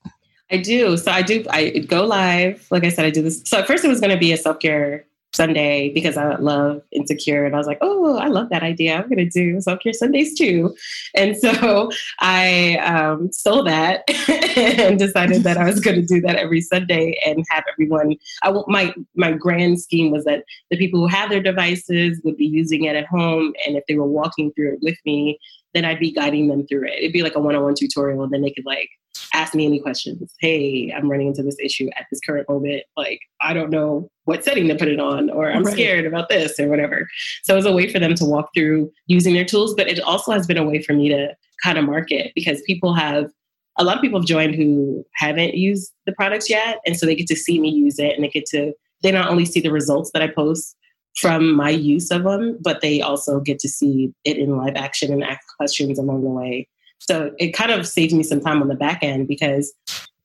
I 0.51 0.59
do. 0.59 0.97
So 0.97 1.11
I 1.11 1.23
do. 1.23 1.45
I 1.51 1.71
go 1.71 2.05
live. 2.05 2.67
Like 2.71 2.85
I 2.85 2.91
said, 2.91 3.05
I 3.05 3.11
do 3.11 3.23
this. 3.23 3.43
So 3.45 3.59
at 3.59 3.67
first, 3.67 3.85
it 3.85 3.89
was 3.89 4.01
going 4.01 4.13
to 4.13 4.19
be 4.19 4.33
a 4.33 4.37
self 4.37 4.61
care 4.61 5.07
Sunday 5.35 5.91
because 5.93 6.17
I 6.17 6.37
love 6.37 6.83
Insecure. 6.93 7.45
And 7.45 7.55
I 7.55 7.59
was 7.59 7.67
like, 7.67 7.79
oh, 7.81 8.17
I 8.17 8.29
love 8.29 8.51
that 8.51 8.63
idea. 8.63 8.97
I'm 8.97 9.09
going 9.09 9.17
to 9.17 9.29
do 9.29 9.61
self 9.61 9.81
care 9.81 9.93
Sundays 9.93 10.37
too. 10.37 10.75
And 11.15 11.37
so 11.37 11.91
I 12.21 12.77
um, 12.79 13.33
stole 13.33 13.65
that 13.65 14.05
and 14.57 14.99
decided 14.99 15.43
that 15.45 15.57
I 15.57 15.65
was 15.65 15.81
going 15.81 15.97
to 15.97 16.07
do 16.07 16.21
that 16.23 16.37
every 16.37 16.61
Sunday 16.61 17.19
and 17.27 17.45
have 17.51 17.65
everyone. 17.73 18.17
I 18.43 18.53
my 18.67 18.95
my 19.15 19.33
grand 19.33 19.81
scheme 19.81 20.13
was 20.13 20.25
that 20.25 20.45
the 20.71 20.77
people 20.77 21.01
who 21.01 21.07
have 21.07 21.31
their 21.31 21.43
devices 21.43 22.21
would 22.25 22.37
be 22.37 22.47
using 22.47 22.85
it 22.85 22.97
at 22.97 23.07
home, 23.07 23.55
and 23.67 23.77
if 23.77 23.85
they 23.89 23.95
were 23.95 24.07
walking 24.07 24.53
through 24.53 24.75
it 24.75 24.81
with 24.83 24.99
me, 25.07 25.39
then 25.75 25.85
I'd 25.85 25.99
be 25.99 26.13
guiding 26.13 26.49
them 26.49 26.67
through 26.67 26.87
it. 26.87 26.99
It'd 26.99 27.13
be 27.13 27.23
like 27.23 27.37
a 27.37 27.41
one 27.41 27.55
on 27.55 27.63
one 27.63 27.75
tutorial, 27.75 28.23
and 28.23 28.33
then 28.33 28.43
they 28.43 28.51
could 28.51 28.67
like 28.67 28.91
ask 29.33 29.55
me 29.55 29.67
any 29.67 29.81
questions. 29.81 30.33
Hey, 30.41 30.93
I'm 30.97 31.11
running 31.11 31.29
into 31.29 31.43
this 31.43 31.57
issue 31.63 31.89
at 31.97 32.07
this 32.11 32.21
current 32.21 32.49
moment. 32.49 32.83
Like, 32.97 33.21
I 33.41 33.53
don't 33.53 33.71
know 33.71 34.11
what 34.25 34.45
setting 34.45 34.69
to 34.69 34.77
put 34.77 34.89
it 34.89 35.01
on, 35.01 35.31
or 35.31 35.51
I'm 35.51 35.65
right. 35.65 35.73
scared 35.73 36.07
about 36.07 36.29
this, 36.29 36.59
or 36.61 36.69
whatever. 36.69 37.09
So 37.43 37.57
it's 37.57 37.67
a 37.67 37.73
way 37.73 37.91
for 37.91 37.99
them 37.99 38.15
to 38.15 38.25
walk 38.25 38.51
through 38.55 38.93
using 39.07 39.35
their 39.35 39.45
tools, 39.45 39.75
but 39.75 39.89
it 39.89 40.01
also 40.01 40.33
has 40.33 40.47
been 40.47 40.59
a 40.59 40.65
way 40.65 40.83
for 40.83 40.93
me 40.93 41.09
to 41.09 41.35
kind 41.63 41.79
of 41.79 41.85
market 41.85 42.33
because 42.35 42.61
people 42.63 42.95
have 42.95 43.31
a 43.79 43.85
lot 43.85 43.97
of 43.97 44.03
people 44.03 44.21
have 44.21 44.29
joined 44.29 44.55
who 44.55 45.05
haven't 45.15 45.55
used 45.55 45.93
the 46.07 46.13
products 46.13 46.51
yet. 46.51 46.81
And 46.85 46.97
so 46.97 47.07
they 47.07 47.15
get 47.15 47.27
to 47.29 47.37
see 47.37 47.59
me 47.59 47.71
use 47.71 47.99
it 47.99 48.15
and 48.15 48.23
they 48.23 48.29
get 48.29 48.47
to, 48.47 48.75
they 49.03 49.11
not 49.11 49.31
only 49.31 49.47
see 49.47 49.61
the 49.61 49.73
results 49.73 50.11
that 50.13 50.23
I 50.23 50.29
post 50.29 50.77
from 51.17 51.55
my 51.55 51.71
use 51.71 52.11
of 52.11 52.25
them, 52.25 52.59
but 52.61 52.81
they 52.81 53.01
also 53.01 53.41
get 53.41 53.59
to 53.61 53.69
see 53.69 54.13
it 54.25 54.37
in 54.37 54.57
live 54.57 54.77
action 54.77 55.13
and 55.13 55.25
ask 55.25 55.41
questions 55.57 55.99
along 55.99 56.23
the 56.23 56.29
way. 56.29 56.69
So 57.03 57.33
it 57.39 57.53
kind 57.53 57.71
of 57.71 57.87
saves 57.87 58.15
me 58.15 58.23
some 58.23 58.41
time 58.41 58.63
on 58.63 58.69
the 58.69 58.75
back 58.75 59.03
end 59.03 59.27
because 59.27 59.73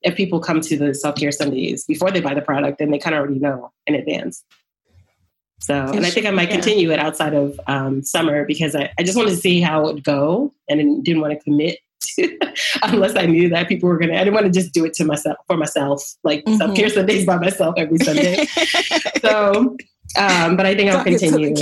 if 0.02 0.16
people 0.16 0.40
come 0.40 0.60
to 0.60 0.76
the 0.76 0.94
self 0.94 1.16
care 1.16 1.32
Sundays 1.32 1.84
before 1.84 2.10
they 2.10 2.20
buy 2.20 2.34
the 2.34 2.42
product, 2.42 2.78
then 2.78 2.90
they 2.90 2.98
kind 2.98 3.14
of 3.14 3.20
already 3.20 3.38
know 3.38 3.72
in 3.86 3.94
advance. 3.94 4.44
So, 5.60 5.74
and 5.74 6.06
I 6.06 6.10
think 6.10 6.24
I 6.24 6.30
might 6.30 6.50
continue 6.50 6.92
it 6.92 7.00
outside 7.00 7.34
of 7.34 7.58
um, 7.66 8.02
summer 8.04 8.44
because 8.44 8.76
I, 8.76 8.92
I 8.96 9.02
just 9.02 9.16
wanted 9.16 9.30
to 9.30 9.36
see 9.36 9.60
how 9.60 9.88
it 9.88 9.94
would 9.94 10.04
go 10.04 10.54
and 10.68 11.04
didn't 11.04 11.20
want 11.20 11.32
to 11.32 11.40
commit 11.42 11.80
to, 12.00 12.38
unless 12.84 13.16
I 13.16 13.26
knew 13.26 13.48
that 13.48 13.66
people 13.66 13.88
were 13.88 13.98
going 13.98 14.10
to, 14.10 14.14
I 14.14 14.20
didn't 14.20 14.34
want 14.34 14.46
to 14.46 14.52
just 14.52 14.72
do 14.72 14.84
it 14.84 14.94
to 14.94 15.04
myself, 15.04 15.36
for 15.48 15.56
myself, 15.56 16.04
like 16.22 16.44
mm-hmm. 16.44 16.58
self 16.58 16.76
care 16.76 16.88
Sundays 16.88 17.26
by 17.26 17.38
myself 17.38 17.74
every 17.76 17.98
Sunday. 17.98 18.46
so 19.20 19.76
um, 20.16 20.56
but 20.56 20.64
I 20.64 20.74
think 20.74 20.90
I'll 20.90 21.04
continue. 21.04 21.54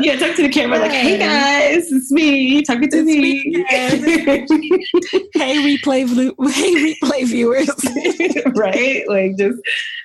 Yeah, 0.00 0.16
talk 0.16 0.34
to 0.36 0.42
the 0.42 0.48
camera 0.48 0.78
like, 0.78 0.90
hey 0.90 1.18
guys, 1.18 1.71
it's 1.90 2.10
me 2.12 2.62
talking 2.62 2.90
to 2.90 3.02
me. 3.02 3.20
me 3.20 3.64
hey 5.34 5.56
replay, 5.58 6.06
hey 6.52 6.94
replay 6.94 7.26
viewers, 7.26 7.70
right? 8.56 9.08
Like 9.08 9.36
just, 9.36 9.58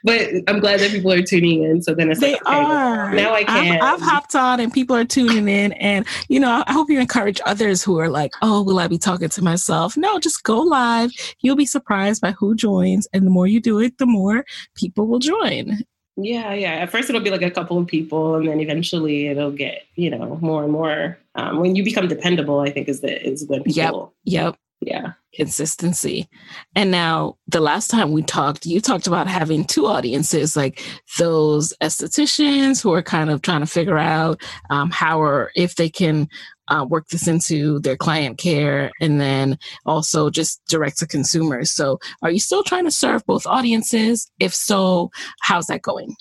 but 0.03 0.29
I'm 0.47 0.59
glad 0.59 0.79
that 0.79 0.91
people 0.91 1.11
are 1.11 1.21
tuning 1.21 1.63
in. 1.63 1.81
So 1.81 1.93
then 1.93 2.09
it's 2.09 2.19
they 2.19 2.33
like, 2.33 2.41
okay, 2.47 2.55
are. 2.55 3.13
now 3.13 3.33
I 3.33 3.43
can. 3.43 3.75
I've, 3.75 3.95
I've, 3.95 4.01
hopped 4.01 4.35
on 4.35 4.59
and 4.59 4.71
people 4.71 4.95
are 4.95 5.05
tuning 5.05 5.47
in, 5.47 5.73
and 5.73 6.05
you 6.29 6.39
know, 6.39 6.63
I 6.65 6.73
hope 6.73 6.89
you 6.89 6.99
encourage 6.99 7.39
others 7.45 7.83
who 7.83 7.99
are 7.99 8.09
like, 8.09 8.31
oh, 8.41 8.63
will 8.63 8.79
I 8.79 8.87
be 8.87 8.97
talking 8.97 9.29
to 9.29 9.43
myself? 9.43 9.97
No, 9.97 10.19
just 10.19 10.43
go 10.43 10.59
live. 10.59 11.11
You'll 11.41 11.55
be 11.55 11.65
surprised 11.65 12.21
by 12.21 12.31
who 12.31 12.55
joins, 12.55 13.07
and 13.13 13.25
the 13.25 13.31
more 13.31 13.47
you 13.47 13.59
do 13.59 13.79
it, 13.79 13.97
the 13.97 14.05
more 14.05 14.45
people 14.75 15.07
will 15.07 15.19
join. 15.19 15.83
Yeah, 16.17 16.53
yeah. 16.53 16.73
At 16.73 16.89
first, 16.89 17.09
it'll 17.09 17.21
be 17.21 17.29
like 17.29 17.43
a 17.43 17.51
couple 17.51 17.77
of 17.77 17.87
people, 17.87 18.35
and 18.35 18.47
then 18.47 18.59
eventually, 18.59 19.27
it'll 19.27 19.51
get 19.51 19.83
you 19.95 20.09
know 20.09 20.37
more 20.41 20.63
and 20.63 20.71
more. 20.71 21.17
Um, 21.35 21.59
when 21.59 21.75
you 21.75 21.83
become 21.83 22.07
dependable, 22.07 22.59
I 22.59 22.71
think 22.71 22.89
is 22.89 23.01
the 23.01 23.25
is 23.25 23.45
when 23.45 23.63
people. 23.63 24.13
Yep. 24.25 24.43
Yep. 24.43 24.55
Yeah. 24.81 25.13
Consistency. 25.33 26.27
And 26.75 26.91
now, 26.91 27.37
the 27.47 27.59
last 27.59 27.89
time 27.89 28.11
we 28.11 28.23
talked, 28.23 28.65
you 28.65 28.81
talked 28.81 29.07
about 29.07 29.27
having 29.27 29.63
two 29.63 29.85
audiences, 29.85 30.55
like 30.55 30.81
those 31.19 31.73
estheticians 31.81 32.81
who 32.81 32.93
are 32.93 33.03
kind 33.03 33.29
of 33.29 33.41
trying 33.41 33.61
to 33.61 33.67
figure 33.67 33.97
out 33.97 34.41
um, 34.69 34.91
how 34.91 35.21
or 35.21 35.51
if 35.55 35.75
they 35.75 35.89
can 35.89 36.29
uh, 36.69 36.85
work 36.87 37.07
this 37.07 37.27
into 37.27 37.79
their 37.79 37.97
client 37.97 38.37
care 38.37 38.91
and 39.01 39.19
then 39.19 39.57
also 39.85 40.29
just 40.29 40.61
direct 40.67 40.97
to 40.99 41.07
consumers. 41.07 41.71
So, 41.71 41.99
are 42.21 42.31
you 42.31 42.39
still 42.39 42.63
trying 42.63 42.85
to 42.85 42.91
serve 42.91 43.25
both 43.25 43.45
audiences? 43.45 44.31
If 44.39 44.53
so, 44.53 45.11
how's 45.41 45.67
that 45.67 45.81
going? 45.81 46.15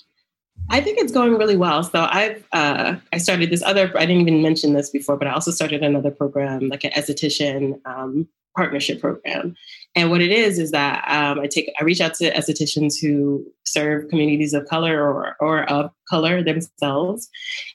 I 0.69 0.81
think 0.81 0.97
it's 0.99 1.13
going 1.13 1.37
really 1.37 1.55
well. 1.55 1.83
So 1.83 2.07
I've 2.09 2.45
uh, 2.51 2.95
I 3.13 3.17
started 3.17 3.49
this 3.49 3.63
other. 3.63 3.91
I 3.97 4.05
didn't 4.05 4.21
even 4.21 4.41
mention 4.41 4.73
this 4.73 4.89
before, 4.89 5.17
but 5.17 5.27
I 5.27 5.31
also 5.31 5.51
started 5.51 5.81
another 5.81 6.11
program, 6.11 6.67
like 6.67 6.83
an 6.83 6.91
esthetician 6.91 7.79
um, 7.85 8.27
partnership 8.55 8.99
program. 8.99 9.55
And 9.95 10.09
what 10.09 10.21
it 10.21 10.31
is 10.31 10.59
is 10.59 10.71
that 10.71 11.05
um, 11.07 11.39
I 11.39 11.47
take 11.47 11.71
I 11.79 11.83
reach 11.83 12.01
out 12.01 12.15
to 12.15 12.33
estheticians 12.33 12.95
who 12.99 13.45
serve 13.63 14.09
communities 14.09 14.53
of 14.53 14.65
color 14.65 15.01
or 15.01 15.35
or 15.39 15.63
of 15.69 15.91
color 16.09 16.43
themselves, 16.43 17.29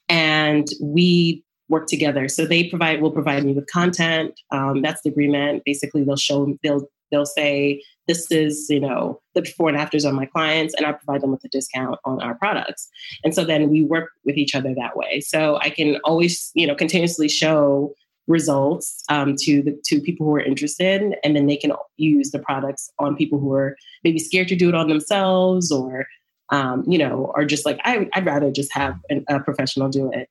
and 0.08 0.68
we 0.80 1.42
work 1.68 1.86
together. 1.86 2.28
So 2.28 2.46
they 2.46 2.64
provide 2.64 3.00
will 3.00 3.10
provide 3.10 3.44
me 3.44 3.52
with 3.52 3.66
content. 3.66 4.38
Um, 4.50 4.82
that's 4.82 5.02
the 5.02 5.10
agreement. 5.10 5.62
Basically, 5.64 6.04
they'll 6.04 6.16
show 6.16 6.56
they'll 6.62 6.86
they'll 7.10 7.26
say 7.26 7.82
this 8.08 8.30
is 8.30 8.66
you 8.68 8.80
know 8.80 9.20
the 9.34 9.42
before 9.42 9.68
and 9.68 9.78
afters 9.78 10.04
of 10.04 10.14
my 10.14 10.26
clients, 10.26 10.74
and 10.74 10.86
I 10.86 10.92
provide 10.92 11.22
them 11.22 11.30
with 11.30 11.44
a 11.44 11.48
discount 11.48 11.98
on 12.04 12.20
our 12.20 12.34
products. 12.34 12.88
And 13.24 13.34
so 13.34 13.44
then 13.44 13.70
we 13.70 13.84
work 13.84 14.10
with 14.24 14.36
each 14.36 14.54
other 14.54 14.74
that 14.74 14.96
way. 14.96 15.20
So 15.20 15.58
I 15.60 15.70
can 15.70 15.96
always 16.04 16.50
you 16.54 16.66
know 16.66 16.74
continuously 16.74 17.28
show 17.28 17.94
results 18.28 19.02
um, 19.08 19.34
to 19.36 19.62
the 19.62 19.80
to 19.86 20.00
people 20.00 20.26
who 20.26 20.34
are 20.34 20.40
interested, 20.40 21.14
and 21.22 21.36
then 21.36 21.46
they 21.46 21.56
can 21.56 21.72
use 21.96 22.30
the 22.30 22.38
products 22.38 22.90
on 22.98 23.16
people 23.16 23.38
who 23.38 23.52
are 23.52 23.76
maybe 24.04 24.18
scared 24.18 24.48
to 24.48 24.56
do 24.56 24.68
it 24.68 24.74
on 24.74 24.88
themselves, 24.88 25.70
or 25.70 26.06
um, 26.50 26.84
you 26.86 26.98
know, 26.98 27.32
are 27.34 27.44
just 27.44 27.64
like 27.64 27.80
I, 27.84 28.08
would 28.14 28.26
rather 28.26 28.50
just 28.50 28.72
have 28.74 28.96
an, 29.08 29.24
a 29.28 29.40
professional 29.40 29.88
do 29.88 30.10
it. 30.12 30.28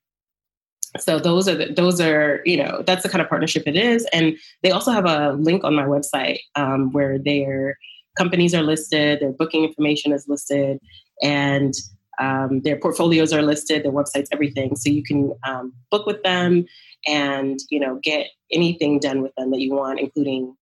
So 1.00 1.20
those 1.20 1.48
are 1.48 1.56
the, 1.56 1.74
those 1.74 2.02
are 2.02 2.42
you 2.46 2.58
know 2.58 2.84
that's 2.86 3.04
the 3.04 3.10
kind 3.10 3.22
of 3.22 3.30
partnership 3.30 3.64
it 3.66 3.76
is, 3.76 4.06
and 4.12 4.38
they 4.62 4.72
also 4.72 4.92
have 4.92 5.06
a 5.06 5.34
link 5.34 5.64
on 5.64 5.76
my 5.76 5.84
website 5.84 6.39
um, 6.56 6.92
where 6.92 7.18
their 7.18 7.78
companies 8.18 8.54
are 8.54 8.64
listed, 8.64 9.22
their 9.22 9.32
booking 9.32 9.64
information 9.64 10.12
is 10.12 10.28
listed, 10.28 10.80
and 11.22 11.74
um, 12.20 12.62
their 12.62 12.78
portfolios 12.78 13.32
are 13.32 13.42
listed, 13.42 13.84
their 13.84 13.92
websites, 13.92 14.28
everything. 14.32 14.76
So 14.76 14.89
you 14.89 15.04
can 15.04 15.34
um, 15.48 15.74
book 15.89 16.06
with 16.06 16.22
them 16.24 16.66
and 17.08 17.60
you 17.70 17.80
know 17.80 18.00
get 18.04 18.28
anything 18.52 19.00
done 19.00 19.22
with 19.22 19.34
them 19.36 19.52
that 19.52 19.62
you 19.62 19.74
want, 19.74 20.00
including 20.00 20.56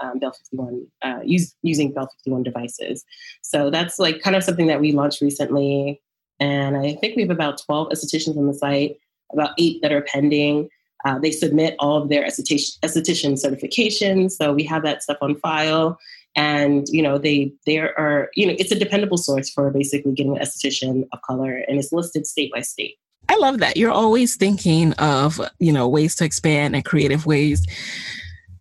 um, 0.00 0.18
Belle51 0.18 0.86
uh, 1.02 1.20
use, 1.24 1.54
using 1.62 1.92
Bell 1.92 2.08
51 2.24 2.42
devices. 2.42 3.04
So 3.42 3.70
that's 3.70 3.98
like 3.98 4.22
kind 4.22 4.34
of 4.34 4.42
something 4.42 4.66
that 4.66 4.80
we 4.80 4.92
launched 4.92 5.20
recently, 5.20 6.00
and 6.40 6.76
I 6.76 6.94
think 6.94 7.16
we 7.16 7.22
have 7.22 7.30
about 7.30 7.60
12 7.64 7.90
estheticians 7.90 8.36
on 8.36 8.46
the 8.46 8.54
site, 8.54 8.96
about 9.34 9.50
eight 9.58 9.80
that 9.82 9.92
are 9.92 10.02
pending. 10.02 10.68
Uh, 11.04 11.18
they 11.18 11.30
submit 11.30 11.76
all 11.78 12.02
of 12.02 12.08
their 12.08 12.24
esthetician, 12.24 12.78
esthetician 12.80 13.32
certifications, 13.32 14.32
so 14.32 14.52
we 14.52 14.64
have 14.64 14.82
that 14.82 15.02
stuff 15.02 15.18
on 15.20 15.36
file. 15.36 15.98
And 16.36 16.88
you 16.88 17.02
know 17.02 17.18
they 17.18 17.52
there 17.66 17.96
are 17.98 18.30
you 18.34 18.46
know 18.46 18.54
it's 18.58 18.72
a 18.72 18.78
dependable 18.78 19.18
source 19.18 19.50
for 19.50 19.70
basically 19.70 20.12
getting 20.12 20.36
an 20.36 20.42
esthetician 20.42 21.06
of 21.12 21.22
color 21.22 21.62
and 21.68 21.78
it's 21.78 21.92
listed 21.92 22.26
state 22.26 22.50
by 22.52 22.62
state. 22.62 22.96
I 23.28 23.36
love 23.36 23.58
that. 23.58 23.76
You're 23.76 23.92
always 23.92 24.34
thinking 24.36 24.94
of 24.94 25.40
you 25.60 25.72
know 25.72 25.88
ways 25.88 26.16
to 26.16 26.24
expand 26.24 26.74
and 26.74 26.84
creative 26.84 27.24
ways 27.24 27.64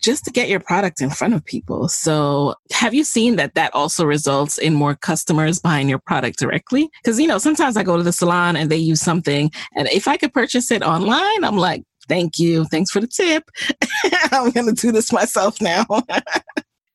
just 0.04 0.26
to 0.26 0.32
get 0.32 0.50
your 0.50 0.60
product 0.60 1.02
in 1.02 1.10
front 1.10 1.34
of 1.34 1.44
people. 1.44 1.88
So, 1.88 2.56
have 2.72 2.94
you 2.94 3.04
seen 3.04 3.38
that 3.38 3.56
that 3.56 3.74
also 3.74 4.06
results 4.06 4.58
in 4.58 4.74
more 4.74 4.96
customers 4.96 5.60
buying 5.60 5.90
your 5.90 6.00
product 6.00 6.38
directly? 6.38 6.90
Because, 7.02 7.20
you 7.20 7.28
know, 7.28 7.38
sometimes 7.38 7.78
I 7.78 7.84
go 7.84 7.98
to 7.98 8.04
the 8.04 8.14
salon 8.14 8.56
and 8.56 8.70
they 8.70 8.78
use 8.78 9.02
something, 9.02 9.52
and 9.76 9.88
if 9.88 10.08
I 10.08 10.18
could 10.18 10.34
purchase 10.34 10.70
it 10.70 10.84
online, 10.84 11.44
I'm 11.44 11.58
like, 11.58 11.84
thank 12.08 12.38
you. 12.38 12.66
Thanks 12.66 12.92
for 12.92 13.00
the 13.00 13.08
tip. 13.08 13.50
I'm 14.32 14.52
going 14.52 14.68
to 14.68 14.74
do 14.74 14.92
this 14.92 15.12
myself 15.12 15.60
now. 15.62 15.86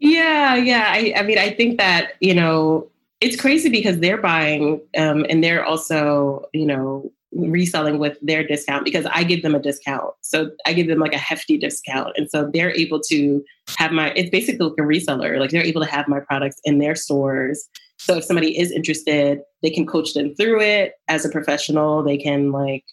Yeah, 0.00 0.54
yeah. 0.54 0.86
I, 0.88 1.12
I 1.16 1.22
mean, 1.22 1.38
I 1.38 1.50
think 1.50 1.78
that, 1.78 2.12
you 2.20 2.34
know, 2.34 2.88
it's 3.20 3.40
crazy 3.40 3.68
because 3.68 3.98
they're 3.98 4.20
buying 4.20 4.80
um, 4.96 5.26
and 5.28 5.42
they're 5.42 5.64
also, 5.64 6.44
you 6.52 6.66
know, 6.66 7.10
reselling 7.32 7.98
with 7.98 8.16
their 8.22 8.46
discount 8.46 8.84
because 8.84 9.06
I 9.06 9.22
give 9.22 9.42
them 9.42 9.54
a 9.54 9.58
discount. 9.58 10.14
So 10.22 10.50
I 10.66 10.72
give 10.72 10.88
them 10.88 10.98
like 10.98 11.12
a 11.12 11.18
hefty 11.18 11.58
discount. 11.58 12.14
And 12.16 12.30
so 12.30 12.50
they're 12.52 12.74
able 12.74 13.00
to 13.00 13.44
have 13.76 13.92
my, 13.92 14.10
it's 14.16 14.30
basically 14.30 14.66
like 14.66 14.78
a 14.78 14.82
reseller. 14.82 15.38
Like 15.38 15.50
they're 15.50 15.62
able 15.62 15.82
to 15.82 15.90
have 15.90 16.08
my 16.08 16.20
products 16.20 16.60
in 16.64 16.78
their 16.78 16.94
stores. 16.94 17.68
So 17.98 18.16
if 18.16 18.24
somebody 18.24 18.58
is 18.58 18.70
interested, 18.72 19.40
they 19.62 19.70
can 19.70 19.86
coach 19.86 20.14
them 20.14 20.34
through 20.36 20.62
it 20.62 20.94
as 21.08 21.24
a 21.24 21.28
professional. 21.28 22.02
They 22.02 22.16
can 22.16 22.50
like 22.50 22.84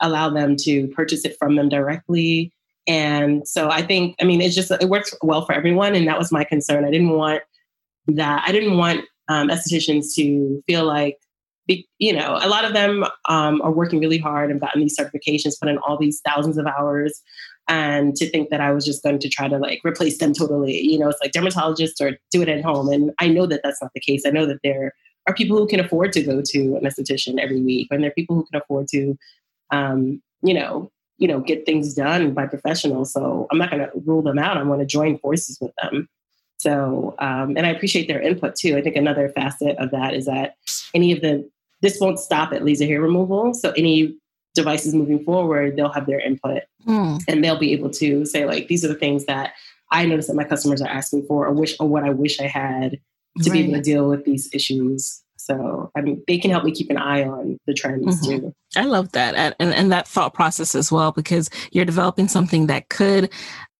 allow 0.00 0.30
them 0.30 0.56
to 0.60 0.88
purchase 0.88 1.24
it 1.24 1.36
from 1.38 1.56
them 1.56 1.68
directly. 1.68 2.52
And 2.88 3.46
so 3.46 3.70
I 3.70 3.82
think, 3.82 4.16
I 4.20 4.24
mean, 4.24 4.40
it's 4.40 4.54
just, 4.54 4.70
it 4.70 4.88
works 4.88 5.14
well 5.22 5.44
for 5.44 5.52
everyone. 5.52 5.94
And 5.94 6.08
that 6.08 6.18
was 6.18 6.32
my 6.32 6.44
concern. 6.44 6.84
I 6.84 6.90
didn't 6.90 7.10
want 7.10 7.42
that, 8.08 8.42
I 8.46 8.52
didn't 8.52 8.78
want 8.78 9.02
um, 9.28 9.48
estheticians 9.48 10.14
to 10.16 10.62
feel 10.66 10.84
like, 10.84 11.18
you 11.98 12.12
know, 12.12 12.38
a 12.40 12.48
lot 12.48 12.64
of 12.64 12.72
them 12.72 13.04
um, 13.28 13.60
are 13.62 13.72
working 13.72 14.00
really 14.00 14.18
hard 14.18 14.50
and 14.50 14.60
gotten 14.60 14.80
these 14.80 14.96
certifications, 14.98 15.58
put 15.60 15.68
in 15.68 15.78
all 15.78 15.98
these 15.98 16.20
thousands 16.26 16.58
of 16.58 16.66
hours. 16.66 17.20
And 17.68 18.16
to 18.16 18.28
think 18.28 18.50
that 18.50 18.60
I 18.60 18.72
was 18.72 18.84
just 18.84 19.02
going 19.02 19.20
to 19.20 19.28
try 19.28 19.48
to 19.48 19.58
like 19.58 19.80
replace 19.84 20.18
them 20.18 20.32
totally, 20.32 20.80
you 20.80 20.98
know, 20.98 21.08
it's 21.08 21.20
like 21.22 21.32
dermatologists 21.32 22.00
or 22.00 22.18
do 22.30 22.42
it 22.42 22.48
at 22.48 22.64
home. 22.64 22.88
And 22.90 23.12
I 23.20 23.28
know 23.28 23.46
that 23.46 23.60
that's 23.62 23.80
not 23.80 23.92
the 23.94 24.00
case. 24.00 24.24
I 24.26 24.30
know 24.30 24.46
that 24.46 24.60
there 24.64 24.92
are 25.26 25.34
people 25.34 25.56
who 25.56 25.68
can 25.68 25.80
afford 25.80 26.12
to 26.14 26.22
go 26.22 26.42
to 26.44 26.76
an 26.76 26.82
esthetician 26.82 27.38
every 27.38 27.62
week, 27.62 27.88
and 27.90 28.02
there 28.02 28.10
are 28.10 28.14
people 28.14 28.34
who 28.34 28.46
can 28.50 28.60
afford 28.60 28.88
to, 28.88 29.16
um, 29.70 30.20
you 30.42 30.54
know, 30.54 30.90
you 31.18 31.28
know, 31.28 31.38
get 31.38 31.64
things 31.64 31.94
done 31.94 32.34
by 32.34 32.46
professionals. 32.46 33.12
So 33.12 33.46
I'm 33.50 33.58
not 33.58 33.70
going 33.70 33.82
to 33.82 33.92
rule 34.04 34.22
them 34.22 34.40
out. 34.40 34.56
I 34.56 34.64
want 34.64 34.80
to 34.80 34.86
join 34.86 35.18
forces 35.18 35.56
with 35.60 35.72
them. 35.80 36.08
So, 36.58 37.14
um, 37.18 37.56
and 37.56 37.66
I 37.66 37.70
appreciate 37.70 38.08
their 38.08 38.20
input 38.20 38.56
too. 38.56 38.76
I 38.76 38.82
think 38.82 38.96
another 38.96 39.28
facet 39.28 39.76
of 39.78 39.90
that 39.92 40.14
is 40.14 40.26
that 40.26 40.56
any 40.94 41.12
of 41.12 41.20
the, 41.20 41.48
this 41.82 41.98
won't 42.00 42.18
stop 42.18 42.52
at 42.52 42.64
laser 42.64 42.86
hair 42.86 43.02
removal. 43.02 43.52
So 43.54 43.72
any 43.76 44.16
devices 44.54 44.94
moving 44.94 45.24
forward, 45.24 45.76
they'll 45.76 45.92
have 45.92 46.06
their 46.06 46.20
input 46.20 46.62
mm. 46.86 47.22
and 47.28 47.42
they'll 47.42 47.58
be 47.58 47.72
able 47.72 47.90
to 47.90 48.24
say 48.24 48.46
like, 48.46 48.68
these 48.68 48.84
are 48.84 48.88
the 48.88 48.94
things 48.94 49.26
that 49.26 49.52
I 49.90 50.06
notice 50.06 50.28
that 50.28 50.36
my 50.36 50.44
customers 50.44 50.80
are 50.80 50.88
asking 50.88 51.26
for 51.26 51.46
or 51.46 51.52
wish, 51.52 51.76
or 51.78 51.88
what 51.88 52.04
I 52.04 52.10
wish 52.10 52.40
I 52.40 52.46
had 52.46 52.92
to 53.42 53.50
right. 53.50 53.52
be 53.52 53.64
able 53.64 53.74
to 53.74 53.82
deal 53.82 54.08
with 54.08 54.24
these 54.24 54.48
issues. 54.54 55.22
So 55.36 55.90
I 55.96 56.00
mean, 56.00 56.22
they 56.28 56.38
can 56.38 56.50
help 56.50 56.64
me 56.64 56.72
keep 56.72 56.88
an 56.88 56.98
eye 56.98 57.24
on 57.24 57.58
the 57.66 57.74
trends 57.74 58.26
mm-hmm. 58.26 58.46
too. 58.46 58.54
I 58.76 58.84
love 58.84 59.10
that, 59.12 59.34
and 59.58 59.74
and 59.74 59.90
that 59.90 60.06
thought 60.06 60.34
process 60.34 60.74
as 60.74 60.92
well, 60.92 61.10
because 61.10 61.50
you're 61.72 61.84
developing 61.84 62.28
something 62.28 62.68
that 62.68 62.88
could 62.90 63.28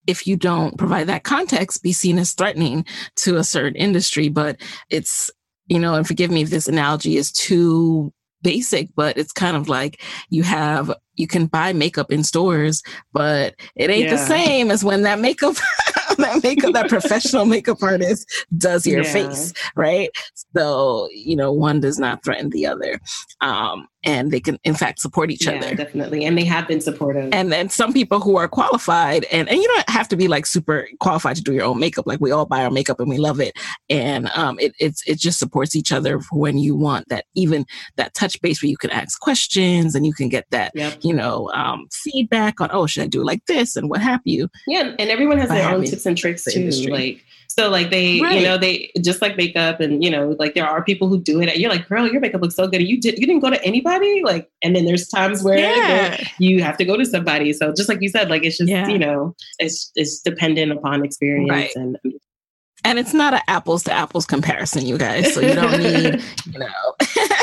if 0.07 0.26
you 0.26 0.36
don't 0.36 0.76
provide 0.76 1.07
that 1.07 1.24
context, 1.24 1.82
be 1.82 1.92
seen 1.92 2.18
as 2.18 2.32
threatening 2.32 2.84
to 3.16 3.36
a 3.36 3.44
certain 3.44 3.76
industry. 3.76 4.28
But 4.28 4.61
it's, 4.90 5.30
you 5.66 5.78
know, 5.78 5.94
and 5.94 6.06
forgive 6.06 6.30
me 6.30 6.42
if 6.42 6.50
this 6.50 6.68
analogy 6.68 7.16
is 7.16 7.32
too 7.32 8.12
basic, 8.42 8.88
but 8.96 9.16
it's 9.16 9.32
kind 9.32 9.56
of 9.56 9.68
like 9.68 10.02
you 10.28 10.42
have, 10.42 10.92
you 11.14 11.26
can 11.26 11.46
buy 11.46 11.72
makeup 11.72 12.10
in 12.10 12.24
stores, 12.24 12.82
but 13.12 13.54
it 13.76 13.90
ain't 13.90 14.04
yeah. 14.04 14.16
the 14.16 14.26
same 14.26 14.70
as 14.70 14.84
when 14.84 15.02
that 15.02 15.20
makeup 15.20 15.54
that 16.18 16.42
makeup, 16.42 16.72
that 16.72 16.88
professional 16.88 17.44
makeup 17.44 17.82
artist 17.82 18.28
does 18.56 18.86
your 18.86 19.02
yeah. 19.02 19.12
face, 19.12 19.52
right? 19.76 20.10
So, 20.56 21.08
you 21.12 21.36
know, 21.36 21.52
one 21.52 21.80
does 21.80 21.98
not 21.98 22.24
threaten 22.24 22.50
the 22.50 22.66
other. 22.66 23.00
Um, 23.40 23.86
and 24.05 24.30
they 24.30 24.40
can 24.40 24.59
in 24.64 24.74
fact 24.74 25.00
support 25.00 25.30
each 25.30 25.46
yeah, 25.46 25.53
other. 25.53 25.74
definitely. 25.74 26.24
And 26.24 26.36
they 26.36 26.44
have 26.44 26.66
been 26.66 26.80
supportive. 26.80 27.30
And 27.32 27.53
then 27.53 27.68
some 27.68 27.92
people 27.92 28.20
who 28.20 28.36
are 28.36 28.48
qualified 28.48 29.24
and, 29.30 29.48
and 29.48 29.59
you 29.59 29.66
don't 29.68 29.88
have 29.88 30.09
to 30.09 30.16
be 30.16 30.28
like 30.28 30.46
super 30.46 30.88
qualified 31.00 31.36
to 31.36 31.42
do 31.42 31.53
your 31.53 31.64
own 31.64 31.78
makeup. 31.78 32.07
Like 32.07 32.20
we 32.20 32.30
all 32.30 32.46
buy 32.46 32.64
our 32.64 32.70
makeup 32.70 33.00
and 33.00 33.09
we 33.09 33.18
love 33.18 33.40
it. 33.40 33.55
And 33.88 34.28
um, 34.30 34.59
it, 34.59 34.74
it's 34.78 35.07
it 35.07 35.18
just 35.18 35.38
supports 35.38 35.76
each 35.76 35.92
other 35.92 36.20
when 36.32 36.59
you 36.59 36.74
want 36.74 37.09
that 37.09 37.26
even 37.34 37.64
that 37.96 38.14
touch 38.14 38.40
base 38.40 38.62
where 38.62 38.70
you 38.70 38.76
can 38.76 38.90
ask 38.90 39.20
questions 39.20 39.94
and 39.94 40.07
you 40.07 40.12
can 40.12 40.28
get 40.28 40.46
that 40.50 40.72
yep. 40.74 40.98
you 41.03 41.12
know 41.12 41.50
um, 41.55 41.86
feedback 41.92 42.61
on 42.61 42.68
oh 42.72 42.86
should 42.86 43.03
i 43.03 43.07
do 43.07 43.22
like 43.22 43.44
this 43.46 43.76
and 43.76 43.88
what 43.90 44.00
have 44.00 44.20
you? 44.24 44.48
Yeah 44.66 44.94
and 44.98 45.11
everyone 45.11 45.38
has 45.38 45.48
their 45.48 45.74
own 45.74 45.84
tips 45.84 46.07
and 46.07 46.16
tricks 46.16 46.44
too 46.44 46.61
industry. 46.61 46.92
like 46.92 47.24
so 47.55 47.68
like 47.68 47.90
they, 47.90 48.20
right. 48.20 48.38
you 48.38 48.44
know, 48.44 48.57
they 48.57 48.90
just 49.03 49.20
like 49.20 49.36
makeup 49.36 49.80
and 49.80 50.03
you 50.03 50.11
know, 50.11 50.34
like 50.38 50.55
there 50.55 50.66
are 50.66 50.82
people 50.82 51.09
who 51.09 51.20
do 51.20 51.40
it. 51.40 51.50
And 51.50 51.59
you're 51.59 51.70
like, 51.70 51.86
girl, 51.86 52.11
your 52.11 52.20
makeup 52.20 52.40
looks 52.40 52.55
so 52.55 52.66
good. 52.66 52.80
You 52.80 52.98
did 52.98 53.18
you 53.18 53.26
didn't 53.26 53.40
go 53.40 53.50
to 53.50 53.62
anybody? 53.62 54.22
Like, 54.24 54.50
and 54.62 54.74
then 54.74 54.86
there's 54.86 55.09
times 55.09 55.42
where 55.42 55.59
yeah. 55.59 56.28
you 56.38 56.62
have 56.62 56.78
to 56.78 56.84
go 56.84 56.96
to 56.96 57.05
somebody. 57.05 57.53
So 57.53 57.74
just 57.74 57.88
like 57.90 58.00
you 58.00 58.09
said, 58.09 58.30
like 58.30 58.44
it's 58.44 58.57
just, 58.57 58.70
yeah. 58.70 58.88
you 58.88 58.98
know, 58.98 59.34
it's 59.59 59.92
it's 59.96 60.20
dependent 60.20 60.72
upon 60.72 61.05
experience 61.05 61.50
right. 61.50 61.70
and 61.76 61.98
and 62.84 62.98
it's 62.98 63.14
not 63.14 63.34
an 63.34 63.40
apples 63.48 63.84
to 63.84 63.92
apples 63.92 64.26
comparison, 64.26 64.86
you 64.86 64.98
guys. 64.98 65.34
So 65.34 65.40
you 65.40 65.55
don't 65.55 65.78
need, 65.78 66.22
you 66.53 66.59
know, 66.59 66.66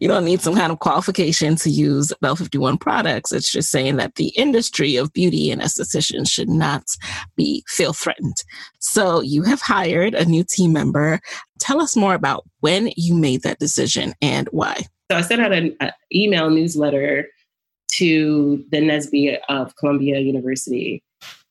you 0.00 0.08
don't 0.08 0.24
need 0.24 0.40
some 0.40 0.54
kind 0.54 0.72
of 0.72 0.78
qualification 0.78 1.56
to 1.56 1.70
use 1.70 2.12
Belle51 2.22 2.80
products. 2.80 3.32
It's 3.32 3.50
just 3.50 3.70
saying 3.70 3.96
that 3.96 4.14
the 4.16 4.28
industry 4.30 4.96
of 4.96 5.12
beauty 5.12 5.50
and 5.50 5.60
estheticians 5.60 6.28
should 6.28 6.48
not 6.48 6.96
be 7.36 7.64
feel 7.68 7.92
threatened. 7.92 8.42
So 8.78 9.20
you 9.20 9.42
have 9.42 9.60
hired 9.60 10.14
a 10.14 10.24
new 10.24 10.44
team 10.44 10.72
member. 10.72 11.20
Tell 11.58 11.80
us 11.80 11.96
more 11.96 12.14
about 12.14 12.44
when 12.60 12.90
you 12.96 13.14
made 13.14 13.42
that 13.42 13.58
decision 13.58 14.14
and 14.20 14.48
why. 14.52 14.82
So 15.10 15.18
I 15.18 15.20
sent 15.22 15.42
out 15.42 15.52
an 15.52 15.76
email 16.14 16.50
newsletter 16.50 17.28
to 17.92 18.64
the 18.70 18.78
NSBE 18.78 19.38
of 19.48 19.76
Columbia 19.76 20.18
University. 20.18 21.02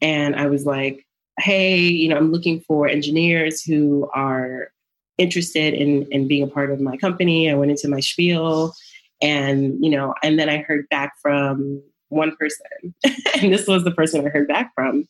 And 0.02 0.36
I 0.36 0.48
was 0.48 0.66
like, 0.66 1.06
hey, 1.40 1.78
you 1.78 2.10
know, 2.10 2.18
I'm 2.18 2.32
looking 2.32 2.62
for 2.62 2.88
engineers 2.88 3.64
who 3.64 4.10
are 4.14 4.70
interested 5.18 5.74
in 5.74 6.08
in 6.12 6.28
being 6.28 6.44
a 6.44 6.48
part 6.48 6.72
of 6.72 6.82
my 6.82 6.98
company. 6.98 7.50
I 7.50 7.54
went 7.54 7.72
into 7.72 7.88
my 7.88 8.00
spiel 8.00 8.74
and, 9.22 9.84
you 9.84 9.90
know, 9.90 10.14
and 10.22 10.38
then 10.38 10.50
I 10.50 10.58
heard 10.58 10.88
back 10.90 11.14
from 11.22 11.82
one 12.10 12.36
person. 12.36 12.94
and 13.42 13.54
this 13.54 13.68
was 13.68 13.84
the 13.84 13.92
person 13.92 14.26
I 14.26 14.30
heard 14.30 14.48
back 14.48 14.72
from. 14.76 15.08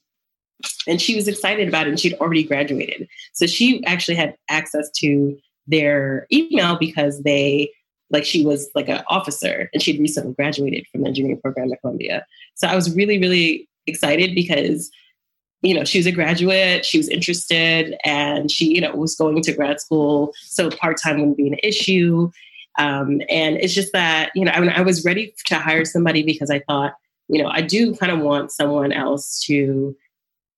And 0.88 1.02
she 1.02 1.16
was 1.16 1.28
excited 1.28 1.68
about 1.68 1.88
it 1.88 1.90
and 1.90 2.00
she'd 2.00 2.14
already 2.16 2.44
graduated. 2.44 3.08
So 3.34 3.48
she 3.48 3.84
actually 3.86 4.16
had 4.16 4.36
access 4.50 4.90
to 4.98 5.38
their 5.68 6.28
email 6.32 6.78
because 6.78 7.24
they 7.24 7.72
like 8.10 8.24
she 8.24 8.46
was 8.46 8.70
like 8.76 8.90
an 8.90 9.04
officer 9.10 9.70
and 9.74 9.82
she'd 9.82 10.00
recently 10.00 10.34
graduated 10.34 10.86
from 10.92 11.02
the 11.02 11.08
engineering 11.08 11.42
program 11.42 11.72
at 11.72 11.82
Columbia. 11.82 12.26
So 12.54 12.68
I 12.68 12.76
was 12.76 12.96
really, 12.96 13.18
really 13.18 13.68
excited 13.88 14.36
because 14.36 14.92
you 15.64 15.74
know, 15.74 15.84
she 15.84 15.98
was 15.98 16.06
a 16.06 16.12
graduate, 16.12 16.86
she 16.86 16.98
was 16.98 17.10
interested, 17.10 17.96
and 18.06 18.52
she, 18.52 18.76
you 18.76 18.82
know, 18.82 18.94
was 18.96 19.16
going 19.16 19.42
to 19.42 19.54
grad 19.54 19.80
school. 19.80 20.34
So 20.42 20.70
part 20.70 20.98
time 21.02 21.20
wouldn't 21.20 21.38
be 21.38 21.48
an 21.48 21.58
issue. 21.64 22.30
Um, 22.78 23.22
and 23.30 23.58
it's 23.58 23.74
just 23.74 23.94
that, 23.94 24.32
you 24.36 24.46
know, 24.46 24.52
I, 24.52 24.80
I 24.80 24.82
was 24.82 25.06
ready 25.06 25.34
to 25.46 25.56
hire 25.56 25.86
somebody 25.86 26.24
because 26.24 26.50
I 26.52 26.60
thought 26.60 26.94
you 27.28 27.42
know, 27.42 27.50
I 27.50 27.62
do 27.62 27.96
kind 27.96 28.12
of 28.12 28.20
want 28.20 28.52
someone 28.52 28.92
else 28.92 29.42
to 29.46 29.96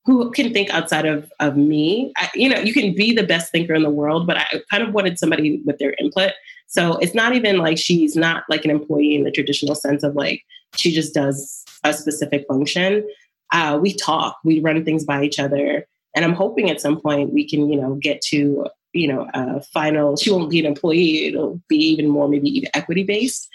who 0.05 0.29
can 0.31 0.53
think 0.53 0.69
outside 0.69 1.05
of, 1.05 1.31
of 1.39 1.57
me. 1.57 2.13
I, 2.17 2.29
you 2.35 2.47
know, 2.47 2.59
you 2.59 2.73
can 2.73 2.93
be 2.93 3.13
the 3.13 3.23
best 3.23 3.51
thinker 3.51 3.73
in 3.73 3.81
the 3.81 3.89
world, 3.89 4.27
but 4.27 4.37
I 4.37 4.61
kind 4.69 4.83
of 4.83 4.93
wanted 4.93 5.17
somebody 5.17 5.61
with 5.65 5.79
their 5.79 5.95
input. 5.97 6.31
So 6.67 6.97
it's 6.97 7.15
not 7.15 7.33
even 7.33 7.57
like 7.57 7.77
she's 7.77 8.15
not 8.15 8.43
like 8.49 8.65
an 8.65 8.71
employee 8.71 9.15
in 9.15 9.23
the 9.23 9.31
traditional 9.31 9.73
sense 9.73 10.03
of 10.03 10.15
like 10.15 10.43
she 10.75 10.91
just 10.91 11.13
does 11.13 11.63
a 11.83 11.93
specific 11.93 12.45
function. 12.47 13.07
Uh, 13.55 13.79
we 13.81 13.93
talk, 13.93 14.37
we 14.43 14.59
run 14.59 14.83
things 14.83 15.05
by 15.05 15.23
each 15.23 15.39
other. 15.39 15.87
And 16.15 16.25
I'm 16.25 16.33
hoping 16.33 16.69
at 16.69 16.81
some 16.81 16.99
point 16.99 17.33
we 17.33 17.47
can, 17.47 17.69
you 17.71 17.79
know, 17.79 17.95
get 17.95 18.21
to, 18.29 18.67
you 18.93 19.07
know, 19.07 19.29
a 19.33 19.61
final, 19.61 20.17
she 20.17 20.31
won't 20.31 20.49
be 20.49 20.59
an 20.59 20.65
employee. 20.65 21.27
It'll 21.27 21.61
be 21.69 21.77
even 21.77 22.07
more 22.09 22.27
maybe 22.27 22.49
even 22.49 22.69
equity 22.73 23.03
based. 23.03 23.47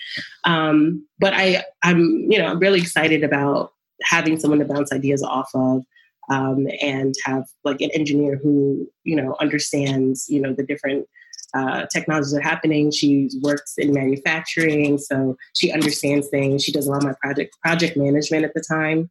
Um, 0.44 1.06
but 1.18 1.34
I, 1.34 1.64
I'm, 1.82 2.00
you 2.30 2.38
know, 2.38 2.46
I'm 2.46 2.58
really 2.58 2.80
excited 2.80 3.22
about 3.24 3.72
having 4.02 4.38
someone 4.38 4.60
to 4.60 4.64
bounce 4.64 4.92
ideas 4.92 5.22
off 5.22 5.50
of 5.54 5.84
um, 6.30 6.68
and 6.80 7.14
have 7.24 7.44
like 7.64 7.80
an 7.80 7.90
engineer 7.90 8.36
who 8.36 8.88
you 9.04 9.16
know 9.16 9.36
understands 9.40 10.26
you 10.28 10.40
know 10.40 10.54
the 10.54 10.62
different 10.62 11.06
uh, 11.52 11.86
technologies 11.92 12.32
that 12.32 12.38
are 12.38 12.48
happening. 12.48 12.90
She 12.90 13.28
works 13.42 13.74
in 13.76 13.92
manufacturing, 13.92 14.98
so 14.98 15.36
she 15.56 15.72
understands 15.72 16.28
things. 16.28 16.62
She 16.64 16.72
does 16.72 16.86
a 16.86 16.90
lot 16.90 16.98
of 16.98 17.04
my 17.04 17.14
project 17.20 17.56
project 17.62 17.96
management 17.96 18.44
at 18.44 18.54
the 18.54 18.64
time, 18.66 19.10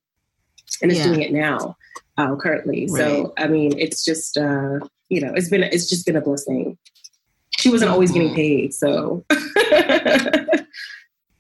and 0.81 0.91
is 0.91 0.99
yeah. 0.99 1.05
doing 1.05 1.21
it 1.21 1.31
now 1.31 1.75
uh, 2.17 2.35
currently. 2.35 2.87
Right. 2.89 2.99
So 2.99 3.33
I 3.37 3.47
mean, 3.47 3.77
it's 3.77 4.03
just 4.03 4.37
uh, 4.37 4.79
you 5.09 5.21
know, 5.21 5.33
it's 5.33 5.49
been 5.49 5.63
it's 5.63 5.89
just 5.89 6.05
been 6.05 6.15
a 6.15 6.21
blessing. 6.21 6.77
She 7.57 7.69
wasn't 7.69 7.91
always 7.91 8.11
getting 8.11 8.29
mm-hmm. 8.29 8.35
paid, 8.35 8.73
so. 8.73 9.25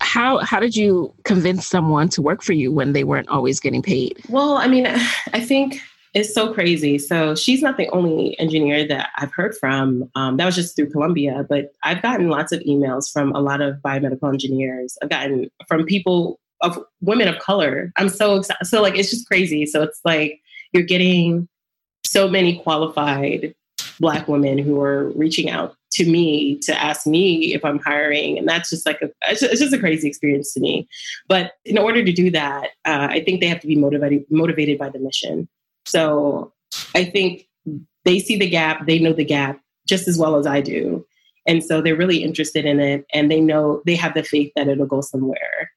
how 0.01 0.39
how 0.39 0.59
did 0.59 0.75
you 0.75 1.13
convince 1.23 1.67
someone 1.67 2.09
to 2.09 2.21
work 2.21 2.41
for 2.41 2.53
you 2.53 2.71
when 2.71 2.93
they 2.93 3.03
weren't 3.03 3.29
always 3.29 3.59
getting 3.59 3.81
paid? 3.81 4.19
Well, 4.27 4.57
I 4.57 4.67
mean, 4.67 4.87
I 5.33 5.39
think 5.39 5.79
it's 6.13 6.33
so 6.33 6.53
crazy. 6.53 6.97
So 6.97 7.35
she's 7.35 7.61
not 7.61 7.77
the 7.77 7.87
only 7.89 8.37
engineer 8.39 8.87
that 8.87 9.09
I've 9.17 9.31
heard 9.31 9.55
from. 9.55 10.09
Um, 10.15 10.37
that 10.37 10.45
was 10.45 10.55
just 10.55 10.75
through 10.75 10.89
Columbia, 10.89 11.45
but 11.47 11.71
I've 11.83 12.01
gotten 12.01 12.29
lots 12.29 12.51
of 12.51 12.61
emails 12.61 13.11
from 13.11 13.31
a 13.33 13.39
lot 13.39 13.61
of 13.61 13.75
biomedical 13.77 14.31
engineers. 14.31 14.97
I've 15.03 15.09
gotten 15.09 15.51
from 15.67 15.85
people 15.85 16.39
of 16.61 16.79
women 17.01 17.27
of 17.27 17.39
color. 17.39 17.91
I'm 17.97 18.09
so 18.09 18.35
excited. 18.35 18.65
So 18.65 18.81
like 18.81 18.97
it's 18.97 19.09
just 19.09 19.27
crazy. 19.27 19.65
So 19.65 19.83
it's 19.83 20.01
like 20.03 20.41
you're 20.73 20.83
getting 20.83 21.47
so 22.05 22.27
many 22.27 22.59
qualified 22.59 23.53
black 23.99 24.27
women 24.27 24.57
who 24.57 24.81
are 24.81 25.09
reaching 25.11 25.49
out 25.49 25.75
to 25.91 26.09
me 26.09 26.57
to 26.59 26.81
ask 26.81 27.07
me 27.07 27.53
if 27.53 27.65
I'm 27.65 27.79
hiring. 27.79 28.37
And 28.37 28.47
that's 28.47 28.69
just 28.69 28.85
like 28.85 29.01
a, 29.01 29.09
it's 29.29 29.41
just 29.41 29.73
a 29.73 29.79
crazy 29.79 30.07
experience 30.07 30.53
to 30.53 30.59
me. 30.59 30.87
But 31.27 31.53
in 31.65 31.77
order 31.77 32.03
to 32.03 32.11
do 32.11 32.29
that, 32.31 32.69
uh, 32.85 33.07
I 33.09 33.23
think 33.23 33.41
they 33.41 33.47
have 33.47 33.59
to 33.61 33.67
be 33.67 33.75
motivated, 33.75 34.25
motivated 34.29 34.77
by 34.77 34.89
the 34.89 34.99
mission. 34.99 35.47
So 35.85 36.53
I 36.95 37.05
think 37.05 37.47
they 38.05 38.19
see 38.19 38.37
the 38.37 38.49
gap, 38.49 38.85
they 38.85 38.99
know 38.99 39.13
the 39.13 39.25
gap 39.25 39.59
just 39.87 40.07
as 40.07 40.17
well 40.17 40.35
as 40.35 40.45
I 40.45 40.61
do. 40.61 41.05
And 41.47 41.63
so 41.63 41.81
they're 41.81 41.95
really 41.95 42.23
interested 42.23 42.65
in 42.65 42.79
it 42.79 43.05
and 43.13 43.31
they 43.31 43.41
know 43.41 43.81
they 43.85 43.95
have 43.95 44.13
the 44.13 44.23
faith 44.23 44.51
that 44.55 44.67
it'll 44.67 44.85
go 44.85 45.01
somewhere. 45.01 45.71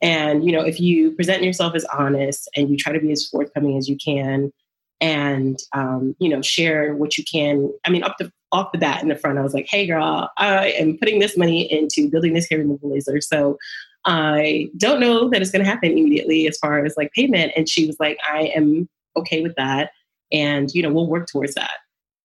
And, 0.00 0.44
you 0.44 0.52
know, 0.52 0.60
if 0.60 0.80
you 0.80 1.12
present 1.12 1.42
yourself 1.42 1.74
as 1.74 1.84
honest 1.86 2.48
and 2.54 2.70
you 2.70 2.76
try 2.76 2.92
to 2.92 3.00
be 3.00 3.10
as 3.10 3.26
forthcoming 3.26 3.76
as 3.76 3.88
you 3.88 3.96
can, 3.96 4.52
and 5.00 5.58
um, 5.72 6.14
you 6.18 6.28
know 6.28 6.42
share 6.42 6.94
what 6.94 7.16
you 7.16 7.24
can 7.24 7.72
i 7.84 7.90
mean 7.90 8.02
up 8.02 8.16
the 8.18 8.32
off 8.50 8.72
the 8.72 8.78
bat 8.78 9.02
in 9.02 9.08
the 9.08 9.16
front 9.16 9.38
i 9.38 9.42
was 9.42 9.54
like 9.54 9.66
hey 9.68 9.86
girl 9.86 10.30
i 10.38 10.68
am 10.70 10.96
putting 10.98 11.18
this 11.18 11.36
money 11.36 11.70
into 11.70 12.10
building 12.10 12.32
this 12.32 12.48
hair 12.48 12.58
removal 12.58 12.90
laser. 12.90 13.20
So 13.20 13.58
i 14.04 14.68
don't 14.76 15.00
know 15.00 15.28
that 15.28 15.42
it's 15.42 15.50
going 15.50 15.64
to 15.64 15.70
happen 15.70 15.90
immediately 15.90 16.46
as 16.46 16.56
far 16.58 16.84
as 16.84 16.96
like 16.96 17.12
payment. 17.12 17.52
And 17.56 17.68
she 17.68 17.86
was 17.86 17.96
like 18.00 18.18
i 18.30 18.52
am 18.54 18.88
okay 19.16 19.42
with 19.42 19.54
that. 19.56 19.90
And 20.32 20.70
you 20.74 20.82
know 20.82 20.92
we'll 20.92 21.08
work 21.08 21.28
towards 21.30 21.54
that. 21.54 21.78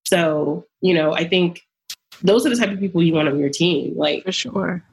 So 0.05 0.65
you 0.81 0.93
know 0.93 1.13
i 1.13 1.27
think 1.27 1.61
those 2.21 2.45
are 2.45 2.49
the 2.49 2.55
type 2.55 2.71
of 2.71 2.79
people 2.79 3.03
you 3.03 3.13
want 3.13 3.27
on 3.27 3.39
your 3.39 3.49
team. 3.49 3.97
Like 3.97 4.23
for 4.23 4.31
sure 4.31 4.83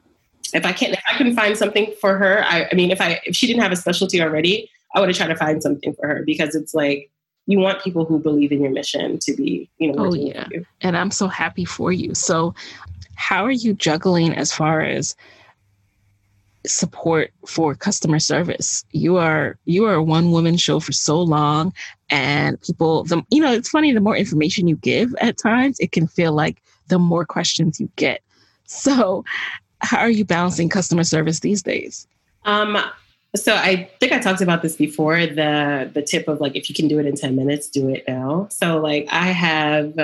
if 0.55 0.65
i 0.65 0.73
can't 0.73 0.93
if 0.93 1.03
i 1.11 1.17
can 1.17 1.35
find 1.35 1.57
something 1.57 1.93
for 2.01 2.17
her 2.19 2.45
I, 2.45 2.69
I 2.71 2.75
mean 2.75 2.91
if 2.91 3.01
i 3.01 3.21
if 3.25 3.35
she 3.37 3.47
didn't 3.47 3.63
have 3.63 3.73
a 3.73 3.77
specialty 3.77 4.21
already 4.21 4.71
i 4.95 5.01
would 5.01 5.09
have 5.09 5.17
tried 5.17 5.29
to 5.29 5.37
find 5.37 5.63
something 5.63 5.95
for 5.95 6.07
her 6.07 6.23
because 6.25 6.55
it's 6.55 6.75
like 6.75 7.11
you 7.51 7.59
want 7.59 7.83
people 7.83 8.05
who 8.05 8.19
believe 8.19 8.53
in 8.53 8.63
your 8.63 8.71
mission 8.71 9.19
to 9.19 9.35
be, 9.35 9.69
you 9.79 9.93
know, 9.93 10.07
oh 10.07 10.15
yeah. 10.15 10.47
And 10.83 10.97
I'm 10.97 11.11
so 11.11 11.27
happy 11.27 11.65
for 11.65 11.91
you. 11.91 12.15
So 12.15 12.55
how 13.17 13.45
are 13.45 13.51
you 13.51 13.75
juggling 13.75 14.35
as 14.35 14.53
far 14.53 14.83
as 14.83 15.17
support 16.65 17.33
for 17.47 17.75
customer 17.75 18.21
service? 18.21 18.85
You 18.93 19.17
are 19.17 19.59
you 19.65 19.85
are 19.87 19.95
a 19.95 20.03
one 20.03 20.31
woman 20.31 20.57
show 20.59 20.79
for 20.79 20.93
so 20.93 21.21
long 21.21 21.73
and 22.09 22.61
people 22.61 23.05
the 23.05 23.25
you 23.31 23.43
know, 23.43 23.53
it's 23.53 23.71
funny 23.71 23.93
the 23.93 24.01
more 24.01 24.17
information 24.17 24.69
you 24.69 24.77
give 24.77 25.13
at 25.21 25.37
times, 25.37 25.81
it 25.81 25.91
can 25.91 26.07
feel 26.07 26.33
like 26.33 26.63
the 26.87 26.99
more 26.99 27.25
questions 27.25 27.81
you 27.81 27.91
get. 27.97 28.23
So 28.73 29.25
how 29.81 29.99
are 29.99 30.11
you 30.11 30.25
balancing 30.25 30.69
customer 30.69 31.05
service 31.05 31.41
these 31.41 31.63
days? 31.63 32.07
Um, 32.45 32.79
so 33.37 33.55
I 33.55 33.89
think 34.01 34.13
I 34.13 34.19
talked 34.19 34.41
about 34.41 34.63
this 34.63 34.77
before, 34.77 35.27
the 35.27 35.91
the 35.93 36.03
tip 36.03 36.27
of 36.29 36.41
like 36.41 36.57
if 36.57 36.69
you 36.69 36.75
can 36.75 36.89
do 36.89 36.99
it 36.99 37.07
in 37.07 37.15
10 37.15 37.37
minutes, 37.37 37.69
do 37.69 37.89
it 37.89 38.05
now. 38.09 38.49
So 38.51 38.81
like 38.81 39.07
I 39.11 39.27
have 39.27 39.99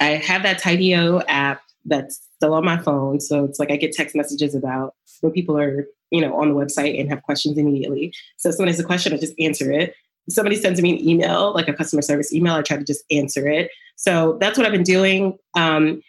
I 0.00 0.06
have 0.06 0.42
that 0.42 0.60
Tidio 0.60 1.22
app 1.28 1.62
that's 1.84 2.20
still 2.36 2.54
on 2.54 2.64
my 2.64 2.78
phone. 2.78 3.20
So 3.20 3.44
it's 3.44 3.58
like 3.58 3.70
I 3.70 3.76
get 3.76 3.92
text 3.92 4.16
messages 4.16 4.54
about 4.54 4.94
when 5.20 5.32
people 5.32 5.56
are, 5.56 5.86
you 6.10 6.20
know, 6.20 6.34
on 6.34 6.48
the 6.48 6.54
website 6.54 6.98
and 6.98 7.08
have 7.08 7.22
questions 7.22 7.58
immediately. 7.58 8.12
So 8.36 8.48
if 8.48 8.56
someone 8.56 8.68
has 8.68 8.80
a 8.80 8.84
question, 8.84 9.12
I 9.12 9.16
just 9.18 9.34
answer 9.38 9.70
it. 9.70 9.94
If 10.26 10.34
somebody 10.34 10.56
sends 10.56 10.80
me 10.80 10.90
an 10.98 11.08
email, 11.08 11.52
like 11.52 11.68
a 11.68 11.72
customer 11.72 12.02
service 12.02 12.32
email, 12.32 12.54
I 12.54 12.62
try 12.62 12.76
to 12.76 12.84
just 12.84 13.04
answer 13.10 13.48
it. 13.48 13.70
So 13.96 14.36
that's 14.40 14.58
what 14.58 14.66
I've 14.66 14.72
been 14.72 14.82
doing. 14.82 15.38
Um, 15.54 16.02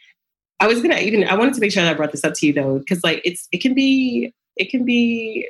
I 0.60 0.68
was 0.68 0.82
gonna 0.82 0.98
even 0.98 1.24
I 1.26 1.36
wanted 1.36 1.56
to 1.56 1.62
make 1.62 1.72
sure 1.72 1.84
that 1.84 1.92
I 1.92 1.94
brought 1.94 2.12
this 2.12 2.24
up 2.24 2.34
to 2.36 2.48
you 2.48 2.54
though, 2.54 2.80
because 2.80 3.04
like 3.04 3.22
it's 3.26 3.48
it 3.52 3.62
can 3.62 3.74
be 3.74 4.34
it 4.56 4.70
can 4.70 4.86
be 4.86 5.48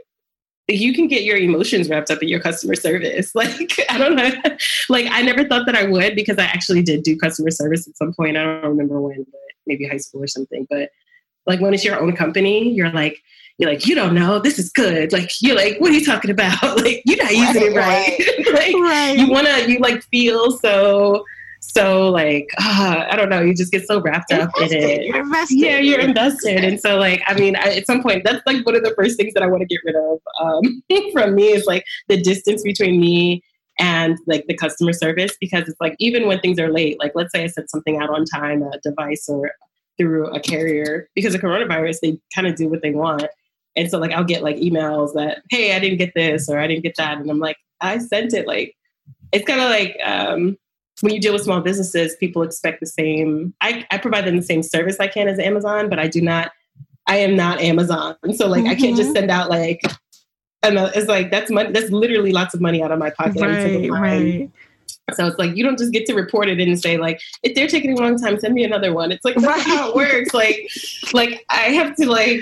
you 0.69 0.93
can 0.93 1.07
get 1.07 1.23
your 1.23 1.37
emotions 1.37 1.89
wrapped 1.89 2.09
up 2.09 2.21
in 2.21 2.29
your 2.29 2.39
customer 2.39 2.75
service. 2.75 3.33
Like, 3.43 3.73
I 3.89 3.97
don't 3.97 4.15
know. 4.15 4.31
like, 4.89 5.07
I 5.09 5.21
never 5.21 5.43
thought 5.43 5.65
that 5.65 5.75
I 5.75 5.85
would 5.85 6.15
because 6.15 6.37
I 6.37 6.43
actually 6.43 6.81
did 6.81 7.03
do 7.03 7.17
customer 7.17 7.51
service 7.51 7.87
at 7.87 7.97
some 7.97 8.13
point. 8.13 8.37
I 8.37 8.43
don't 8.43 8.69
remember 8.69 9.01
when, 9.01 9.23
but 9.23 9.41
maybe 9.67 9.85
high 9.85 9.97
school 9.97 10.23
or 10.23 10.27
something. 10.27 10.65
But 10.69 10.89
like, 11.45 11.59
when 11.59 11.73
it's 11.73 11.83
your 11.83 11.99
own 11.99 12.15
company, 12.15 12.71
you're 12.71 12.91
like, 12.91 13.21
you're 13.57 13.69
like, 13.69 13.85
you 13.85 13.95
don't 13.95 14.15
know, 14.15 14.39
this 14.39 14.57
is 14.57 14.71
good. 14.71 15.11
Like, 15.11 15.29
you're 15.41 15.55
like, 15.55 15.79
what 15.79 15.91
are 15.91 15.93
you 15.93 16.05
talking 16.05 16.31
about? 16.31 16.61
like, 16.77 17.01
you're 17.05 17.21
not 17.21 17.35
using 17.35 17.73
right, 17.73 18.15
it 18.17 18.47
right. 18.47 18.73
like, 18.73 18.75
right. 18.75 19.17
you 19.17 19.29
want 19.29 19.47
to, 19.47 19.69
you 19.69 19.79
like 19.79 20.03
feel 20.03 20.57
so 20.57 21.25
so 21.67 22.09
like 22.09 22.49
uh, 22.59 23.05
I 23.09 23.15
don't 23.15 23.29
know, 23.29 23.41
you 23.41 23.53
just 23.53 23.71
get 23.71 23.87
so 23.87 24.01
wrapped 24.01 24.31
up 24.31 24.51
invested. 24.55 24.83
in 24.83 24.89
it. 24.89 25.05
You're 25.05 25.21
invested. 25.21 25.57
Yeah, 25.57 25.77
you're 25.79 25.99
invested. 25.99 26.63
And 26.63 26.79
so 26.79 26.97
like 26.97 27.21
I 27.27 27.33
mean, 27.33 27.55
I, 27.55 27.75
at 27.77 27.85
some 27.85 28.01
point, 28.01 28.23
that's 28.23 28.41
like 28.45 28.65
one 28.65 28.75
of 28.75 28.83
the 28.83 28.93
first 28.95 29.17
things 29.17 29.33
that 29.33 29.43
I 29.43 29.47
want 29.47 29.61
to 29.61 29.67
get 29.67 29.79
rid 29.85 29.95
of 29.95 30.19
um, 30.39 30.83
from 31.13 31.35
me 31.35 31.47
is 31.47 31.65
like 31.65 31.85
the 32.09 32.21
distance 32.21 32.63
between 32.63 32.99
me 32.99 33.43
and 33.79 34.17
like 34.27 34.45
the 34.47 34.55
customer 34.55 34.93
service 34.93 35.35
because 35.39 35.67
it's 35.67 35.79
like 35.81 35.95
even 35.99 36.27
when 36.27 36.39
things 36.39 36.59
are 36.59 36.71
late, 36.71 36.99
like 36.99 37.13
let's 37.15 37.31
say 37.31 37.43
I 37.43 37.47
sent 37.47 37.69
something 37.69 37.97
out 37.97 38.09
on 38.09 38.25
time, 38.25 38.61
a 38.61 38.79
device 38.83 39.27
or 39.27 39.51
through 39.97 40.27
a 40.27 40.39
carrier 40.39 41.07
because 41.15 41.33
of 41.33 41.41
coronavirus, 41.41 41.97
they 42.01 42.19
kind 42.35 42.47
of 42.47 42.55
do 42.55 42.67
what 42.67 42.81
they 42.81 42.91
want. 42.91 43.25
And 43.75 43.89
so 43.89 43.97
like 43.97 44.11
I'll 44.11 44.23
get 44.23 44.43
like 44.43 44.57
emails 44.57 45.13
that, 45.13 45.41
hey, 45.49 45.75
I 45.75 45.79
didn't 45.79 45.97
get 45.97 46.13
this 46.13 46.49
or 46.49 46.59
I 46.59 46.67
didn't 46.67 46.83
get 46.83 46.95
that. 46.97 47.17
And 47.17 47.29
I'm 47.29 47.39
like, 47.39 47.57
I 47.81 47.97
sent 47.97 48.33
it 48.33 48.47
like 48.47 48.75
it's 49.31 49.45
kind 49.45 49.59
of 49.59 49.69
like 49.69 49.97
um 50.03 50.57
when 51.01 51.13
you 51.13 51.19
deal 51.19 51.33
with 51.33 51.43
small 51.43 51.61
businesses, 51.61 52.15
people 52.15 52.43
expect 52.43 52.79
the 52.79 52.85
same. 52.85 53.53
I, 53.61 53.85
I 53.91 53.97
provide 53.97 54.25
them 54.25 54.37
the 54.37 54.43
same 54.43 54.63
service 54.63 54.97
I 54.99 55.07
can 55.07 55.27
as 55.27 55.39
Amazon, 55.39 55.89
but 55.89 55.99
I 55.99 56.07
do 56.07 56.21
not. 56.21 56.51
I 57.07 57.17
am 57.17 57.35
not 57.35 57.59
Amazon, 57.59 58.15
and 58.23 58.35
so 58.35 58.47
like 58.47 58.63
mm-hmm. 58.63 58.71
I 58.71 58.75
can't 58.75 58.95
just 58.95 59.09
mm-hmm. 59.09 59.17
send 59.17 59.31
out 59.31 59.49
like. 59.49 59.81
And 60.65 60.77
it's 60.95 61.09
like 61.09 61.29
that's 61.29 61.51
money. 61.51 61.73
That's 61.73 61.91
literally 61.91 62.31
lots 62.31 62.53
of 62.53 62.61
money 62.61 62.81
out 62.81 62.91
of 62.91 62.97
my 62.99 63.09
pocket 63.09 63.41
right, 63.41 63.51
every 63.51 63.73
single 63.73 63.95
time. 63.95 64.01
Right. 64.01 64.51
So 65.13 65.27
it's 65.27 65.37
like 65.37 65.55
you 65.55 65.63
don't 65.63 65.77
just 65.77 65.91
get 65.91 66.05
to 66.05 66.13
report 66.13 66.47
it 66.47 66.59
and 66.59 66.79
say 66.79 66.97
like 66.97 67.19
if 67.43 67.55
they're 67.55 67.67
taking 67.67 67.97
a 67.97 68.01
long 68.01 68.17
time, 68.17 68.39
send 68.39 68.53
me 68.53 68.63
another 68.63 68.93
one. 68.93 69.11
It's 69.11 69.25
like 69.25 69.35
that's 69.35 69.45
right. 69.45 69.61
how 69.61 69.89
it 69.89 69.95
works. 69.95 70.33
Like 70.33 70.69
like 71.13 71.45
I 71.49 71.71
have 71.71 71.95
to 71.97 72.09
like 72.09 72.39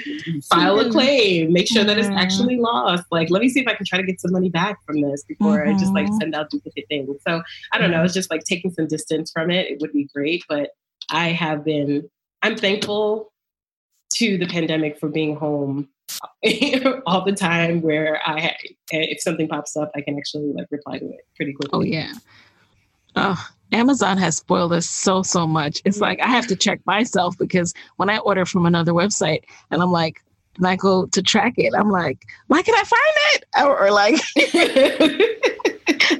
file 0.49 0.79
a 0.79 0.89
claim, 0.91 1.51
make 1.51 1.67
sure 1.67 1.83
that 1.83 1.97
it's 1.97 2.07
actually 2.09 2.57
lost. 2.57 3.03
Like 3.11 3.31
let 3.31 3.41
me 3.41 3.49
see 3.49 3.61
if 3.61 3.67
I 3.67 3.73
can 3.73 3.85
try 3.85 3.99
to 3.99 4.05
get 4.05 4.21
some 4.21 4.31
money 4.31 4.49
back 4.49 4.77
from 4.85 5.01
this 5.01 5.23
before 5.23 5.59
mm-hmm. 5.59 5.75
I 5.75 5.79
just 5.79 5.93
like 5.93 6.05
mm-hmm. 6.05 6.17
send 6.17 6.35
out 6.35 6.51
duplicate 6.51 6.85
things. 6.87 7.17
So 7.27 7.41
I 7.71 7.79
don't 7.79 7.89
know. 7.89 8.03
It's 8.03 8.13
just 8.13 8.29
like 8.29 8.43
taking 8.43 8.71
some 8.71 8.87
distance 8.87 9.31
from 9.31 9.49
it. 9.49 9.67
It 9.67 9.81
would 9.81 9.91
be 9.91 10.07
great, 10.13 10.43
but 10.47 10.69
I 11.09 11.29
have 11.29 11.65
been. 11.65 12.09
I'm 12.43 12.55
thankful 12.55 13.31
to 14.15 14.37
the 14.37 14.47
pandemic 14.47 14.99
for 14.99 15.09
being 15.09 15.35
home 15.35 15.89
all 17.05 17.23
the 17.23 17.33
time 17.35 17.81
where 17.81 18.19
I 18.25 18.55
if 18.91 19.21
something 19.21 19.47
pops 19.47 19.77
up 19.77 19.91
I 19.95 20.01
can 20.01 20.17
actually 20.17 20.51
like 20.53 20.67
reply 20.69 20.99
to 20.99 21.05
it 21.05 21.21
pretty 21.35 21.53
quickly. 21.53 21.71
Oh 21.73 21.81
yeah. 21.81 22.13
Oh, 23.15 23.47
Amazon 23.71 24.17
has 24.17 24.37
spoiled 24.37 24.73
us 24.73 24.89
so 24.89 25.23
so 25.23 25.47
much. 25.47 25.81
It's 25.85 25.97
mm-hmm. 25.97 26.03
like 26.03 26.21
I 26.21 26.27
have 26.27 26.47
to 26.47 26.55
check 26.55 26.79
myself 26.85 27.37
because 27.37 27.73
when 27.97 28.09
I 28.09 28.17
order 28.19 28.45
from 28.45 28.65
another 28.65 28.91
website 28.91 29.43
and 29.69 29.81
I'm 29.81 29.91
like, 29.91 30.21
and 30.57 30.67
I 30.67 30.75
go 30.75 31.05
to 31.07 31.21
track 31.21 31.53
it. 31.57 31.73
I'm 31.75 31.89
like, 31.89 32.25
why 32.47 32.61
can 32.61 32.75
I 32.75 32.83
find 32.83 33.01
it? 33.33 33.45
Or, 33.63 33.79
or 33.79 33.91
like, 33.91 34.19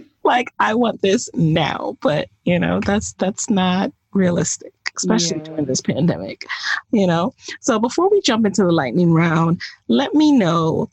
like 0.24 0.54
I 0.60 0.74
want 0.74 1.02
this 1.02 1.30
now, 1.34 1.98
but 2.02 2.30
you 2.46 2.58
know, 2.58 2.80
that's 2.80 3.14
that's 3.14 3.50
not 3.50 3.92
realistic, 4.14 4.74
especially 4.98 5.38
yeah. 5.38 5.44
during 5.44 5.66
this 5.66 5.82
pandemic. 5.82 6.46
You 6.92 7.08
know. 7.08 7.34
So 7.60 7.80
before 7.80 8.10
we 8.10 8.22
jump 8.22 8.46
into 8.46 8.64
the 8.64 8.72
lightning 8.72 9.14
round, 9.14 9.62
let 9.88 10.14
me 10.14 10.32
know 10.32 10.90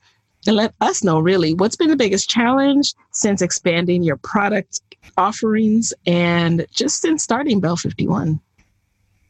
and 0.46 0.56
let 0.56 0.74
us 0.80 1.04
know 1.04 1.18
really 1.20 1.54
what's 1.54 1.76
been 1.76 1.90
the 1.90 1.96
biggest 1.96 2.30
challenge 2.30 2.94
since 3.12 3.42
expanding 3.42 4.02
your 4.02 4.16
product 4.16 4.80
offerings 5.16 5.92
and 6.06 6.66
just 6.70 7.00
since 7.00 7.22
starting 7.22 7.60
Belle51. 7.60 8.40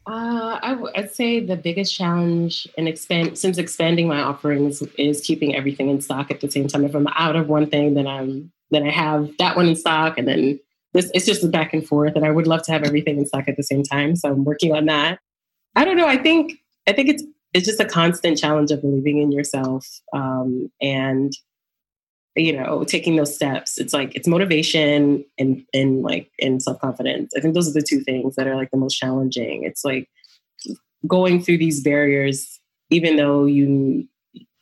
Uh, 0.06 0.58
I 0.62 0.70
w- 0.70 0.92
I'd 0.96 1.12
say 1.12 1.40
the 1.40 1.56
biggest 1.56 1.94
challenge 1.94 2.66
in 2.78 2.88
expand 2.88 3.36
since 3.36 3.58
expanding 3.58 4.08
my 4.08 4.20
offerings 4.20 4.82
is 4.96 5.20
keeping 5.20 5.54
everything 5.54 5.90
in 5.90 6.00
stock 6.00 6.30
at 6.30 6.40
the 6.40 6.50
same 6.50 6.66
time. 6.66 6.84
If 6.84 6.94
I'm 6.94 7.06
out 7.08 7.36
of 7.36 7.48
one 7.48 7.68
thing, 7.68 7.92
then 7.92 8.06
I'm 8.06 8.50
then 8.70 8.86
I 8.86 8.90
have 8.90 9.30
that 9.38 9.54
one 9.54 9.68
in 9.68 9.76
stock, 9.76 10.16
and 10.16 10.26
then 10.26 10.60
this 10.94 11.10
it's 11.12 11.26
just 11.26 11.44
a 11.44 11.48
back 11.48 11.74
and 11.74 11.86
forth. 11.86 12.16
And 12.16 12.24
I 12.24 12.30
would 12.30 12.46
love 12.46 12.62
to 12.64 12.72
have 12.72 12.84
everything 12.84 13.18
in 13.18 13.26
stock 13.26 13.48
at 13.48 13.58
the 13.58 13.62
same 13.62 13.82
time, 13.82 14.16
so 14.16 14.30
I'm 14.30 14.44
working 14.44 14.74
on 14.74 14.86
that. 14.86 15.18
I 15.76 15.84
don't 15.84 15.98
know. 15.98 16.08
I 16.08 16.16
think 16.16 16.54
I 16.86 16.94
think 16.94 17.10
it's 17.10 17.24
it's 17.52 17.66
just 17.66 17.80
a 17.80 17.84
constant 17.84 18.38
challenge 18.38 18.70
of 18.70 18.80
believing 18.80 19.18
in 19.18 19.30
yourself 19.30 19.86
um, 20.14 20.70
and 20.80 21.34
you 22.38 22.52
know 22.52 22.84
taking 22.84 23.16
those 23.16 23.34
steps 23.34 23.78
it's 23.78 23.92
like 23.92 24.14
it's 24.14 24.28
motivation 24.28 25.24
and 25.38 25.64
and 25.74 26.02
like 26.02 26.30
and 26.40 26.62
self-confidence. 26.62 27.32
I 27.36 27.40
think 27.40 27.54
those 27.54 27.68
are 27.68 27.72
the 27.72 27.86
two 27.86 28.00
things 28.00 28.36
that 28.36 28.46
are 28.46 28.56
like 28.56 28.70
the 28.70 28.76
most 28.76 28.94
challenging. 28.94 29.64
It's 29.64 29.84
like 29.84 30.08
going 31.06 31.42
through 31.42 31.58
these 31.58 31.82
barriers 31.82 32.58
even 32.90 33.16
though 33.16 33.44
you 33.44 34.06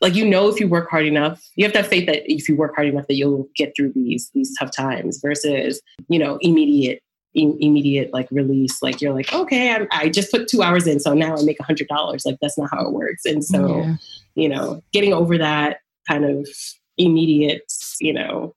like 0.01 0.13
you 0.13 0.25
know 0.25 0.47
if 0.49 0.59
you 0.59 0.67
work 0.67 0.89
hard 0.89 1.05
enough 1.05 1.41
you 1.55 1.63
have 1.63 1.73
to 1.73 1.79
have 1.79 1.87
faith 1.87 2.05
that 2.05 2.31
if 2.31 2.47
you 2.47 2.55
work 2.55 2.75
hard 2.75 2.87
enough 2.87 3.07
that 3.07 3.15
you'll 3.15 3.47
get 3.55 3.73
through 3.75 3.91
these 3.93 4.29
these 4.33 4.55
tough 4.57 4.71
times 4.71 5.19
versus 5.23 5.81
you 6.09 6.19
know 6.19 6.37
immediate 6.41 7.01
immediate 7.37 8.11
like 8.13 8.27
release. 8.31 8.81
Like 8.81 9.01
you're 9.01 9.13
like 9.13 9.31
okay 9.33 9.71
I'm, 9.71 9.87
i 9.91 10.09
just 10.09 10.31
put 10.31 10.47
two 10.47 10.61
hours 10.61 10.87
in 10.87 10.99
so 10.99 11.13
now 11.13 11.35
i 11.35 11.41
make 11.43 11.59
a 11.59 11.63
hundred 11.63 11.87
dollars. 11.87 12.25
Like 12.25 12.37
that's 12.41 12.57
not 12.57 12.69
how 12.71 12.85
it 12.85 12.93
works. 12.93 13.25
And 13.25 13.43
so 13.43 13.77
yeah. 13.77 13.95
you 14.35 14.49
know 14.49 14.81
getting 14.91 15.13
over 15.13 15.37
that 15.37 15.79
kind 16.07 16.25
of 16.25 16.47
immediate, 16.97 17.71
you 17.99 18.13
know, 18.13 18.55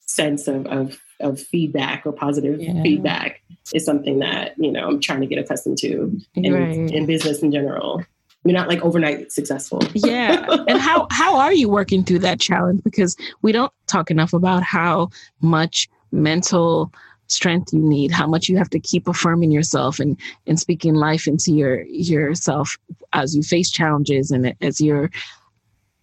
sense 0.00 0.48
of, 0.48 0.66
of, 0.66 0.98
of 1.20 1.40
feedback 1.40 2.06
or 2.06 2.12
positive 2.12 2.60
yeah. 2.60 2.82
feedback 2.82 3.42
is 3.74 3.84
something 3.84 4.18
that, 4.20 4.54
you 4.58 4.72
know, 4.72 4.88
I'm 4.88 5.00
trying 5.00 5.20
to 5.20 5.26
get 5.26 5.38
accustomed 5.38 5.78
to 5.78 6.18
in, 6.34 6.52
right. 6.52 6.90
in 6.92 7.06
business 7.06 7.42
in 7.42 7.52
general. 7.52 8.02
You're 8.44 8.54
not 8.54 8.68
like 8.68 8.82
overnight 8.82 9.32
successful. 9.32 9.82
yeah. 9.94 10.46
And 10.68 10.78
how, 10.78 11.06
how 11.10 11.36
are 11.36 11.52
you 11.52 11.68
working 11.68 12.04
through 12.04 12.20
that 12.20 12.40
challenge? 12.40 12.82
Because 12.82 13.16
we 13.42 13.52
don't 13.52 13.72
talk 13.86 14.10
enough 14.10 14.32
about 14.32 14.62
how 14.62 15.10
much 15.40 15.88
mental 16.12 16.92
strength 17.26 17.72
you 17.72 17.80
need, 17.80 18.10
how 18.10 18.26
much 18.26 18.48
you 18.48 18.56
have 18.56 18.70
to 18.70 18.80
keep 18.80 19.06
affirming 19.06 19.50
yourself 19.50 19.98
and, 19.98 20.18
and 20.46 20.58
speaking 20.58 20.94
life 20.94 21.26
into 21.26 21.52
your 21.52 21.82
yourself 21.82 22.78
as 23.12 23.36
you 23.36 23.42
face 23.42 23.70
challenges 23.70 24.30
and 24.30 24.54
as 24.60 24.80
you're 24.80 25.10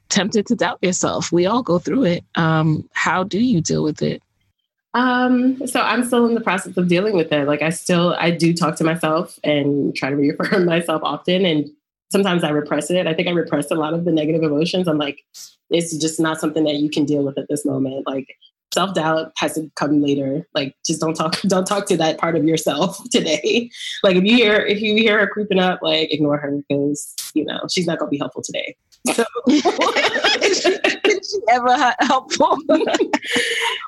tempted 0.09 0.45
to 0.47 0.55
doubt 0.55 0.79
yourself. 0.81 1.31
We 1.31 1.45
all 1.45 1.63
go 1.63 1.79
through 1.79 2.05
it. 2.05 2.23
Um, 2.35 2.87
how 2.93 3.23
do 3.23 3.39
you 3.39 3.61
deal 3.61 3.83
with 3.83 4.01
it? 4.01 4.21
Um, 4.93 5.67
so 5.67 5.81
I'm 5.81 6.05
still 6.05 6.25
in 6.25 6.35
the 6.35 6.41
process 6.41 6.77
of 6.77 6.87
dealing 6.87 7.15
with 7.15 7.31
it. 7.31 7.47
Like 7.47 7.61
I 7.61 7.69
still, 7.69 8.15
I 8.17 8.31
do 8.31 8.53
talk 8.53 8.77
to 8.77 8.83
myself 8.85 9.37
and 9.43 9.93
try 9.93 10.09
to 10.09 10.15
reaffirm 10.15 10.65
myself 10.65 11.01
often. 11.03 11.45
And 11.45 11.69
sometimes 12.11 12.43
I 12.45 12.49
repress 12.49 12.89
it. 12.89 13.05
I 13.05 13.13
think 13.13 13.27
I 13.27 13.31
repress 13.31 13.69
a 13.71 13.75
lot 13.75 13.93
of 13.93 14.05
the 14.05 14.11
negative 14.11 14.41
emotions. 14.43 14.87
I'm 14.87 14.97
like, 14.97 15.21
it's 15.69 15.95
just 15.97 16.19
not 16.19 16.39
something 16.39 16.63
that 16.63 16.75
you 16.75 16.89
can 16.89 17.03
deal 17.03 17.23
with 17.23 17.37
at 17.37 17.47
this 17.49 17.65
moment. 17.65 18.07
Like 18.07 18.37
self 18.73 18.93
doubt 18.93 19.33
has 19.37 19.55
to 19.55 19.69
come 19.75 20.01
later. 20.01 20.47
Like 20.53 20.75
just 20.85 21.01
don't 21.01 21.13
talk, 21.13 21.41
don't 21.47 21.67
talk 21.67 21.87
to 21.87 21.97
that 21.97 22.17
part 22.17 22.37
of 22.37 22.45
yourself 22.45 22.97
today. 23.11 23.69
like 24.01 24.15
if 24.15 24.23
you 24.23 24.35
hear, 24.35 24.57
if 24.57 24.81
you 24.81 24.95
hear 24.95 25.19
her 25.19 25.27
creeping 25.27 25.59
up, 25.59 25.79
like 25.81 26.13
ignore 26.13 26.37
her 26.37 26.61
because 26.69 27.15
you 27.33 27.43
know 27.43 27.59
she's 27.69 27.87
not 27.87 27.99
gonna 27.99 28.11
be 28.11 28.17
helpful 28.17 28.43
today. 28.43 28.77
So 29.13 29.23
is, 29.47 30.61
she, 30.61 30.69
is 31.09 31.31
she 31.31 31.39
ever 31.49 31.93
helpful? 31.99 32.57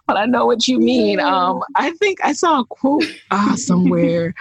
but 0.08 0.18
I 0.18 0.26
know 0.26 0.46
what 0.46 0.68
you 0.68 0.80
mean. 0.80 1.20
Um, 1.20 1.64
I 1.76 1.92
think 1.92 2.20
I 2.24 2.34
saw 2.34 2.62
a 2.62 2.66
quote 2.66 3.04
uh, 3.32 3.56
somewhere 3.56 4.34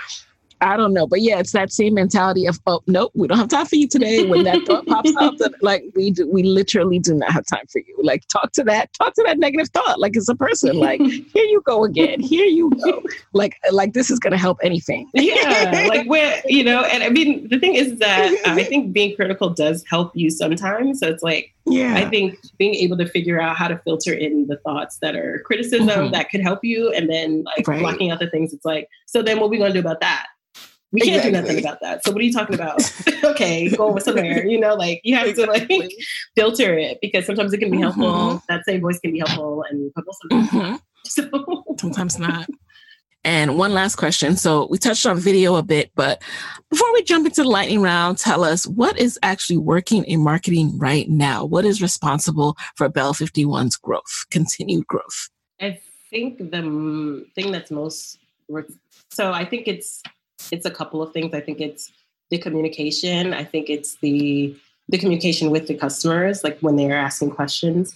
I 0.60 0.76
don't 0.76 0.94
know, 0.94 1.06
but 1.06 1.20
yeah, 1.20 1.38
it's 1.38 1.52
that 1.52 1.70
same 1.70 1.94
mentality 1.94 2.46
of 2.46 2.58
oh 2.66 2.80
nope, 2.86 3.12
we 3.14 3.28
don't 3.28 3.38
have 3.38 3.48
time 3.48 3.66
for 3.66 3.76
you 3.76 3.86
today. 3.86 4.24
When 4.24 4.44
that 4.44 4.62
thought 4.66 4.86
pops 4.86 5.14
up, 5.16 5.52
like 5.60 5.84
we 5.94 6.10
do, 6.10 6.28
we 6.30 6.42
literally 6.42 6.98
do 6.98 7.14
not 7.14 7.30
have 7.30 7.44
time 7.46 7.66
for 7.70 7.80
you. 7.80 7.98
Like 8.02 8.26
talk 8.28 8.52
to 8.52 8.64
that, 8.64 8.92
talk 8.94 9.14
to 9.14 9.22
that 9.26 9.38
negative 9.38 9.68
thought. 9.68 10.00
Like 10.00 10.16
it's 10.16 10.28
a 10.28 10.34
person. 10.34 10.76
Like 10.76 11.00
here 11.00 11.44
you 11.44 11.62
go 11.66 11.84
again. 11.84 12.20
Here 12.20 12.46
you 12.46 12.70
go. 12.70 13.02
Like 13.34 13.58
like 13.70 13.92
this 13.92 14.10
is 14.10 14.18
gonna 14.18 14.38
help 14.38 14.58
anything. 14.62 15.10
yeah, 15.14 15.86
like 15.88 16.08
where 16.08 16.42
you 16.46 16.64
know, 16.64 16.84
and 16.84 17.02
I 17.02 17.10
mean 17.10 17.48
the 17.48 17.58
thing 17.58 17.74
is 17.74 17.98
that 17.98 18.34
I 18.46 18.64
think 18.64 18.92
being 18.92 19.14
critical 19.14 19.50
does 19.50 19.84
help 19.88 20.12
you 20.14 20.30
sometimes. 20.30 21.00
So 21.00 21.08
it's 21.08 21.22
like 21.22 21.52
yeah, 21.66 21.96
I 21.96 22.08
think 22.08 22.38
being 22.58 22.74
able 22.76 22.96
to 22.98 23.06
figure 23.06 23.40
out 23.40 23.56
how 23.56 23.68
to 23.68 23.76
filter 23.78 24.14
in 24.14 24.46
the 24.46 24.56
thoughts 24.58 24.98
that 25.02 25.16
are 25.16 25.42
criticism 25.44 25.88
mm-hmm. 25.88 26.12
that 26.12 26.30
could 26.30 26.40
help 26.40 26.60
you, 26.62 26.92
and 26.92 27.10
then 27.10 27.44
like 27.44 27.68
right. 27.68 27.80
blocking 27.80 28.10
out 28.10 28.20
the 28.20 28.30
things. 28.30 28.54
It's 28.54 28.64
like 28.64 28.88
so 29.04 29.20
then 29.20 29.38
what 29.38 29.46
are 29.46 29.50
we 29.50 29.58
gonna 29.58 29.74
do 29.74 29.80
about 29.80 30.00
that? 30.00 30.26
We 30.96 31.02
can't 31.02 31.16
exactly. 31.16 31.30
do 31.30 31.42
nothing 31.42 31.58
about 31.58 31.80
that. 31.82 32.02
So 32.04 32.10
what 32.10 32.22
are 32.22 32.24
you 32.24 32.32
talking 32.32 32.54
about? 32.54 32.80
okay, 33.24 33.68
go 33.68 33.88
over 33.88 34.00
somewhere. 34.00 34.46
You 34.46 34.58
know, 34.58 34.74
like 34.74 35.02
you 35.04 35.14
have 35.14 35.28
exactly. 35.28 35.66
to 35.66 35.78
like 35.78 35.92
filter 36.34 36.78
it 36.78 36.98
because 37.02 37.26
sometimes 37.26 37.52
it 37.52 37.58
can 37.58 37.70
be 37.70 37.78
helpful. 37.78 38.06
Mm-hmm. 38.06 38.38
That 38.48 38.64
same 38.64 38.80
voice 38.80 38.98
can 38.98 39.12
be 39.12 39.18
helpful, 39.18 39.62
and 39.68 39.92
sometimes 39.94 40.50
mm-hmm. 40.50 40.76
So. 41.04 41.76
sometimes 41.78 42.18
not. 42.18 42.48
And 43.24 43.58
one 43.58 43.74
last 43.74 43.96
question. 43.96 44.36
So 44.36 44.68
we 44.70 44.78
touched 44.78 45.04
on 45.04 45.18
video 45.18 45.56
a 45.56 45.62
bit, 45.62 45.90
but 45.94 46.22
before 46.70 46.90
we 46.94 47.02
jump 47.02 47.26
into 47.26 47.42
the 47.42 47.48
lightning 47.48 47.82
round, 47.82 48.16
tell 48.16 48.42
us 48.42 48.66
what 48.66 48.98
is 48.98 49.18
actually 49.22 49.58
working 49.58 50.02
in 50.04 50.20
marketing 50.20 50.78
right 50.78 51.08
now? 51.10 51.44
What 51.44 51.66
is 51.66 51.82
responsible 51.82 52.56
for 52.76 52.88
Belle51's 52.88 53.76
growth, 53.76 54.24
continued 54.30 54.86
growth? 54.86 55.28
I 55.60 55.78
think 56.10 56.38
the 56.38 57.26
thing 57.34 57.52
that's 57.52 57.70
most 57.70 58.18
so 59.10 59.32
I 59.32 59.44
think 59.44 59.68
it's 59.68 60.02
it's 60.50 60.66
a 60.66 60.70
couple 60.70 61.02
of 61.02 61.12
things. 61.12 61.34
I 61.34 61.40
think 61.40 61.60
it's 61.60 61.92
the 62.30 62.38
communication. 62.38 63.32
I 63.32 63.44
think 63.44 63.70
it's 63.70 63.96
the 63.96 64.56
the 64.88 64.98
communication 64.98 65.50
with 65.50 65.66
the 65.66 65.74
customers, 65.74 66.44
like 66.44 66.58
when 66.60 66.76
they 66.76 66.90
are 66.90 66.96
asking 66.96 67.32
questions. 67.32 67.92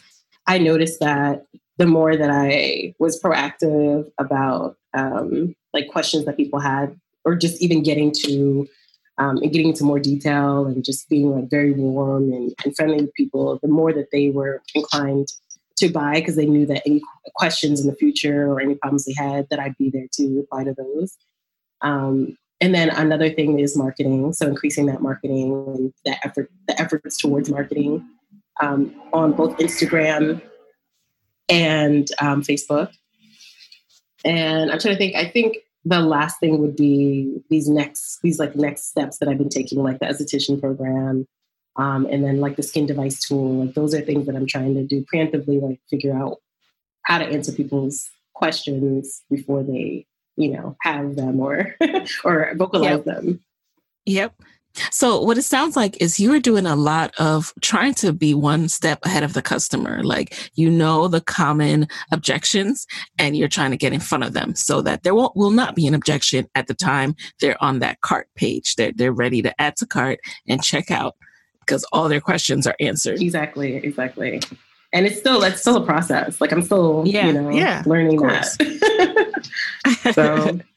I 0.46 0.58
noticed 0.58 0.98
that 1.00 1.46
the 1.78 1.86
more 1.86 2.16
that 2.16 2.30
I 2.30 2.94
was 2.98 3.20
proactive 3.20 4.10
about 4.18 4.76
um, 4.92 5.54
like 5.72 5.88
questions 5.88 6.24
that 6.24 6.36
people 6.36 6.58
had, 6.58 6.98
or 7.24 7.36
just 7.36 7.62
even 7.62 7.82
getting 7.82 8.12
to 8.24 8.68
um, 9.18 9.36
and 9.36 9.52
getting 9.52 9.68
into 9.68 9.84
more 9.84 10.00
detail 10.00 10.66
and 10.66 10.82
just 10.82 11.08
being 11.08 11.30
like 11.30 11.48
very 11.50 11.72
warm 11.72 12.32
and, 12.32 12.54
and 12.64 12.74
friendly 12.74 13.02
with 13.02 13.14
people, 13.14 13.58
the 13.62 13.68
more 13.68 13.92
that 13.92 14.10
they 14.10 14.30
were 14.30 14.62
inclined 14.74 15.28
to 15.76 15.88
buy 15.88 16.14
because 16.14 16.36
they 16.36 16.46
knew 16.46 16.66
that 16.66 16.82
any 16.86 17.02
questions 17.34 17.80
in 17.80 17.86
the 17.86 17.96
future 17.96 18.50
or 18.50 18.60
any 18.60 18.74
problems 18.74 19.04
they 19.04 19.14
had 19.16 19.46
that 19.50 19.60
I'd 19.60 19.76
be 19.78 19.90
there 19.90 20.06
to 20.12 20.36
reply 20.36 20.64
to 20.64 20.74
those. 20.74 21.16
Um, 21.82 22.36
and 22.60 22.74
then 22.74 22.90
another 22.90 23.30
thing 23.30 23.58
is 23.58 23.76
marketing. 23.76 24.32
So 24.34 24.46
increasing 24.46 24.86
that 24.86 25.00
marketing 25.00 25.52
and 25.52 25.92
that 26.04 26.18
effort, 26.24 26.50
the 26.68 26.78
efforts 26.80 27.16
towards 27.16 27.48
marketing 27.48 28.06
um, 28.60 28.94
on 29.12 29.32
both 29.32 29.56
Instagram 29.56 30.42
and 31.48 32.08
um, 32.20 32.42
Facebook. 32.42 32.90
And 34.24 34.70
I'm 34.70 34.78
trying 34.78 34.94
to 34.94 34.98
think. 34.98 35.16
I 35.16 35.26
think 35.26 35.56
the 35.86 36.00
last 36.00 36.38
thing 36.38 36.58
would 36.58 36.76
be 36.76 37.42
these 37.48 37.68
next, 37.68 38.18
these 38.22 38.38
like 38.38 38.54
next 38.54 38.90
steps 38.90 39.16
that 39.18 39.28
I've 39.28 39.38
been 39.38 39.48
taking, 39.48 39.82
like 39.82 39.98
the 39.98 40.06
esthetician 40.06 40.60
program, 40.60 41.26
um, 41.76 42.06
and 42.10 42.22
then 42.22 42.40
like 42.40 42.56
the 42.56 42.62
skin 42.62 42.84
device 42.84 43.26
tool. 43.26 43.64
Like 43.64 43.74
those 43.74 43.94
are 43.94 44.02
things 44.02 44.26
that 44.26 44.36
I'm 44.36 44.46
trying 44.46 44.74
to 44.74 44.84
do 44.84 45.06
preemptively, 45.12 45.62
like 45.62 45.80
figure 45.88 46.14
out 46.14 46.42
how 47.04 47.16
to 47.16 47.24
answer 47.24 47.52
people's 47.52 48.10
questions 48.34 49.22
before 49.30 49.62
they 49.62 50.06
you 50.36 50.50
know 50.50 50.76
have 50.82 51.16
them 51.16 51.40
or 51.40 51.74
or 52.24 52.52
vocalize 52.56 52.96
yep. 52.96 53.04
them 53.04 53.40
yep 54.06 54.34
so 54.90 55.20
what 55.20 55.38
it 55.38 55.42
sounds 55.42 55.76
like 55.76 56.00
is 56.00 56.20
you're 56.20 56.40
doing 56.40 56.66
a 56.66 56.76
lot 56.76 57.12
of 57.18 57.52
trying 57.60 57.94
to 57.94 58.12
be 58.12 58.34
one 58.34 58.68
step 58.68 59.00
ahead 59.04 59.22
of 59.22 59.32
the 59.32 59.42
customer. 59.42 60.02
Like 60.02 60.50
you 60.54 60.70
know 60.70 61.08
the 61.08 61.20
common 61.20 61.88
objections 62.12 62.86
and 63.18 63.36
you're 63.36 63.48
trying 63.48 63.72
to 63.72 63.76
get 63.76 63.92
in 63.92 64.00
front 64.00 64.24
of 64.24 64.32
them 64.32 64.54
so 64.54 64.80
that 64.82 65.02
there 65.02 65.14
will, 65.14 65.32
will 65.34 65.50
not 65.50 65.74
be 65.74 65.86
an 65.86 65.94
objection 65.94 66.48
at 66.54 66.66
the 66.66 66.74
time 66.74 67.14
they're 67.40 67.62
on 67.62 67.80
that 67.80 68.00
cart 68.00 68.28
page. 68.36 68.76
They're 68.76 68.92
they're 68.92 69.12
ready 69.12 69.42
to 69.42 69.60
add 69.60 69.76
to 69.76 69.86
cart 69.86 70.20
and 70.46 70.62
check 70.62 70.90
out 70.90 71.16
because 71.60 71.84
all 71.92 72.08
their 72.08 72.20
questions 72.20 72.66
are 72.66 72.76
answered. 72.80 73.20
Exactly, 73.20 73.76
exactly. 73.76 74.40
And 74.92 75.06
it's 75.06 75.18
still 75.18 75.40
that's 75.40 75.60
still 75.60 75.76
a 75.76 75.84
process. 75.84 76.40
Like 76.40 76.52
I'm 76.52 76.62
still, 76.62 77.04
yeah, 77.06 77.26
you 77.26 77.32
know, 77.32 77.50
yeah, 77.50 77.82
learning 77.86 78.20
that. 78.20 79.26
so 80.12 80.60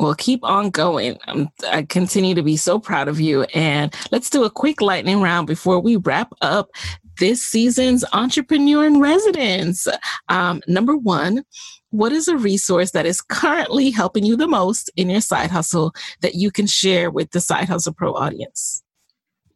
Well, 0.00 0.14
keep 0.14 0.42
on 0.44 0.70
going. 0.70 1.18
Um, 1.28 1.50
I 1.68 1.82
continue 1.82 2.34
to 2.34 2.42
be 2.42 2.56
so 2.56 2.78
proud 2.78 3.06
of 3.06 3.20
you. 3.20 3.42
And 3.54 3.94
let's 4.10 4.30
do 4.30 4.44
a 4.44 4.50
quick 4.50 4.80
lightning 4.80 5.20
round 5.20 5.46
before 5.46 5.78
we 5.78 5.96
wrap 5.96 6.32
up 6.40 6.70
this 7.18 7.42
season's 7.42 8.02
Entrepreneur 8.14 8.86
in 8.86 8.98
Residence. 8.98 9.86
Um, 10.30 10.62
number 10.66 10.96
one, 10.96 11.44
what 11.90 12.12
is 12.12 12.28
a 12.28 12.36
resource 12.38 12.92
that 12.92 13.04
is 13.04 13.20
currently 13.20 13.90
helping 13.90 14.24
you 14.24 14.36
the 14.36 14.48
most 14.48 14.90
in 14.96 15.10
your 15.10 15.20
side 15.20 15.50
hustle 15.50 15.92
that 16.22 16.34
you 16.34 16.50
can 16.50 16.66
share 16.66 17.10
with 17.10 17.32
the 17.32 17.40
Side 17.40 17.68
Hustle 17.68 17.92
Pro 17.92 18.14
audience? 18.14 18.82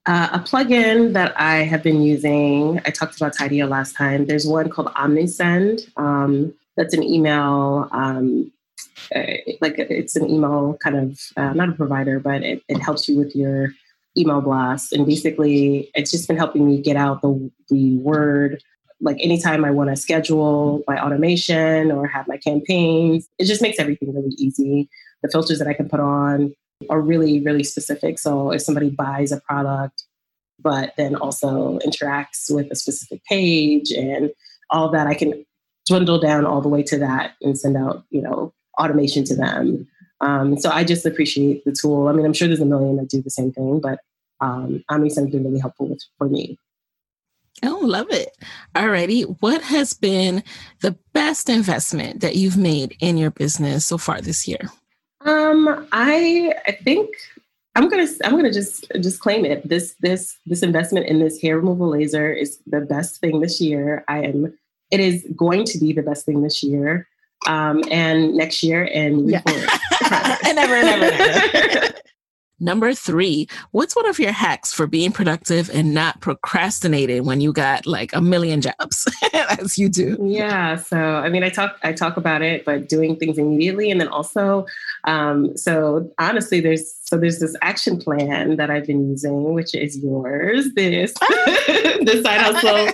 Uh, 0.05 0.29
a 0.33 0.39
plugin 0.41 1.15
that 1.15 1.33
I 1.41 1.63
have 1.63 1.83
been 1.83 2.03
using, 2.03 2.83
I 2.85 2.91
talked 2.91 3.17
about 3.17 3.35
Tidio 3.35 3.67
last 3.67 3.97
time. 3.97 4.27
There's 4.27 4.47
one 4.47 4.69
called 4.69 4.89
OmniSend. 4.89 5.89
Um, 5.97 6.53
that's 6.77 6.95
an 6.95 7.03
email, 7.03 7.89
um, 7.93 8.53
uh, 9.15 9.23
like 9.61 9.79
it's 9.79 10.17
an 10.17 10.29
email 10.31 10.77
kind 10.83 10.97
of, 10.97 11.21
uh, 11.37 11.53
not 11.53 11.69
a 11.69 11.73
provider, 11.73 12.19
but 12.21 12.43
it, 12.43 12.63
it 12.69 12.79
helps 12.79 13.09
you 13.09 13.19
with 13.19 13.35
your 13.35 13.71
email 14.17 14.41
blasts. 14.41 14.93
And 14.93 15.07
basically, 15.07 15.91
it's 15.95 16.11
just 16.11 16.29
been 16.29 16.37
helping 16.37 16.67
me 16.67 16.81
get 16.81 16.97
out 16.97 17.23
the, 17.23 17.51
the 17.69 17.97
word. 17.99 18.63
Like 19.01 19.19
anytime 19.21 19.65
I 19.65 19.71
want 19.71 19.91
to 19.91 19.97
schedule 19.97 20.83
my 20.87 21.03
automation 21.03 21.91
or 21.91 22.07
have 22.07 22.29
my 22.29 22.37
campaigns, 22.37 23.29
it 23.39 23.45
just 23.45 23.63
makes 23.63 23.79
everything 23.79 24.15
really 24.15 24.35
easy. 24.39 24.89
The 25.23 25.31
filters 25.31 25.59
that 25.59 25.69
I 25.69 25.75
can 25.75 25.89
put 25.89 26.01
on 26.01 26.55
are 26.91 27.01
really, 27.01 27.41
really 27.41 27.65
specific. 27.65 28.19
So 28.19 28.53
if 28.53 28.63
somebody 28.63 28.91
buys 28.91 29.33
a 29.33 29.41
product, 29.41 30.05
but 30.61 30.95
then 30.97 31.17
also 31.17 31.79
interacts 31.81 32.51
with 32.51 32.71
a 32.71 32.77
specific 32.77 33.25
page 33.25 33.91
and 33.91 34.31
all 34.71 34.91
that, 34.91 35.07
I 35.07 35.15
can 35.15 35.45
dwindle 35.87 36.19
down 36.19 36.47
all 36.47 36.61
the 36.61 36.69
way 36.69 36.83
to 36.85 36.99
that 36.99 37.35
and 37.43 37.59
send 37.59 37.77
out, 37.77 38.05
you 38.11 38.23
know, 38.23 38.53
automation 38.79 39.25
to 39.25 39.37
them. 39.37 39.87
Um, 40.21 40.59
so 40.59 40.71
I 40.71 40.85
just 40.85 41.05
appreciate 41.05 41.65
the 41.65 41.73
tool. 41.73 42.09
I 42.09 42.13
mean, 42.13 42.25
I'm 42.25 42.33
sure 42.33 42.49
there's 42.49 42.61
a 42.61 42.67
million 42.67 42.97
that 42.97 43.09
do 43.09 43.21
the 43.21 43.31
same 43.31 43.53
thing, 43.53 43.81
but 43.81 44.01
um, 44.41 44.83
OmniSend's 44.91 45.33
been 45.33 45.45
really 45.45 45.61
helpful 45.61 45.89
with, 45.89 46.03
for 46.19 46.29
me. 46.29 46.59
Oh, 47.63 47.81
love 47.83 48.11
it. 48.11 48.37
Alrighty. 48.75 49.37
What 49.41 49.63
has 49.63 49.95
been 49.95 50.43
the 50.81 50.97
best 51.13 51.49
investment 51.49 52.21
that 52.21 52.37
you've 52.37 52.57
made 52.57 52.97
in 53.01 53.17
your 53.17 53.31
business 53.31 53.87
so 53.87 53.97
far 53.97 54.21
this 54.21 54.49
year? 54.49 54.71
Um, 55.21 55.87
I 55.93 56.53
I 56.67 56.73
think 56.73 57.11
I'm 57.75 57.89
gonna 57.89 58.09
I'm 58.25 58.33
gonna 58.33 58.53
just 58.53 58.91
just 59.01 59.21
claim 59.21 59.45
it. 59.45 59.67
This 59.67 59.95
this 60.01 60.37
this 60.47 60.63
investment 60.63 61.07
in 61.07 61.21
this 61.21 61.41
hair 61.41 61.57
removal 61.57 61.89
laser 61.89 62.31
is 62.31 62.59
the 62.67 62.81
best 62.81 63.21
thing 63.21 63.41
this 63.41 63.61
year. 63.61 64.05
I 64.09 64.23
am. 64.23 64.59
It 64.91 65.01
is 65.01 65.27
going 65.37 65.65
to 65.67 65.79
be 65.79 65.93
the 65.93 66.03
best 66.03 66.25
thing 66.25 66.43
this 66.43 66.63
year, 66.63 67.09
um, 67.47 67.83
and 67.91 68.35
next 68.35 68.63
year 68.63 68.89
and 68.93 69.31
yeah. 69.31 69.43
and 70.47 70.59
ever 70.59 70.75
and 70.75 70.89
ever. 70.89 71.05
And 71.05 71.77
ever. 71.85 71.95
Number 72.61 72.95
three, 72.95 73.49
what's 73.73 73.97
one 73.97 74.09
of 74.09 74.19
your 74.19 74.33
hacks 74.33 74.73
for 74.73 74.87
being 74.87 75.11
productive 75.11 75.69
and 75.71 75.93
not 75.93 76.21
procrastinating 76.21 77.25
when 77.25 77.41
you 77.41 77.53
got 77.53 77.85
like 77.85 78.15
a 78.15 78.21
million 78.21 78.61
jobs 78.61 79.07
as 79.59 79.77
you 79.77 79.89
do? 79.89 80.17
Yeah. 80.23 80.77
So, 80.77 80.97
I 80.97 81.29
mean, 81.29 81.43
I 81.43 81.51
talk, 81.51 81.77
I 81.83 81.93
talk 81.93 82.17
about 82.17 82.43
it, 82.43 82.65
but 82.65 82.89
doing 82.89 83.17
things 83.17 83.39
immediately. 83.39 83.91
And 83.91 84.01
then 84.01 84.09
also, 84.09 84.67
um, 85.05 85.57
so 85.57 86.11
honestly, 86.19 86.61
there's, 86.61 86.91
so 87.15 87.21
there's 87.21 87.39
this 87.39 87.55
action 87.63 87.97
plan 87.97 88.57
that 88.57 88.71
I've 88.71 88.89
been 88.89 89.09
using, 89.09 89.55
which 89.55 89.73
is 89.73 89.97
yours. 89.99 90.67
This, 90.75 91.13
the 91.21 92.21
side 92.25 92.41
hustle 92.41 92.93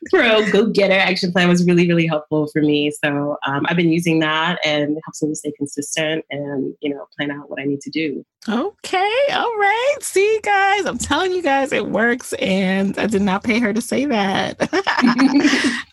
pro 0.10 0.50
go 0.50 0.66
getter 0.66 0.98
action 0.98 1.30
plan 1.30 1.48
was 1.48 1.64
really, 1.64 1.86
really 1.86 2.08
helpful 2.08 2.48
for 2.48 2.60
me. 2.60 2.90
So 2.90 3.36
um, 3.46 3.64
I've 3.68 3.76
been 3.76 3.92
using 3.92 4.18
that 4.18 4.58
and 4.64 4.96
it 4.96 5.02
helps 5.06 5.22
me 5.22 5.28
to 5.28 5.36
stay 5.36 5.52
consistent 5.52 6.24
and, 6.30 6.74
you 6.80 6.92
know, 6.92 7.06
plan 7.16 7.30
out 7.30 7.48
what 7.48 7.60
I 7.60 7.64
need 7.64 7.80
to 7.82 7.90
do. 7.90 8.24
Okay. 8.48 9.12
All 9.30 9.56
right. 9.56 9.94
See, 10.00 10.40
guys, 10.42 10.84
I'm 10.84 10.98
telling 10.98 11.30
you 11.30 11.42
guys 11.42 11.70
it 11.70 11.86
works. 11.86 12.32
And 12.40 12.98
I 12.98 13.06
did 13.06 13.22
not 13.22 13.44
pay 13.44 13.60
her 13.60 13.72
to 13.72 13.80
say 13.80 14.06
that. 14.06 14.58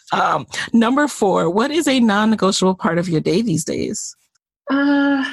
um, 0.11 0.47
number 0.73 1.07
four, 1.07 1.51
what 1.51 1.69
is 1.69 1.87
a 1.87 1.99
non 1.99 2.31
negotiable 2.31 2.73
part 2.73 2.97
of 2.97 3.07
your 3.07 3.21
day 3.21 3.43
these 3.43 3.63
days? 3.63 4.15
Uh, 4.71 5.23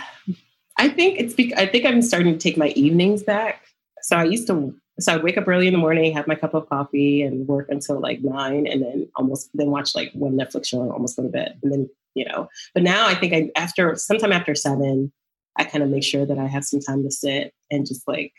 I 0.78 0.88
think 0.88 1.18
it's, 1.18 1.34
be- 1.34 1.54
I 1.56 1.66
think 1.66 1.84
I'm 1.84 2.02
starting 2.02 2.32
to 2.32 2.38
take 2.38 2.56
my 2.56 2.68
evenings 2.68 3.22
back. 3.22 3.62
So 4.02 4.16
I 4.16 4.24
used 4.24 4.46
to, 4.48 4.74
so 5.00 5.14
I'd 5.14 5.22
wake 5.22 5.38
up 5.38 5.48
early 5.48 5.66
in 5.66 5.72
the 5.72 5.78
morning, 5.78 6.14
have 6.14 6.26
my 6.26 6.34
cup 6.34 6.54
of 6.54 6.68
coffee 6.68 7.22
and 7.22 7.46
work 7.48 7.68
until 7.68 8.00
like 8.00 8.20
nine 8.22 8.66
and 8.66 8.82
then 8.82 9.08
almost, 9.16 9.50
then 9.54 9.70
watch 9.70 9.94
like 9.94 10.12
one 10.12 10.32
Netflix 10.32 10.66
show 10.66 10.82
and 10.82 10.92
almost 10.92 11.16
go 11.16 11.22
to 11.22 11.28
bed. 11.28 11.58
And 11.62 11.72
then, 11.72 11.90
you 12.14 12.24
know, 12.24 12.48
but 12.74 12.82
now 12.82 13.06
I 13.06 13.14
think 13.14 13.32
I, 13.32 13.50
after, 13.56 13.94
sometime 13.96 14.32
after 14.32 14.54
seven, 14.54 15.12
I 15.56 15.64
kind 15.64 15.82
of 15.82 15.90
make 15.90 16.04
sure 16.04 16.26
that 16.26 16.38
I 16.38 16.46
have 16.46 16.64
some 16.64 16.80
time 16.80 17.02
to 17.02 17.10
sit 17.10 17.52
and 17.70 17.86
just 17.86 18.06
like 18.06 18.32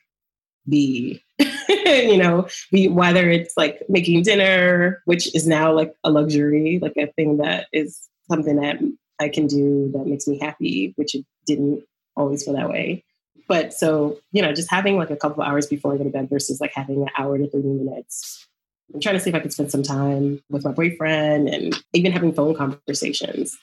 be, 0.70 1.24
you 1.70 2.18
know, 2.18 2.48
be 2.72 2.88
whether 2.88 3.30
it's 3.30 3.56
like 3.58 3.82
making 3.90 4.24
dinner, 4.24 5.02
which 5.06 5.34
is 5.36 5.48
now 5.48 5.74
like 5.74 5.94
a 6.04 6.12
luxury, 6.12 6.80
like 6.82 6.98
a 6.98 7.08
thing 7.14 7.38
that 7.38 7.68
is 7.74 8.08
something 8.30 8.58
that 8.58 8.78
I 9.20 9.30
can 9.30 9.48
do 9.48 9.92
that 9.94 10.06
makes 10.06 10.28
me 10.28 10.38
happy, 10.38 10.94
which 10.96 11.16
it 11.16 11.26
didn't 11.46 11.84
always 12.18 12.44
feel 12.44 12.56
that 12.56 12.70
way. 12.70 13.04
But 13.48 13.74
so, 13.74 14.20
you 14.32 14.42
know, 14.42 14.54
just 14.54 14.70
having 14.70 14.98
like 14.98 15.10
a 15.10 15.16
couple 15.16 15.44
hours 15.44 15.68
before 15.68 15.94
I 15.94 15.98
go 15.98 16.04
to 16.04 16.10
bed 16.10 16.30
versus 16.30 16.60
like 16.60 16.74
having 16.74 17.02
an 17.02 17.10
hour 17.18 17.38
to 17.38 17.50
30 17.50 17.68
minutes. 17.68 18.46
I'm 18.94 19.00
trying 19.00 19.16
to 19.16 19.20
see 19.20 19.30
if 19.30 19.36
I 19.36 19.40
could 19.40 19.54
spend 19.54 19.72
some 19.72 19.84
time 19.84 20.42
with 20.50 20.66
my 20.66 20.72
boyfriend 20.72 21.50
and 21.50 21.76
even 21.94 22.12
having 22.12 22.34
phone 22.34 22.56
conversations 22.56 23.58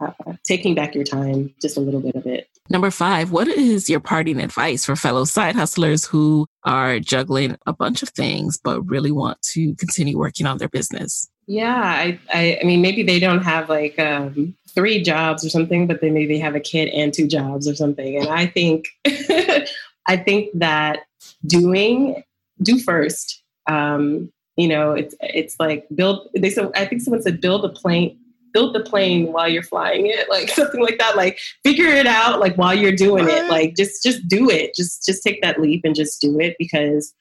uh, 0.00 0.12
taking 0.44 0.74
back 0.74 0.94
your 0.94 1.04
time, 1.04 1.54
just 1.60 1.76
a 1.76 1.80
little 1.80 2.00
bit 2.00 2.14
of 2.14 2.26
it. 2.26 2.48
Number 2.70 2.90
five, 2.90 3.32
what 3.32 3.48
is 3.48 3.88
your 3.88 4.00
parting 4.00 4.40
advice 4.40 4.84
for 4.84 4.94
fellow 4.94 5.24
side 5.24 5.56
hustlers 5.56 6.04
who 6.04 6.46
are 6.64 7.00
juggling 7.00 7.56
a 7.66 7.72
bunch 7.72 8.02
of 8.02 8.10
things 8.10 8.58
but 8.62 8.82
really 8.82 9.10
want 9.10 9.40
to 9.42 9.74
continue 9.76 10.18
working 10.18 10.46
on 10.46 10.58
their 10.58 10.68
business? 10.68 11.28
Yeah, 11.48 11.82
I, 11.82 12.20
I, 12.32 12.58
I 12.60 12.64
mean, 12.66 12.82
maybe 12.82 13.02
they 13.02 13.18
don't 13.18 13.42
have 13.42 13.70
like 13.70 13.98
um, 13.98 14.54
three 14.68 15.02
jobs 15.02 15.46
or 15.46 15.48
something, 15.48 15.86
but 15.86 16.02
they 16.02 16.10
maybe 16.10 16.38
have 16.38 16.54
a 16.54 16.60
kid 16.60 16.88
and 16.90 17.12
two 17.12 17.26
jobs 17.26 17.66
or 17.66 17.74
something. 17.74 18.18
And 18.18 18.28
I 18.28 18.46
think, 18.46 18.86
I 20.06 20.16
think 20.18 20.50
that 20.58 21.00
doing, 21.46 22.22
do 22.62 22.78
first. 22.78 23.42
Um, 23.66 24.30
you 24.58 24.68
know, 24.68 24.92
it's 24.92 25.14
it's 25.20 25.56
like 25.58 25.86
build. 25.94 26.28
They 26.34 26.50
said 26.50 26.70
I 26.74 26.84
think 26.84 27.00
someone 27.00 27.22
said 27.22 27.40
build 27.40 27.64
a 27.64 27.70
plane 27.70 28.18
build 28.52 28.74
the 28.74 28.80
plane 28.80 29.30
while 29.32 29.48
you're 29.48 29.62
flying 29.62 30.06
it 30.06 30.28
like 30.30 30.48
something 30.48 30.80
like 30.80 30.98
that 30.98 31.16
like 31.16 31.38
figure 31.62 31.86
it 31.86 32.06
out 32.06 32.40
like 32.40 32.56
while 32.56 32.74
you're 32.74 32.96
doing 32.96 33.28
it 33.28 33.46
like 33.50 33.76
just 33.76 34.02
just 34.02 34.26
do 34.26 34.48
it 34.48 34.74
just 34.74 35.04
just 35.04 35.22
take 35.22 35.42
that 35.42 35.60
leap 35.60 35.82
and 35.84 35.94
just 35.94 36.18
do 36.18 36.40
it 36.40 36.56
because 36.58 37.12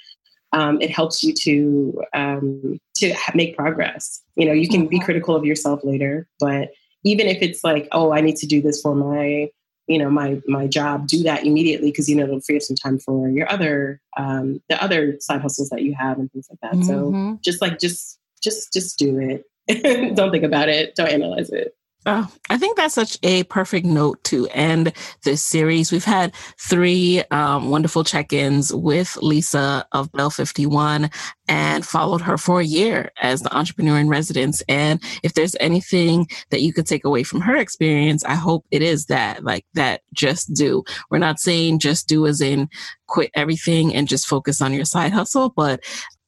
um, 0.58 0.82
it 0.82 0.90
helps 0.90 1.24
you 1.24 1.34
to 1.34 2.04
um, 2.14 2.80
to 2.96 3.14
make 3.34 3.56
progress 3.56 4.22
you 4.36 4.46
know 4.46 4.54
you 4.54 4.68
can 4.68 4.88
be 4.88 4.98
mm-hmm. 4.98 5.06
critical 5.06 5.36
of 5.36 5.46
yourself 5.46 5.82
later 5.84 6.28
but 6.40 6.70
even 7.04 7.28
if 7.28 7.42
it's 7.42 7.64
like 7.64 7.88
oh 7.92 8.12
i 8.12 8.22
need 8.22 8.36
to 8.38 8.48
do 8.48 8.62
this 8.62 8.82
for 8.82 8.96
my 8.96 9.50
you 9.88 9.98
know 9.98 10.10
my 10.10 10.42
my 10.48 10.68
job 10.68 11.08
do 11.08 11.24
that 11.24 11.46
immediately 11.46 11.92
because 11.92 12.10
you 12.10 12.16
know 12.16 12.24
it'll 12.24 12.42
free 12.42 12.58
up 12.58 12.62
some 12.62 12.76
time 12.76 13.00
for 13.00 13.30
your 13.30 13.50
other 13.52 14.02
um, 14.18 14.62
the 14.70 14.82
other 14.84 15.18
side 15.20 15.42
hustles 15.42 15.70
that 15.70 15.84
you 15.84 15.94
have 15.94 16.18
and 16.18 16.32
things 16.32 16.48
like 16.50 16.60
that 16.62 16.74
mm-hmm. 16.74 17.34
so 17.34 17.40
just 17.44 17.62
like 17.62 17.80
just 17.80 18.20
just 18.42 18.74
just 18.74 18.98
do 18.98 19.20
it 19.20 19.46
don't 20.16 20.32
think 20.32 20.46
about 20.46 20.70
it. 20.70 20.96
Don't 20.96 21.10
analyze 21.10 21.50
it. 21.50 21.76
Oh, 22.10 22.26
I 22.50 22.58
think 22.58 22.78
that's 22.78 22.94
such 22.94 23.18
a 23.22 23.44
perfect 23.44 23.86
note 23.86 24.24
to 24.26 24.48
end 24.52 24.94
this 25.26 25.44
series. 25.44 25.92
We've 25.92 26.06
had 26.06 26.34
three 26.58 27.22
um, 27.32 27.70
wonderful 27.70 28.06
check 28.06 28.32
ins 28.32 28.74
with 28.74 29.18
Lisa 29.18 29.86
of 29.92 30.10
Belle51 30.14 31.14
and 31.50 31.86
followed 31.86 32.22
her 32.22 32.38
for 32.38 32.62
a 32.62 32.66
year 32.66 33.12
as 33.22 33.42
the 33.42 33.54
entrepreneur 33.54 34.00
in 34.00 34.08
residence. 34.08 34.64
And 34.70 35.04
if 35.22 35.34
there's 35.34 35.58
anything 35.60 36.28
that 36.50 36.62
you 36.62 36.72
could 36.72 36.88
take 36.88 37.04
away 37.04 37.24
from 37.24 37.42
her 37.42 37.58
experience, 37.58 38.24
I 38.24 38.36
hope 38.36 38.66
it 38.72 38.82
is 38.82 39.08
that, 39.08 39.44
like, 39.44 39.66
that 39.74 40.00
just 40.14 40.54
do. 40.54 40.86
We're 41.10 41.18
not 41.18 41.42
saying 41.42 41.80
just 41.80 42.08
do 42.08 42.26
as 42.26 42.40
in 42.40 42.70
quit 43.08 43.32
everything 43.34 43.94
and 43.94 44.08
just 44.08 44.28
focus 44.28 44.62
on 44.62 44.72
your 44.72 44.86
side 44.86 45.12
hustle, 45.12 45.50
but 45.50 45.82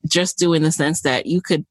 just 0.07 0.38
do 0.38 0.53
in 0.53 0.63
the 0.63 0.73
sense 0.73 1.01
that 1.01 1.25
you 1.25 1.41
could 1.41 1.65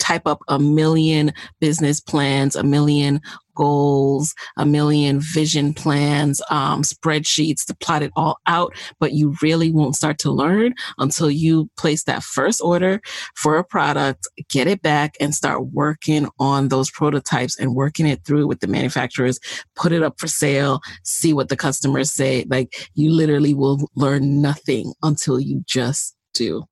type 0.00 0.26
up 0.26 0.42
a 0.48 0.58
million 0.58 1.32
business 1.60 2.00
plans, 2.00 2.56
a 2.56 2.64
million 2.64 3.20
goals, 3.54 4.34
a 4.56 4.64
million 4.64 5.20
vision 5.20 5.74
plans, 5.74 6.40
um, 6.50 6.82
spreadsheets 6.82 7.64
to 7.66 7.74
plot 7.76 8.02
it 8.02 8.10
all 8.16 8.38
out, 8.46 8.72
but 8.98 9.12
you 9.12 9.36
really 9.42 9.70
won't 9.70 9.94
start 9.94 10.18
to 10.18 10.30
learn 10.30 10.72
until 10.96 11.30
you 11.30 11.68
place 11.76 12.04
that 12.04 12.22
first 12.22 12.62
order 12.62 13.02
for 13.34 13.58
a 13.58 13.64
product, 13.64 14.26
get 14.48 14.66
it 14.66 14.80
back 14.80 15.14
and 15.20 15.34
start 15.34 15.66
working 15.72 16.26
on 16.38 16.68
those 16.68 16.90
prototypes 16.90 17.58
and 17.58 17.74
working 17.74 18.06
it 18.06 18.24
through 18.24 18.46
with 18.46 18.60
the 18.60 18.66
manufacturers, 18.66 19.38
put 19.76 19.92
it 19.92 20.02
up 20.02 20.18
for 20.18 20.26
sale, 20.26 20.80
see 21.04 21.34
what 21.34 21.50
the 21.50 21.56
customers 21.56 22.10
say. 22.10 22.46
Like 22.48 22.88
you 22.94 23.10
literally 23.10 23.52
will 23.52 23.90
learn 23.94 24.40
nothing 24.40 24.94
until 25.02 25.38
you 25.38 25.62
just 25.66 26.16
do. 26.32 26.64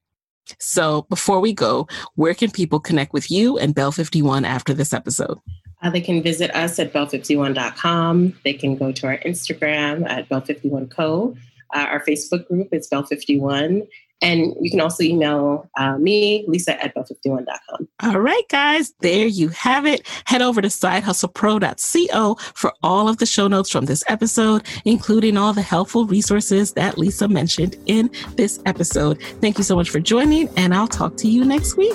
So 0.58 1.02
before 1.08 1.40
we 1.40 1.52
go, 1.52 1.86
where 2.14 2.34
can 2.34 2.50
people 2.50 2.80
connect 2.80 3.12
with 3.12 3.30
you 3.30 3.58
and 3.58 3.74
Belle51 3.74 4.46
after 4.46 4.74
this 4.74 4.92
episode? 4.92 5.38
Uh, 5.80 5.90
they 5.90 6.00
can 6.00 6.22
visit 6.22 6.54
us 6.56 6.78
at 6.78 6.92
belle51.com. 6.92 8.34
They 8.44 8.52
can 8.52 8.76
go 8.76 8.90
to 8.90 9.06
our 9.06 9.18
Instagram 9.18 10.08
at 10.08 10.28
belle51co. 10.28 11.36
Uh, 11.74 11.86
our 11.90 12.04
Facebook 12.04 12.46
group 12.48 12.68
is 12.72 12.88
belle51. 12.88 13.86
And 14.20 14.54
you 14.60 14.70
can 14.70 14.80
also 14.80 15.04
email 15.04 15.70
uh, 15.78 15.96
me, 15.96 16.44
Lisa 16.48 16.82
at 16.82 16.94
belle51.com. 16.94 17.88
All 18.02 18.18
right, 18.18 18.42
guys, 18.48 18.92
there 19.00 19.26
you 19.26 19.48
have 19.50 19.86
it. 19.86 20.06
Head 20.24 20.42
over 20.42 20.60
to 20.60 20.68
sidehustlepro.co 20.68 22.34
for 22.54 22.72
all 22.82 23.08
of 23.08 23.18
the 23.18 23.26
show 23.26 23.46
notes 23.46 23.70
from 23.70 23.84
this 23.84 24.02
episode, 24.08 24.66
including 24.84 25.36
all 25.36 25.52
the 25.52 25.62
helpful 25.62 26.04
resources 26.06 26.72
that 26.72 26.98
Lisa 26.98 27.28
mentioned 27.28 27.76
in 27.86 28.10
this 28.34 28.60
episode. 28.66 29.22
Thank 29.40 29.56
you 29.58 29.64
so 29.64 29.76
much 29.76 29.90
for 29.90 30.00
joining, 30.00 30.48
and 30.56 30.74
I'll 30.74 30.88
talk 30.88 31.16
to 31.18 31.28
you 31.28 31.44
next 31.44 31.76
week. 31.76 31.94